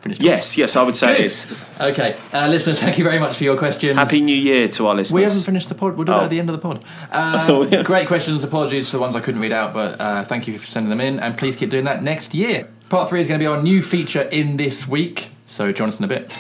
[0.02, 0.20] finish.
[0.20, 1.66] Yes, yes, I would say it is.
[1.80, 3.97] Okay, uh, listeners, thank you very much for your questions.
[3.97, 5.16] Happy New Year to our listeners.
[5.16, 5.95] We haven't finished the pod.
[5.95, 6.24] We'll do that Oh.
[6.26, 6.84] at the end of the pod.
[7.12, 8.43] Uh, great questions.
[8.43, 11.02] Apologies for the ones I couldn't read out, but uh, thank you for sending them
[11.02, 12.68] in, and please keep doing that next year.
[12.89, 15.30] Part three is going to be our new feature in this week.
[15.47, 16.32] So join us in a bit.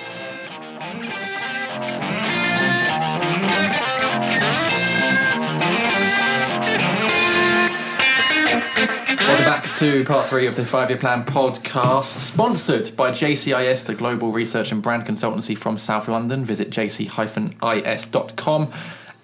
[9.81, 14.71] To part three of the Five Year Plan podcast, sponsored by JCIS, the global research
[14.71, 16.45] and brand consultancy from South London.
[16.45, 17.51] Visit jc-is.com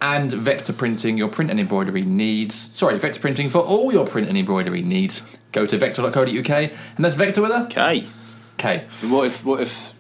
[0.02, 2.72] and Vector Printing, your print and embroidery needs.
[2.74, 5.22] Sorry, Vector Printing for all your print and embroidery needs.
[5.52, 8.08] Go to vector.co.uk, and that's Vector with a Okay.
[8.58, 8.86] K.
[9.04, 9.46] And what if?
[9.46, 9.94] What if?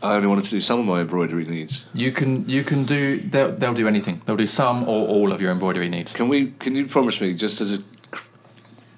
[0.00, 1.86] I only wanted to do some of my embroidery needs.
[1.92, 4.22] You can you can do they'll, they'll do anything.
[4.26, 6.12] They'll do some or all of your embroidery needs.
[6.12, 6.52] Can we?
[6.60, 7.82] Can you promise me, just as a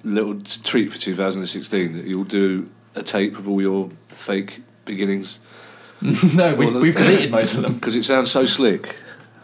[0.03, 5.38] little treat for 2016 that you'll do a tape of all your fake beginnings
[6.01, 7.74] no, we've, Well, we've deleted most of them.
[7.78, 8.96] because it sounds so slick.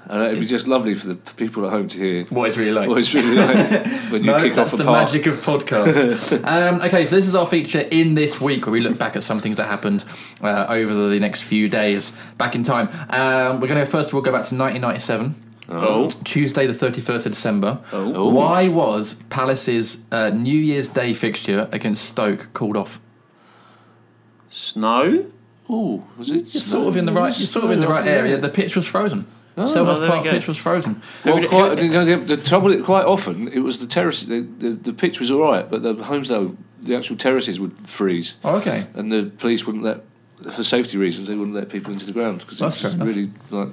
[0.08, 2.70] And it'd be just lovely for the people at home to hear What it's really
[2.72, 2.88] like.
[2.88, 5.04] what it's really like when you no, kick that's off a the part.
[5.12, 6.44] magic of podcast.
[6.46, 9.22] um, okay, so this is our feature in this week where we look back at
[9.24, 10.04] some things that happened
[10.42, 12.88] uh, over the next few days back in time.
[13.10, 15.34] Um, we're going to first of all go back to 1997.
[15.68, 17.80] Oh, Tuesday, the 31st of December.
[17.92, 18.30] Oh.
[18.32, 23.00] Why was Palace's uh, New Year's Day fixture against Stoke called off?
[24.50, 25.26] snow.
[25.68, 26.54] Oh, was it?
[26.54, 27.36] You're sort of in the right.
[27.38, 28.38] You're sort of in the right area.
[28.38, 29.26] The pitch was frozen.
[29.56, 31.00] Selhurst there Park pitch was frozen.
[31.24, 34.22] Well, Who- quite, the, the, the trouble, is, quite often, it was the terrace.
[34.22, 38.36] The, the, the pitch was all right, but the Holmesdale, the actual terraces would freeze,
[38.44, 38.86] Oh, okay.
[38.94, 40.02] and the police wouldn't let,
[40.52, 43.08] for safety reasons, they wouldn't let people into the ground because That's it's fair enough.
[43.08, 43.68] really like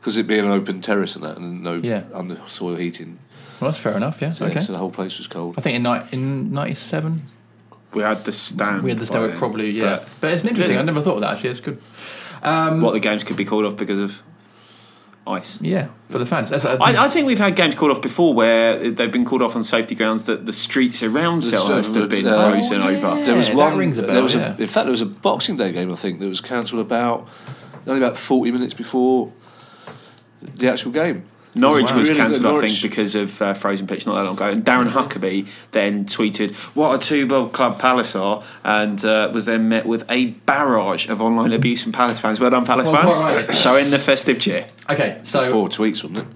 [0.00, 2.02] because it being an open terrace and that, and no Yeah.
[2.14, 3.18] under soil heating.
[3.60, 4.20] Well, that's fair enough.
[4.20, 4.32] Yeah.
[4.32, 4.60] So, okay.
[4.60, 5.54] so the whole place was cold.
[5.56, 7.22] I think in ni- in '97
[7.94, 8.82] We had the stand.
[8.82, 9.30] we had the stand.
[9.30, 9.70] Then, probably.
[9.70, 9.84] Yeah.
[10.00, 10.74] but But, it's interesting.
[10.76, 10.82] Yeah.
[10.82, 11.34] I never thought of that.
[11.34, 11.78] Actually, it's good.
[12.42, 14.22] what the games could be called off because of
[15.26, 15.58] ice.
[15.60, 16.50] Yeah, for the fans.
[16.50, 19.54] That's, I, I think we've had games called off before where they've been called off
[19.54, 23.24] on safety grounds that the streets around The Selhurst have been uh, frozen Oh, over.
[23.24, 23.76] There was that one.
[23.78, 24.56] rings a bell, there was yeah.
[24.56, 27.28] a, in fact, there was a Boxing Day game I think that was cancelled about
[27.86, 29.32] only about forty minutes before
[30.56, 31.24] the actual game.
[31.54, 31.98] Norwich Wow.
[31.98, 32.46] was Really cancelled.
[32.46, 34.46] I Norwich- think, because of uh, frozen pitch not that long ago.
[34.46, 39.68] And Darren Huckerby then tweeted, "What a two-ball club Palace are," and uh, was then
[39.68, 42.40] met with a barrage of online abuse from Palace fans.
[42.40, 43.16] Well done, Palace Well, fans.
[43.16, 43.54] quite right.
[43.56, 44.64] Showing the festive cheer.
[44.88, 45.20] okay.
[45.24, 46.26] So Four tweets, wasn't it?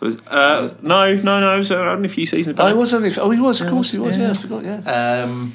[0.00, 1.54] Was- Uh, no, no, no.
[1.54, 2.72] It was uh, only a few seasons Oh, back.
[2.72, 3.10] he was only.
[3.16, 3.60] Oh, he was.
[3.60, 4.16] Of course, he was.
[4.18, 4.24] yeah.
[4.24, 4.64] Yeah, I forgot.
[4.64, 5.22] Yeah.
[5.22, 5.52] um,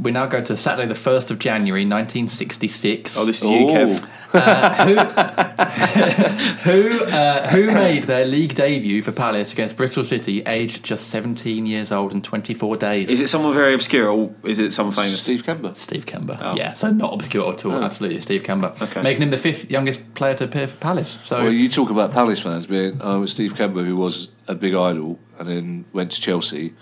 [0.00, 3.16] we now go to Saturday, the first of January, 1966.
[3.16, 3.72] oh, this is you, Oh.
[3.72, 4.08] Kev.
[6.64, 11.64] who uh, who made their league debut for Palace against Bristol City, aged just 17
[11.64, 13.08] years old and 24 days?
[13.08, 15.22] Is it someone very obscure or is it someone famous?
[15.22, 15.76] Steve Kember.
[15.78, 16.56] Steve Kember, Oh.
[16.56, 17.82] Yeah, so not obscure at all.
[17.82, 18.80] Absolutely, Steve Kember.
[18.82, 19.02] Okay.
[19.02, 21.18] Making him the fifth youngest player to appear for Palace.
[21.24, 23.00] So Well, you talk about Palace fans being.
[23.00, 26.74] I was Steve Kember, who was a big idol, and then went to Chelsea,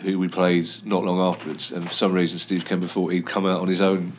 [0.00, 1.70] who we played not long afterwards.
[1.72, 4.12] And for some reason, Steve Kember thought he'd come out on his own,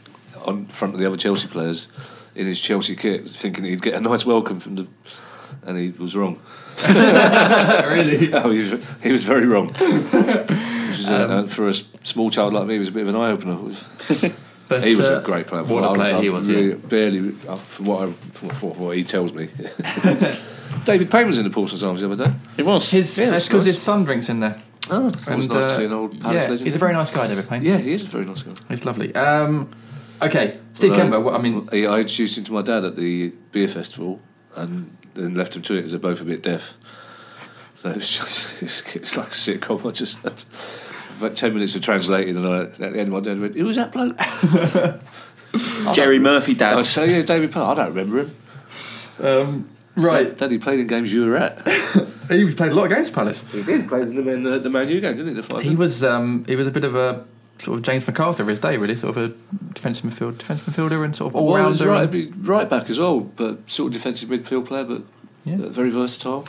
[0.46, 1.88] on front of the other Chelsea players,
[2.36, 4.88] in his Chelsea kit, thinking he'd get a nice welcome from the.
[5.64, 6.40] And he was wrong.
[6.88, 9.68] really, Oh, he was, he was very wrong.
[9.70, 11.14] Which was, uh,
[11.44, 13.58] uh, for a small child like me, it was a bit of an eye opener.
[14.68, 15.64] but, He was uh, a great player.
[15.64, 16.48] What a I- player I he was.
[16.50, 16.76] really- Yeah.
[16.76, 19.50] Barely, uh, from what, I, from, from what he tells me.
[20.86, 22.32] David Payne was in the Portsmouth Arms the other day.
[22.58, 22.90] It was.
[22.92, 23.76] His, Yeah, that's that's because nice.
[23.76, 24.62] his son drinks in there.
[24.90, 26.66] Oh, it was And, nice uh, to see an old Palace yeah, legend.
[26.68, 27.64] he's a very nice guy, David Payne.
[27.64, 28.54] Yeah, he is a very nice guy.
[28.70, 29.14] He's lovely.
[29.16, 29.70] Um,
[30.22, 31.24] okay, Steve Well, Kember.
[31.24, 34.20] What, I mean, I, I introduced him to my dad at the beer festival
[34.56, 36.76] and then left him to it because they're both a bit deaf.
[37.76, 38.62] So it's just,
[38.96, 39.88] it was, like a sitcom.
[39.88, 40.44] I just, had
[41.20, 43.76] about 10 minutes of translating, and I, at the end, my dad went, Who was
[43.76, 44.18] that bloke?
[45.94, 46.74] Jerry Murphy, dad.
[46.74, 46.82] I dad.
[46.86, 47.64] say, Yeah, David Payne.
[47.64, 48.32] I don't remember him.
[49.24, 49.70] um,
[50.00, 50.38] right.
[50.38, 51.68] Dad, he played in games you were at.
[52.30, 53.44] He played a lot of games for Palace.
[53.52, 53.88] he did.
[53.90, 55.34] Played in the, in the, the Man U game, didn't he?
[55.34, 57.26] The five He was um, he was a bit of a
[57.58, 59.36] sort of James McArthur of his day, really, sort of a
[59.74, 61.92] defensive midfield, defensive midfielder, and sort of all Well, he was rounder.
[62.06, 65.02] right, he'd be right back as well, but sort of defensive midfield player, but
[65.44, 65.56] Yeah.
[65.56, 66.46] uh, very versatile.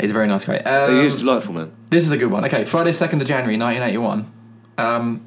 [0.00, 0.58] He's a very nice guy.
[0.58, 1.72] Um, he is delightful, man.
[1.90, 2.44] This is a good one.
[2.44, 4.30] Okay, Friday, second of January, nineteen eighty-one.
[4.78, 5.22] Um,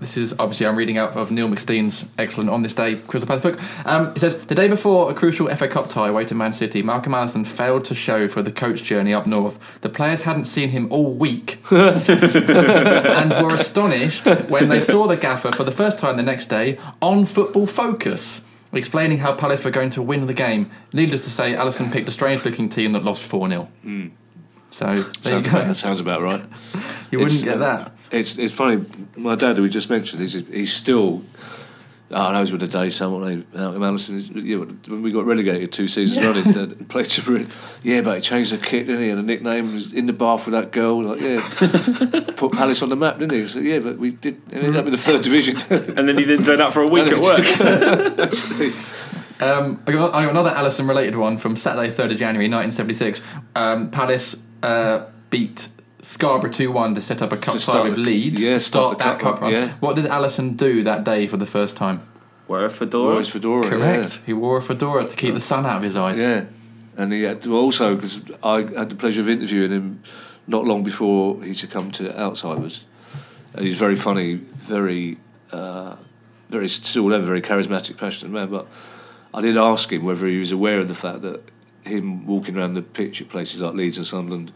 [0.00, 3.42] this is obviously I'm reading out of Neil McSteen's excellent on this day Crystal Palace
[3.42, 3.86] book.
[3.86, 6.82] Um, it says the day before a crucial FA Cup tie away to Man City,
[6.82, 9.80] Malcolm Allison failed to show for the coach journey up north.
[9.82, 15.52] The players hadn't seen him all week and were astonished when they saw the gaffer
[15.52, 18.40] for the first time the next day on Football Focus.
[18.72, 20.70] Explaining how Palace were going to win the game.
[20.92, 23.68] Needless to say, Allison picked a strange looking team that lost 4 0.
[24.70, 25.58] So there you Sounds go.
[25.58, 26.44] about, sounds about right.
[27.10, 27.92] You wouldn't It's, get uh, that.
[28.10, 28.84] It's it's funny.
[29.16, 31.22] My dad, who we just mentioned, he's he's still.
[32.12, 32.96] Oh, those were the days.
[32.96, 34.44] Someone Malcolm Allison.
[34.44, 37.46] Yeah, when we got relegated two seasons running, Dad played to
[37.84, 39.10] Yeah, but he changed the kit, didn't he?
[39.10, 41.04] And the nickname was in the bath with that girl.
[41.04, 43.46] Like, yeah, put Palace on the map, didn't he?
[43.46, 44.42] So, yeah, but we did.
[44.52, 45.56] Ended up in the third division.
[45.96, 47.44] And then he didn't turn up for a week at work.
[49.40, 53.22] Um, I, got, I got another Allison related one from Saturday, 3rd of January 1976.
[53.56, 55.68] Um, Palace uh, beat
[56.02, 58.96] Scarborough 2 1 to set up a cup tie with the- Leeds yeah, to start,
[58.96, 59.62] start that cup cup run, run.
[59.62, 59.72] yeah.
[59.80, 62.02] What did Allison do that day for the first time?
[62.48, 63.12] Wear a fedora.
[63.12, 63.62] Always fedora.
[63.62, 64.20] Correct.
[64.26, 66.18] He wore a fedora to keep the sun out of his eyes.
[66.18, 66.44] Yeah, yeah.
[66.96, 70.02] and he had to also because I had the pleasure of interviewing him
[70.46, 72.84] not long before he succumbed to Alzheimer's.
[73.54, 75.18] And he's very funny, very,
[75.52, 75.96] uh,
[76.48, 78.48] very still ever very charismatic, passionate man.
[78.48, 78.66] But
[79.34, 81.42] I did ask him whether he was aware of the fact that
[81.84, 84.52] him walking around the pitch at places like Leeds and Sunderland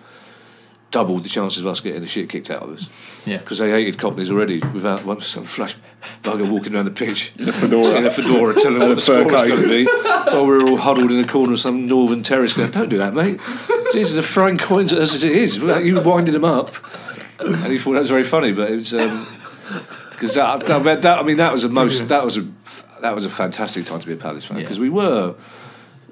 [0.95, 2.89] doubled the chances of us getting the shit kicked out of us.
[3.27, 3.39] Yeah.
[3.39, 5.75] Because they hated Cockneys already without one some flash
[6.23, 7.97] bugger walking around the pitch in a fedora.
[7.99, 9.49] in a fedora, telling them what the fur score was coat.
[9.49, 9.85] going to be.
[9.87, 12.99] While we were all huddled in a corner of some northern terrace, going, "Don't do
[12.99, 13.41] that, mate.
[13.93, 15.59] Jesus, they're throwing coins at us as it is.
[15.59, 16.75] Without you winding them up."
[17.41, 18.95] And he thought that was very funny, but it was.
[18.95, 19.27] Um,
[20.11, 22.47] because that, that, that, I mean, that was a most that was a
[23.01, 24.63] that was a fantastic time to be a Palace fan Yeah.
[24.63, 25.35] because we were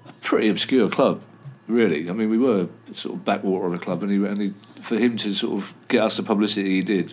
[0.09, 1.22] a pretty obscure club,
[1.68, 2.11] really.
[2.11, 4.53] I mean, we were sort of backwater of a club, and, he, and he,
[4.83, 7.12] for him to sort of get us the publicity he did,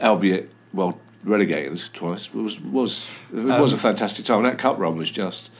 [0.00, 4.42] albeit well relegated us twice, was was it was a fantastic time.
[4.42, 5.50] That cup run was just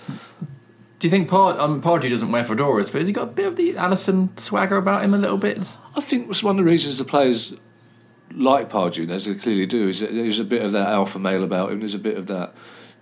[0.98, 3.46] Do you think Pard, um, Pardew doesn't wear fedoras, but has he got a bit
[3.46, 5.66] of the Allison swagger about him a little bit?
[5.96, 7.54] I think was one of the reasons the players
[8.34, 11.44] like Pardew, as they clearly do, is that there's a bit of that alpha male
[11.44, 11.80] about him.
[11.80, 12.54] There's a bit of that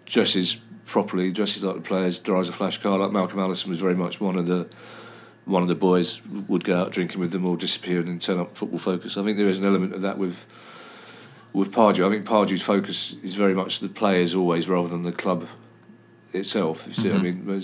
[0.07, 2.99] dresses properly, dresses like the players, drives a flash car.
[2.99, 4.69] Like Malcolm Allison was very much one of the
[5.45, 8.39] one of the boys would go out drinking with them or disappear and then turn
[8.39, 9.17] up football focus.
[9.17, 10.47] I think there is an element of that with
[11.53, 12.07] with Pardew.
[12.07, 15.49] I think Pardew's focus is very much the players always rather than the club
[16.33, 16.87] itself.
[16.87, 17.49] You see what I mm-hmm.
[17.49, 17.63] mean?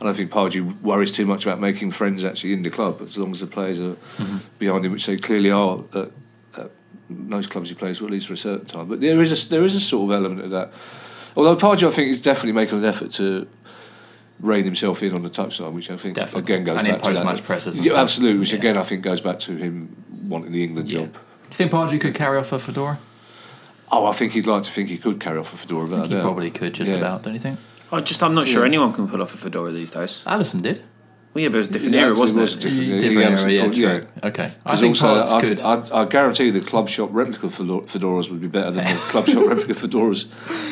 [0.00, 3.16] I don't think Pardew worries too much about making friends actually in the club, as
[3.16, 4.38] long as the players are mm-hmm.
[4.58, 6.10] behind him, which they clearly are at,
[6.56, 6.70] at
[7.08, 8.88] most clubs he plays, or at least for a certain time.
[8.88, 10.72] But there is a, there is a sort of element of that.
[11.36, 13.46] Although Pardew, I think, is definitely making an effort to
[14.42, 16.52] rein himself in on the touchline, which I think Definitely.
[16.54, 17.24] again goes And in back to that.
[17.24, 18.02] post-match presses and Yeah, stuff.
[18.02, 18.58] absolutely, which Yeah.
[18.58, 19.96] again I think goes back to him
[20.28, 21.00] wanting the England Yeah.
[21.02, 21.12] job.
[21.12, 21.18] Do
[21.50, 22.98] you think Pardew could carry off a fedora?
[23.90, 25.84] Oh, I think he'd like to think he could carry off a fedora.
[25.84, 26.22] I think he doubt.
[26.22, 26.98] probably could, just Yeah.
[26.98, 27.58] about, don't you think?
[27.92, 30.22] I just, I'm not sure anyone can pull off a fedora these days.
[30.26, 30.82] Allison did.
[31.34, 32.60] Well, yeah, but it was a different Yeah, era, it wasn't was it?
[32.60, 33.00] different.
[33.00, 34.28] Different era, absolutely yeah, could, true.
[34.28, 34.52] Okay.
[34.66, 35.60] I think also, Pards could.
[35.62, 39.26] I, I, I guarantee the club shop replica fedoras would be better than the club
[39.26, 40.26] shop replica fedoras,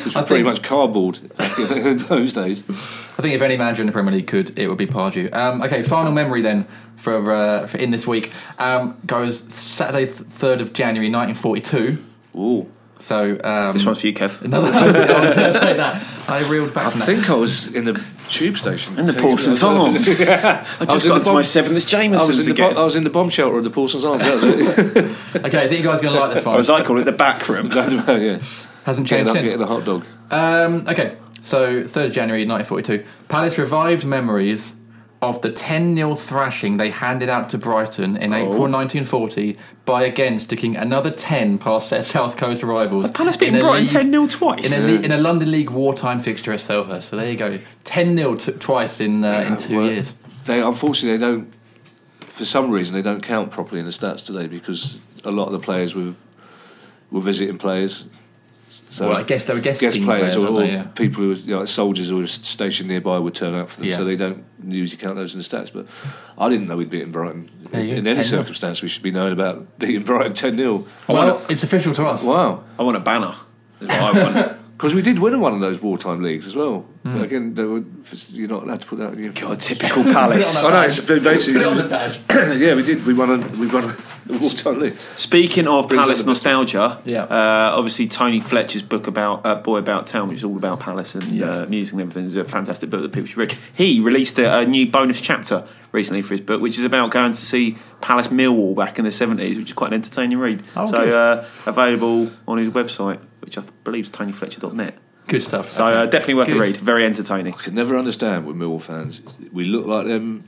[0.05, 2.63] which were pretty much cardboard in those days.
[2.69, 5.33] I think if any manager in the Premier League could, it would be Pardew.
[5.33, 10.61] Um, okay, final memory then for, uh, for in this week um, goes Saturday, third
[10.61, 11.97] of January, nineteen forty-two.
[12.35, 12.71] Ooh.
[13.01, 14.41] So um, This one's for you, Kev.
[14.45, 16.19] another time I was say that.
[16.29, 17.05] I reeled back I from that.
[17.05, 18.97] think I was in the tube station.
[18.99, 20.19] And the taking- Paulson's Arms.
[20.27, 20.65] Yeah.
[20.79, 22.75] I just in got the into bomb- my Seventh I was, Jamesons in the again.
[22.75, 24.21] bo- I was in the bomb shelter of the Paulson's Arms.
[24.21, 25.45] That was it.
[25.45, 26.59] Okay, I think you guys are going to like this or one.
[26.59, 27.71] as I call it, the back room.
[27.71, 28.39] yeah.
[28.83, 29.49] Hasn't Getting changed up, since.
[29.51, 30.05] getting a hot dog.
[30.31, 33.03] Um, okay, so 3rd of January 1942.
[33.27, 34.73] Palace revived memories
[35.21, 39.55] of the 10 0 thrashing they handed out to Brighton in April 1940
[39.85, 43.11] by again sticking another 10 past their South Coast rivals.
[43.11, 44.79] Palace a Brighton 10 0 twice.
[44.79, 47.03] In a, le- in a London League wartime fixture at Selhurst.
[47.03, 47.59] So there you go.
[47.83, 50.15] 10 0 t- twice in, uh, in two Well, years.
[50.45, 51.53] They unfortunately they don't.
[52.21, 55.51] For some reason, they don't count properly in the stats today because a lot of
[55.51, 56.15] the players were
[57.11, 58.05] were visiting players.
[58.91, 60.73] So Well, I guess they were guesting guest players, players, or, or they?
[60.73, 60.83] Yeah.
[60.83, 63.77] people who were, you know, like soldiers who were stationed nearby would turn up for
[63.79, 63.95] them, Yeah.
[63.95, 65.71] so they don't usually count those in the stats.
[65.71, 65.87] But
[66.37, 67.49] I didn't know we'd be beaten Brighton.
[67.71, 68.23] There in any 10-0.
[68.25, 72.25] circumstance, we should be knowing about beating Brighton ten 0 Well, it's official to us.
[72.25, 72.65] Wow.
[72.77, 73.33] I want a banner.
[73.89, 74.57] I want.
[74.81, 76.85] Because we did win one of those wartime leagues as well.
[77.03, 77.83] But again, they were,
[78.29, 79.31] you're not allowed to put that in your.
[79.31, 80.65] God, typical Palace.
[80.65, 80.81] I know.
[80.87, 82.57] It's basically, Put it on the badge.
[82.57, 83.05] yeah, we did.
[83.05, 83.29] We won.
[83.43, 83.95] A, we won a
[84.39, 84.95] wartime league.
[85.17, 86.45] Speaking of Brings Palace up the business.
[86.45, 87.23] nostalgia, Yeah.
[87.25, 91.13] uh, obviously Tony Fletcher's book about uh, Boy About Town, which is all about Palace
[91.13, 91.45] and Yeah.
[91.49, 93.55] uh, music and everything, is a fantastic book that people should read.
[93.75, 97.31] He released a, a new bonus chapter recently for his book, which is about going
[97.33, 100.63] to see Palace Millwall back in the seventies, which is quite an entertaining read.
[100.75, 104.97] Oh, so uh, available on his website, which I believe is tonyfletcher.net.
[105.27, 105.69] Good stuff.
[105.69, 105.97] So Okay.
[105.97, 106.57] uh, definitely worth Good.
[106.57, 106.77] a read.
[106.77, 107.53] Very entertaining.
[107.53, 109.21] I could never understand with Millwall fans.
[109.51, 110.43] We look like them,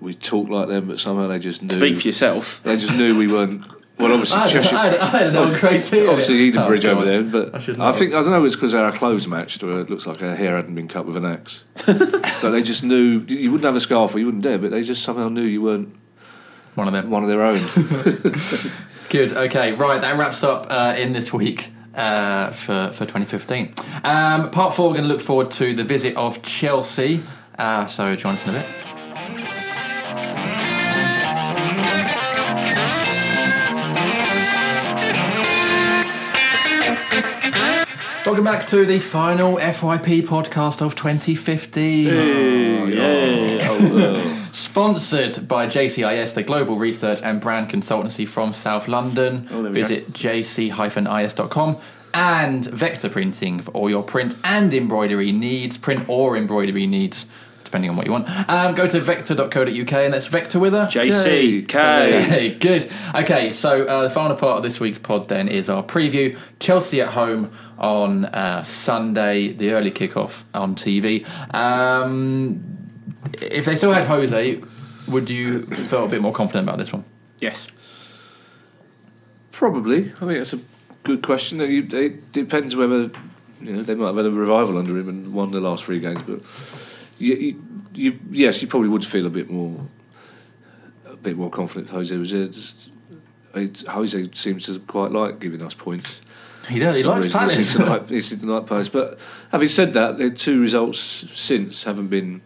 [0.00, 1.74] we talk like them, but somehow they just knew.
[1.74, 2.62] Speak for yourself.
[2.62, 3.64] They just knew we weren't.
[3.98, 4.76] Well, obviously I Cheshire.
[4.76, 6.08] I had, I had an old grade too.
[6.10, 7.92] Obviously, Eden Oh, Bridge over there, but I I, know.
[7.92, 8.44] think I don't know.
[8.44, 11.16] It's because our clothes matched, or it looks like her hair hadn't been cut with
[11.16, 11.64] an axe.
[11.86, 14.58] but they just knew you wouldn't have a scarf, or you wouldn't dare.
[14.58, 15.94] But they just somehow knew you weren't
[16.74, 17.08] One of them.
[17.10, 17.58] one of their own.
[19.08, 19.32] Good.
[19.32, 19.72] Okay.
[19.72, 20.00] Right.
[20.00, 23.72] That wraps up uh, in this week uh, for for 2015.
[24.04, 24.88] Um, part four.
[24.90, 27.22] We're going to look forward to the visit of Chelsea.
[27.58, 28.66] Uh, so join us in a bit.
[38.36, 42.06] Welcome back to the final FYP podcast of 2015.
[42.86, 44.50] Yeah.
[44.52, 49.48] Sponsored by JCIS, the global research and brand consultancy from South London.
[49.50, 51.78] Oh, Visit jc-is.com
[52.12, 57.24] and Vector Printing for all your print and embroidery needs, print or embroidery needs,
[57.66, 58.28] depending on what you want.
[58.48, 61.68] Um, go to vector.co.uk and that's Vector with a JC,
[62.24, 62.90] Okay, good.
[63.14, 66.38] Okay, so uh, the final part of this week's pod then is our preview.
[66.58, 71.26] Chelsea at home on uh, Sunday, the early kickoff on TV.
[71.54, 72.64] Um,
[73.42, 74.62] if they still had Jose,
[75.08, 77.04] would you feel a bit more confident about this one?
[77.40, 77.68] Yes.
[79.52, 80.12] Probably.
[80.12, 80.60] I think that's a
[81.02, 81.60] good question.
[81.60, 83.10] It, it depends whether
[83.60, 86.00] you know they might have had a revival under him and won the last three
[86.00, 86.40] games, but
[87.18, 87.62] you, you,
[87.94, 89.86] you yes, you probably would feel a bit more
[91.06, 91.86] a bit more confident.
[91.88, 92.46] if Jose was there.
[92.46, 92.90] Just,
[93.54, 96.20] it, Jose seems to quite like giving us points.
[96.68, 96.96] He does.
[96.98, 97.28] He likes.
[97.32, 97.72] Palace.
[97.74, 98.88] to like- he seems to like Palace.
[98.88, 99.18] But
[99.52, 102.42] having said that, the two results since haven't been.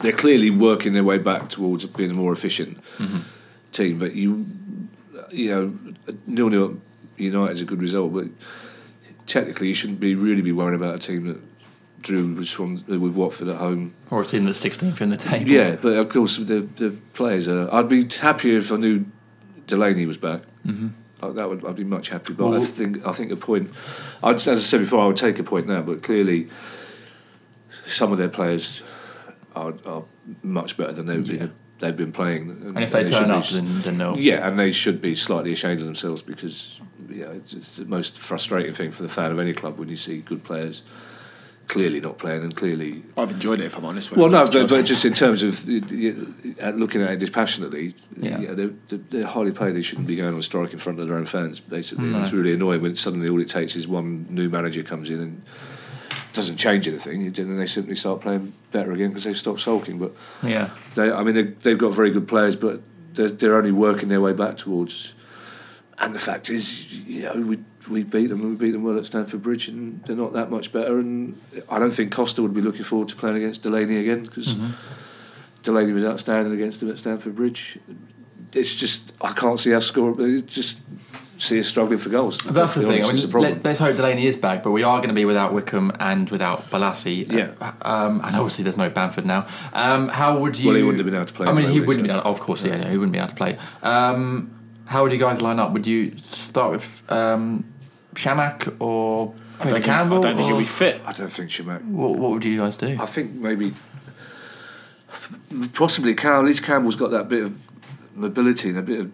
[0.00, 3.18] They're clearly working their way back towards being a more efficient Mm-hmm.
[3.72, 3.98] team.
[3.98, 4.44] But you,
[5.30, 6.80] you know, nil nil
[7.16, 8.26] United is a good result, but
[9.26, 11.40] technically you shouldn't be really be worrying about a team that
[12.04, 13.94] drew with, Swan, with Watford at home.
[14.10, 15.50] Or a team that's 16th in the table.
[15.50, 17.72] Yeah, but of course the the players are.
[17.74, 19.06] I'd be happier if I knew
[19.66, 20.42] Delaney was back.
[20.64, 21.34] Mm-hmm.
[21.34, 22.36] that would I'd be much happier.
[22.36, 23.70] But I think I think a point.
[24.22, 25.82] I'd, as I said before, I would take a point now.
[25.82, 26.48] But clearly,
[27.84, 28.82] some of their players
[29.56, 30.04] are, are
[30.42, 31.52] much better than they've been.
[31.80, 34.18] They've been playing, And if they should turn be- up, then, then they'll.
[34.18, 38.16] yeah, and they should be slightly ashamed of themselves because yeah, it's, it's the most
[38.16, 40.82] frustrating thing for the fan of any club when you see good players
[41.68, 44.10] clearly not playing and clearly I've enjoyed it if I'm honest.
[44.10, 47.18] when well, no, but, but just in terms of uh, you- uh, looking at it
[47.18, 48.38] dispassionately, Yeah.
[48.40, 49.74] yeah, they're, they're, they're highly paid.
[49.74, 51.60] They shouldn't be going on strike in front of their own fans.
[51.60, 52.20] Basically, No.
[52.20, 55.42] it's really annoying when suddenly all it takes is one new manager comes in and
[56.32, 59.98] doesn't change anything, and then they simply start playing better again because they've stopped sulking.
[59.98, 60.12] But
[60.42, 60.70] Yeah.
[60.96, 62.80] they, I mean, they, they've got very good players, but
[63.14, 65.14] they're, they're only working their way back towards.
[65.98, 67.58] And the fact is, you know, we
[67.88, 70.50] we beat them and we beat them well at Stamford Bridge, and they're not that
[70.50, 70.98] much better.
[70.98, 74.56] And I don't think Costa would be looking forward to playing against Delaney again because
[75.62, 77.78] Delaney was outstanding against him at Stamford Bridge.
[78.52, 80.14] It's just I can't see us score.
[80.20, 80.80] It's just
[81.38, 82.38] see us struggling for goals.
[82.38, 83.04] That's the To be thing.
[83.04, 83.52] I mean, the problem.
[83.52, 86.28] let, let's hope Delaney is back, but we are going to be without Wickham and
[86.30, 87.30] without Bolasie.
[87.30, 87.52] Yeah.
[87.60, 89.46] Uh, um, and obviously, there's no Bamford now.
[89.72, 90.68] Um, how would you?
[90.68, 92.18] Well, he wouldn't have been able to play I mean, he wouldn't so- be.
[92.18, 93.58] Able, of course, yeah, yeah, he wouldn't be able to play.
[93.82, 95.72] Um, how would you guys line up?
[95.72, 97.64] Would you start with um,
[98.14, 100.20] Chamakh or I Fraser don't, think, I Campbell?
[100.22, 101.00] don't think he'll or be fit.
[101.06, 102.96] I don't think Chamakh What, what would you guys do?
[103.00, 103.72] I think maybe
[105.72, 107.70] possibly Cal, at least Campbell's got that bit of
[108.14, 109.12] mobility and a bit of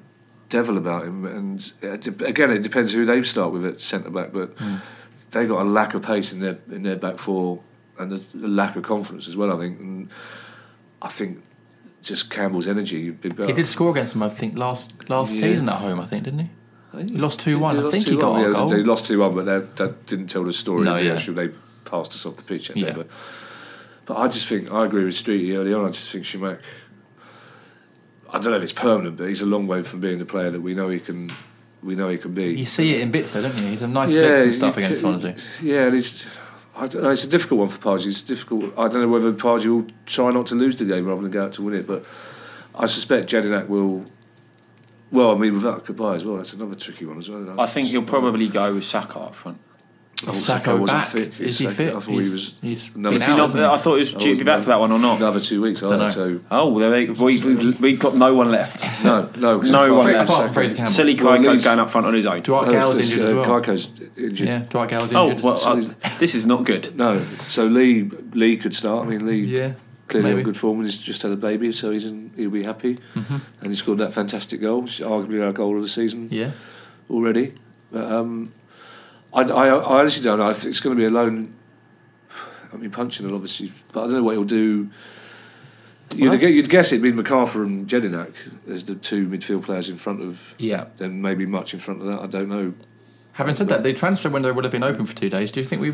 [0.48, 1.24] devil about him.
[1.24, 4.54] And uh, de- again, it depends who they start with at centre back, but
[5.30, 7.60] they got a lack of pace in their in their back four
[7.98, 9.52] and a, a lack of confidence as well.
[9.56, 10.08] I think, and
[11.02, 11.42] I think
[12.02, 13.14] just Campbell's energy.
[13.22, 15.40] He did score against them, I think, last last Yeah.
[15.42, 16.00] season at home.
[16.00, 16.50] I think, didn't he?
[16.92, 17.78] Oh, he lost two one.
[17.78, 18.68] I think he 2-1, got yeah, a goal.
[18.68, 20.82] They lost two one, but that, that didn't tell the story.
[20.82, 21.14] No, of the yeah.
[21.14, 21.50] actual, they
[21.84, 22.70] passed us off the pitch.
[22.74, 22.92] Yeah.
[22.92, 23.08] But,
[24.06, 25.84] but I just think I agree with Streety early on.
[25.84, 26.60] I just think Chamakh.
[28.28, 30.50] I don't know if it's permanent, but he's a long way from being the player
[30.50, 31.32] that we know he can.
[31.82, 32.54] We know he can be.
[32.54, 33.68] You see it in bits, though, don't you?
[33.68, 35.36] He's a nice flicks and stuff against Swansea.
[35.62, 36.26] Yeah, and it's.
[36.80, 37.10] I don't know.
[37.10, 38.06] It's a difficult one for Pardew.
[38.06, 38.72] It's difficult.
[38.78, 41.44] I don't know whether Pardew will try not to lose the game rather than go
[41.44, 42.08] out to win it, but
[42.74, 44.06] I suspect Jedinak will.
[45.12, 47.60] Well, I mean, without goodbye as well, that's another tricky one as well.
[47.60, 49.58] I think he'll probably go with Sako up front.
[50.22, 51.40] I thought Sako wasn't back.
[51.40, 51.94] Is he fit?
[51.94, 52.54] I thought He's- he was.
[52.60, 53.66] he's another been Is he out, not, hasn't he?
[53.74, 55.16] I thought he was due to be back for that one or not.
[55.18, 55.94] Another two weeks, Dunno.
[56.04, 58.84] either, so Oh, well, they, we, we, we've got no one left.
[59.04, 60.28] no, no, 'cause No one left.
[60.30, 60.92] Apart from Fraser Campbell.
[60.92, 62.42] Silly Well, Kaikai's least- going up front on his own.
[62.42, 63.44] Dwight No, Gayle's injured as uh, well.
[63.62, 64.48] Kaikai's injured.
[64.48, 65.44] Yeah, Dwight Gayle's Oh, injured.
[65.44, 66.94] well, So- uh, this is not good.
[66.96, 69.06] No, so Lee Lee could start.
[69.06, 69.72] I mean, Lee yeah,
[70.08, 70.40] clearly maybe.
[70.40, 72.98] in good form and he's just had a baby, so he's in, he'll be happy.
[73.14, 73.36] Mm-hmm.
[73.62, 76.50] And he scored that fantastic goal, which is arguably our goal of the season Yeah,
[77.08, 77.54] already.
[77.92, 78.52] But, um,
[79.32, 80.48] I, I, I honestly don't know.
[80.48, 81.54] I think it's going to be a lone.
[82.72, 84.90] I mean, punching it obviously, but I don't know what he'll do.
[86.14, 88.32] You'd, that's- gue- you'd guess it'd be McArthur and Jedinak
[88.68, 90.54] as the two midfield players in front of.
[90.58, 90.86] yeah.
[90.98, 92.20] Then maybe Mutch in front of that.
[92.20, 92.74] I don't know.
[93.34, 95.50] Having said that, the transfer window would have been open for two days.
[95.52, 95.90] Do you think we,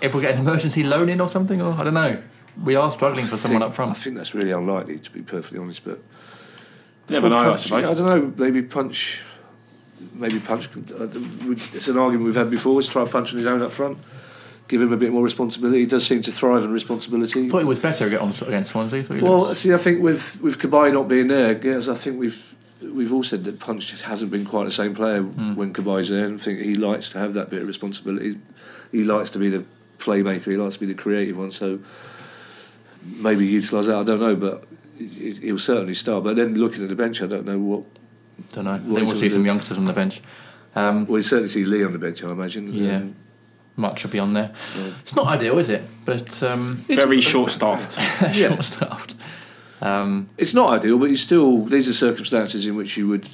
[0.00, 2.22] if we get an emergency loan in or something, or I don't know,
[2.62, 3.90] we are struggling for someone think- up front.
[3.90, 5.84] I think that's really unlikely, to be perfectly honest.
[5.84, 6.00] But
[7.08, 7.84] Never know, I Punch, suppose.
[7.84, 8.32] I don't know.
[8.44, 9.20] Maybe punch.
[10.14, 10.68] Maybe punch.
[10.98, 11.06] uh,
[11.50, 12.78] It's an argument we've had before.
[12.80, 13.98] Is try punch on his own up front.
[14.68, 15.80] Give him a bit more responsibility.
[15.80, 17.44] He does seem to thrive on responsibility.
[17.44, 19.02] I thought it was better against against Swansea.
[19.02, 22.18] Thought Well, looked- see, I think with with Cabaye not being there, yes, I think
[22.18, 22.54] we've
[22.92, 25.54] we've all said that Punch just hasn't been quite the same player Hmm.
[25.54, 28.38] when Cabaye's there, and I think he likes to have that bit of responsibility.
[28.90, 29.64] He likes to be the
[29.98, 30.46] playmaker.
[30.50, 31.50] He likes to be the creative one.
[31.50, 31.78] So
[33.04, 33.96] maybe utilise that.
[33.96, 34.64] I don't know, but
[34.98, 36.24] he'll certainly start.
[36.24, 37.84] But then looking at the bench, I don't know what.
[38.52, 38.72] Don't know.
[38.72, 40.20] I what think we'll see some youngsters on the bench.
[40.74, 42.72] Um, Well, you certainly see Lee on the bench, I imagine.
[42.72, 42.96] Yeah.
[42.96, 43.16] Um,
[43.76, 44.52] Mutch will be on there.
[45.00, 45.82] It's not ideal, is it?
[46.04, 47.92] But um, Very short staffed.
[48.34, 49.14] Short staffed.
[49.80, 53.28] Um, It's not ideal, but you still these are circumstances in which you would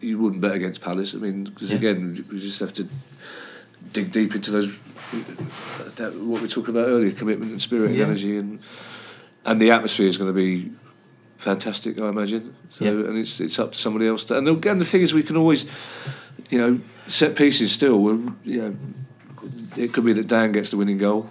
[0.00, 1.14] you wouldn't bet against Palace.
[1.14, 1.78] I mean, because Yeah.
[1.78, 2.86] again, we just have to
[3.92, 4.72] dig deep into those
[5.96, 8.02] that, what we talked about earlier: commitment and spirit Yeah.
[8.04, 8.60] and energy, and
[9.44, 10.70] and the atmosphere is going to be
[11.42, 11.98] fantastic.
[11.98, 12.54] I imagine.
[12.70, 12.90] So, Yeah.
[13.08, 14.24] and it's it's up to somebody else.
[14.24, 15.66] To, and again, the thing is, we can always.
[16.50, 17.98] you know, set pieces still.
[18.02, 18.76] We're, you know,
[19.76, 21.30] it could be that Dann gets the winning goal,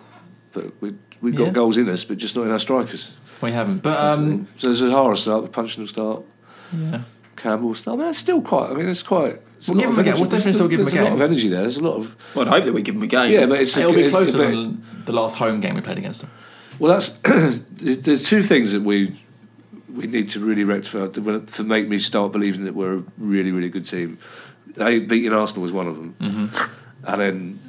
[0.52, 1.52] but we, we've got Yeah.
[1.54, 3.12] goals in us, but just not in our strikers.
[3.42, 3.84] We haven't.
[3.84, 6.24] But um, so there's Zahara start, the Puncheon start,
[6.76, 7.02] yeah.
[7.36, 7.96] Campbell start.
[7.96, 8.72] I mean, that's still quite.
[8.72, 9.40] I mean, it's quite.
[9.58, 10.08] it's We'll give of him a game.
[10.14, 10.22] energy.
[10.22, 10.98] We'll definitely still give him a game.
[10.98, 11.62] there's a lot of energy there.
[11.62, 12.16] There's a lot of.
[12.36, 13.32] Well, I'd hope that we give them a game.
[13.32, 15.98] Yeah, but it's It'll be it's- closer but- than the last home game we played
[16.00, 16.32] against them.
[16.80, 19.20] Well, that's there's there's two things that we
[19.94, 23.52] we need to really rectify to, to make me start believing that we're a really
[23.52, 24.18] really good team.
[24.78, 27.06] A, beating Arsenal was one of them, Mm-hmm.
[27.08, 27.60] and then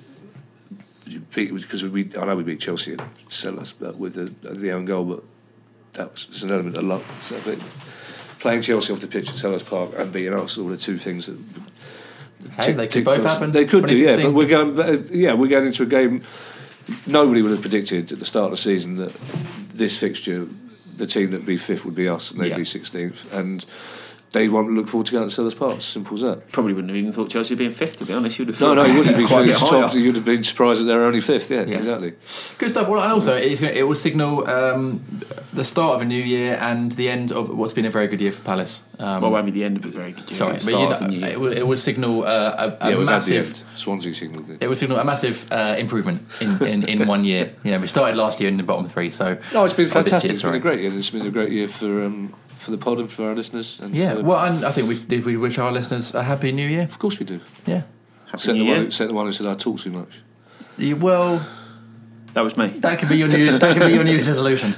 [1.35, 5.05] because we I know we beat Chelsea and Selhurst but with the, the own goal,
[5.05, 5.25] but
[5.95, 7.03] that was it's an element of luck.
[7.23, 7.37] So,
[8.39, 11.27] playing Chelsea off the pitch at Selhurst Park and beating Arsenal were the two things
[11.27, 11.39] that.
[12.57, 13.53] Hey, tick- they could both happen.
[13.53, 14.17] They could do, yeah.
[14.17, 14.77] But we're going,
[15.13, 16.25] yeah, we're going into a game.
[17.07, 19.13] Nobody would have predicted at the start of the season that
[19.73, 20.49] this fixture,
[20.97, 22.57] the team that would be fifth would be us, and they'd Yeah.
[22.59, 23.65] be sixteenth, and
[24.33, 25.83] they won't look forward to going to Selhurst Park.
[25.83, 26.49] Simple as that.
[26.53, 28.39] Probably wouldn't have even thought Chelsea being fifth, to be honest.
[28.39, 29.27] You'd have No, thought no, you wouldn't be.
[29.27, 31.51] quite a top- You'd have been surprised that they're only fifth.
[31.51, 31.77] Yeah, Yeah.
[31.77, 32.15] exactly.
[32.59, 32.89] Good stuff.
[32.89, 35.03] Well, and also it's gonna, it will signal um,
[35.53, 38.21] the start of a new year and the end of what's been a very good
[38.23, 38.81] year for Palace.
[38.99, 40.39] Um, Well, won't be the end of a very good year.
[40.39, 42.27] sorry, the but you know, of the new it, will, it will signal uh,
[42.81, 43.65] a, a yeah, we've had the massive.
[43.75, 44.63] Swansea signalled it.
[44.63, 47.53] It will signal a massive uh, improvement in, in, in one year.
[47.65, 50.25] You know, we started last year in the bottom three, so No, it's been fantastic.
[50.29, 50.95] year, it's been a great year.
[50.97, 52.33] It's been a great year for um,
[52.63, 53.79] for the pod and for our listeners.
[53.83, 55.25] And Yeah, for- well, and I think we did.
[55.25, 56.83] We wish our listeners a happy New Year.
[56.85, 57.41] of course we do.
[57.67, 57.83] Yeah.
[58.27, 60.21] Happy Except New the, one, except the one who said I talk too much.
[60.79, 61.45] You- Well,
[62.35, 62.69] That was me.
[62.81, 63.59] that could be your new.
[63.59, 64.75] that could be your New Year's resolution.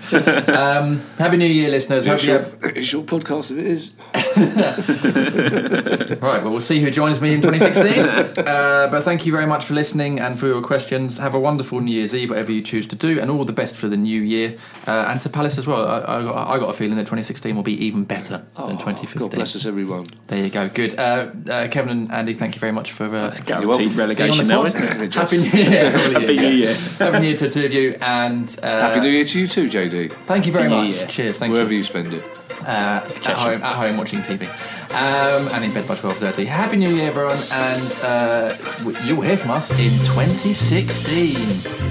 [0.49, 2.05] Um, happy New Year, listeners.
[2.07, 2.77] Hope It's you your, have.
[2.77, 3.93] it's your podcast if it is.
[6.25, 8.47] Right, well, we'll see who joins me in 2016.
[8.47, 11.19] uh, but thank you very much for listening and for your questions.
[11.19, 13.77] Have a wonderful New Year's Eve, whatever you choose to do, and all the best
[13.77, 14.57] for the new year.
[14.87, 15.87] Uh, and to Palace as well.
[15.87, 18.69] I, I, got, I got a feeling that 2016 will be even better than Oh,
[18.71, 19.21] 2015.
[19.21, 20.07] God bless us, everyone.
[20.29, 20.69] There you go.
[20.69, 20.99] Good.
[20.99, 24.83] Uh, uh, Kevin and Andy, thank you very much for uh, Guaranteed relegation now, isn't
[24.83, 25.15] it?
[25.15, 25.91] Happy New Year.
[25.91, 26.75] Happy New Year.
[26.75, 29.47] Happy New Year to the two of you, and uh, Happy New Year to you
[29.47, 30.13] too, JD.
[30.13, 30.97] Thank you very Happy much.
[30.97, 31.07] Year.
[31.07, 31.39] Cheers.
[31.39, 31.79] Thank Wherever you.
[31.79, 32.41] you spend it.
[32.67, 34.49] Uh, at home, at home watching TV,
[34.95, 36.45] um, and in bed by twelve thirty.
[36.45, 38.57] Happy New Year, everyone, and uh,
[39.05, 41.35] you'll hear from us in 2016.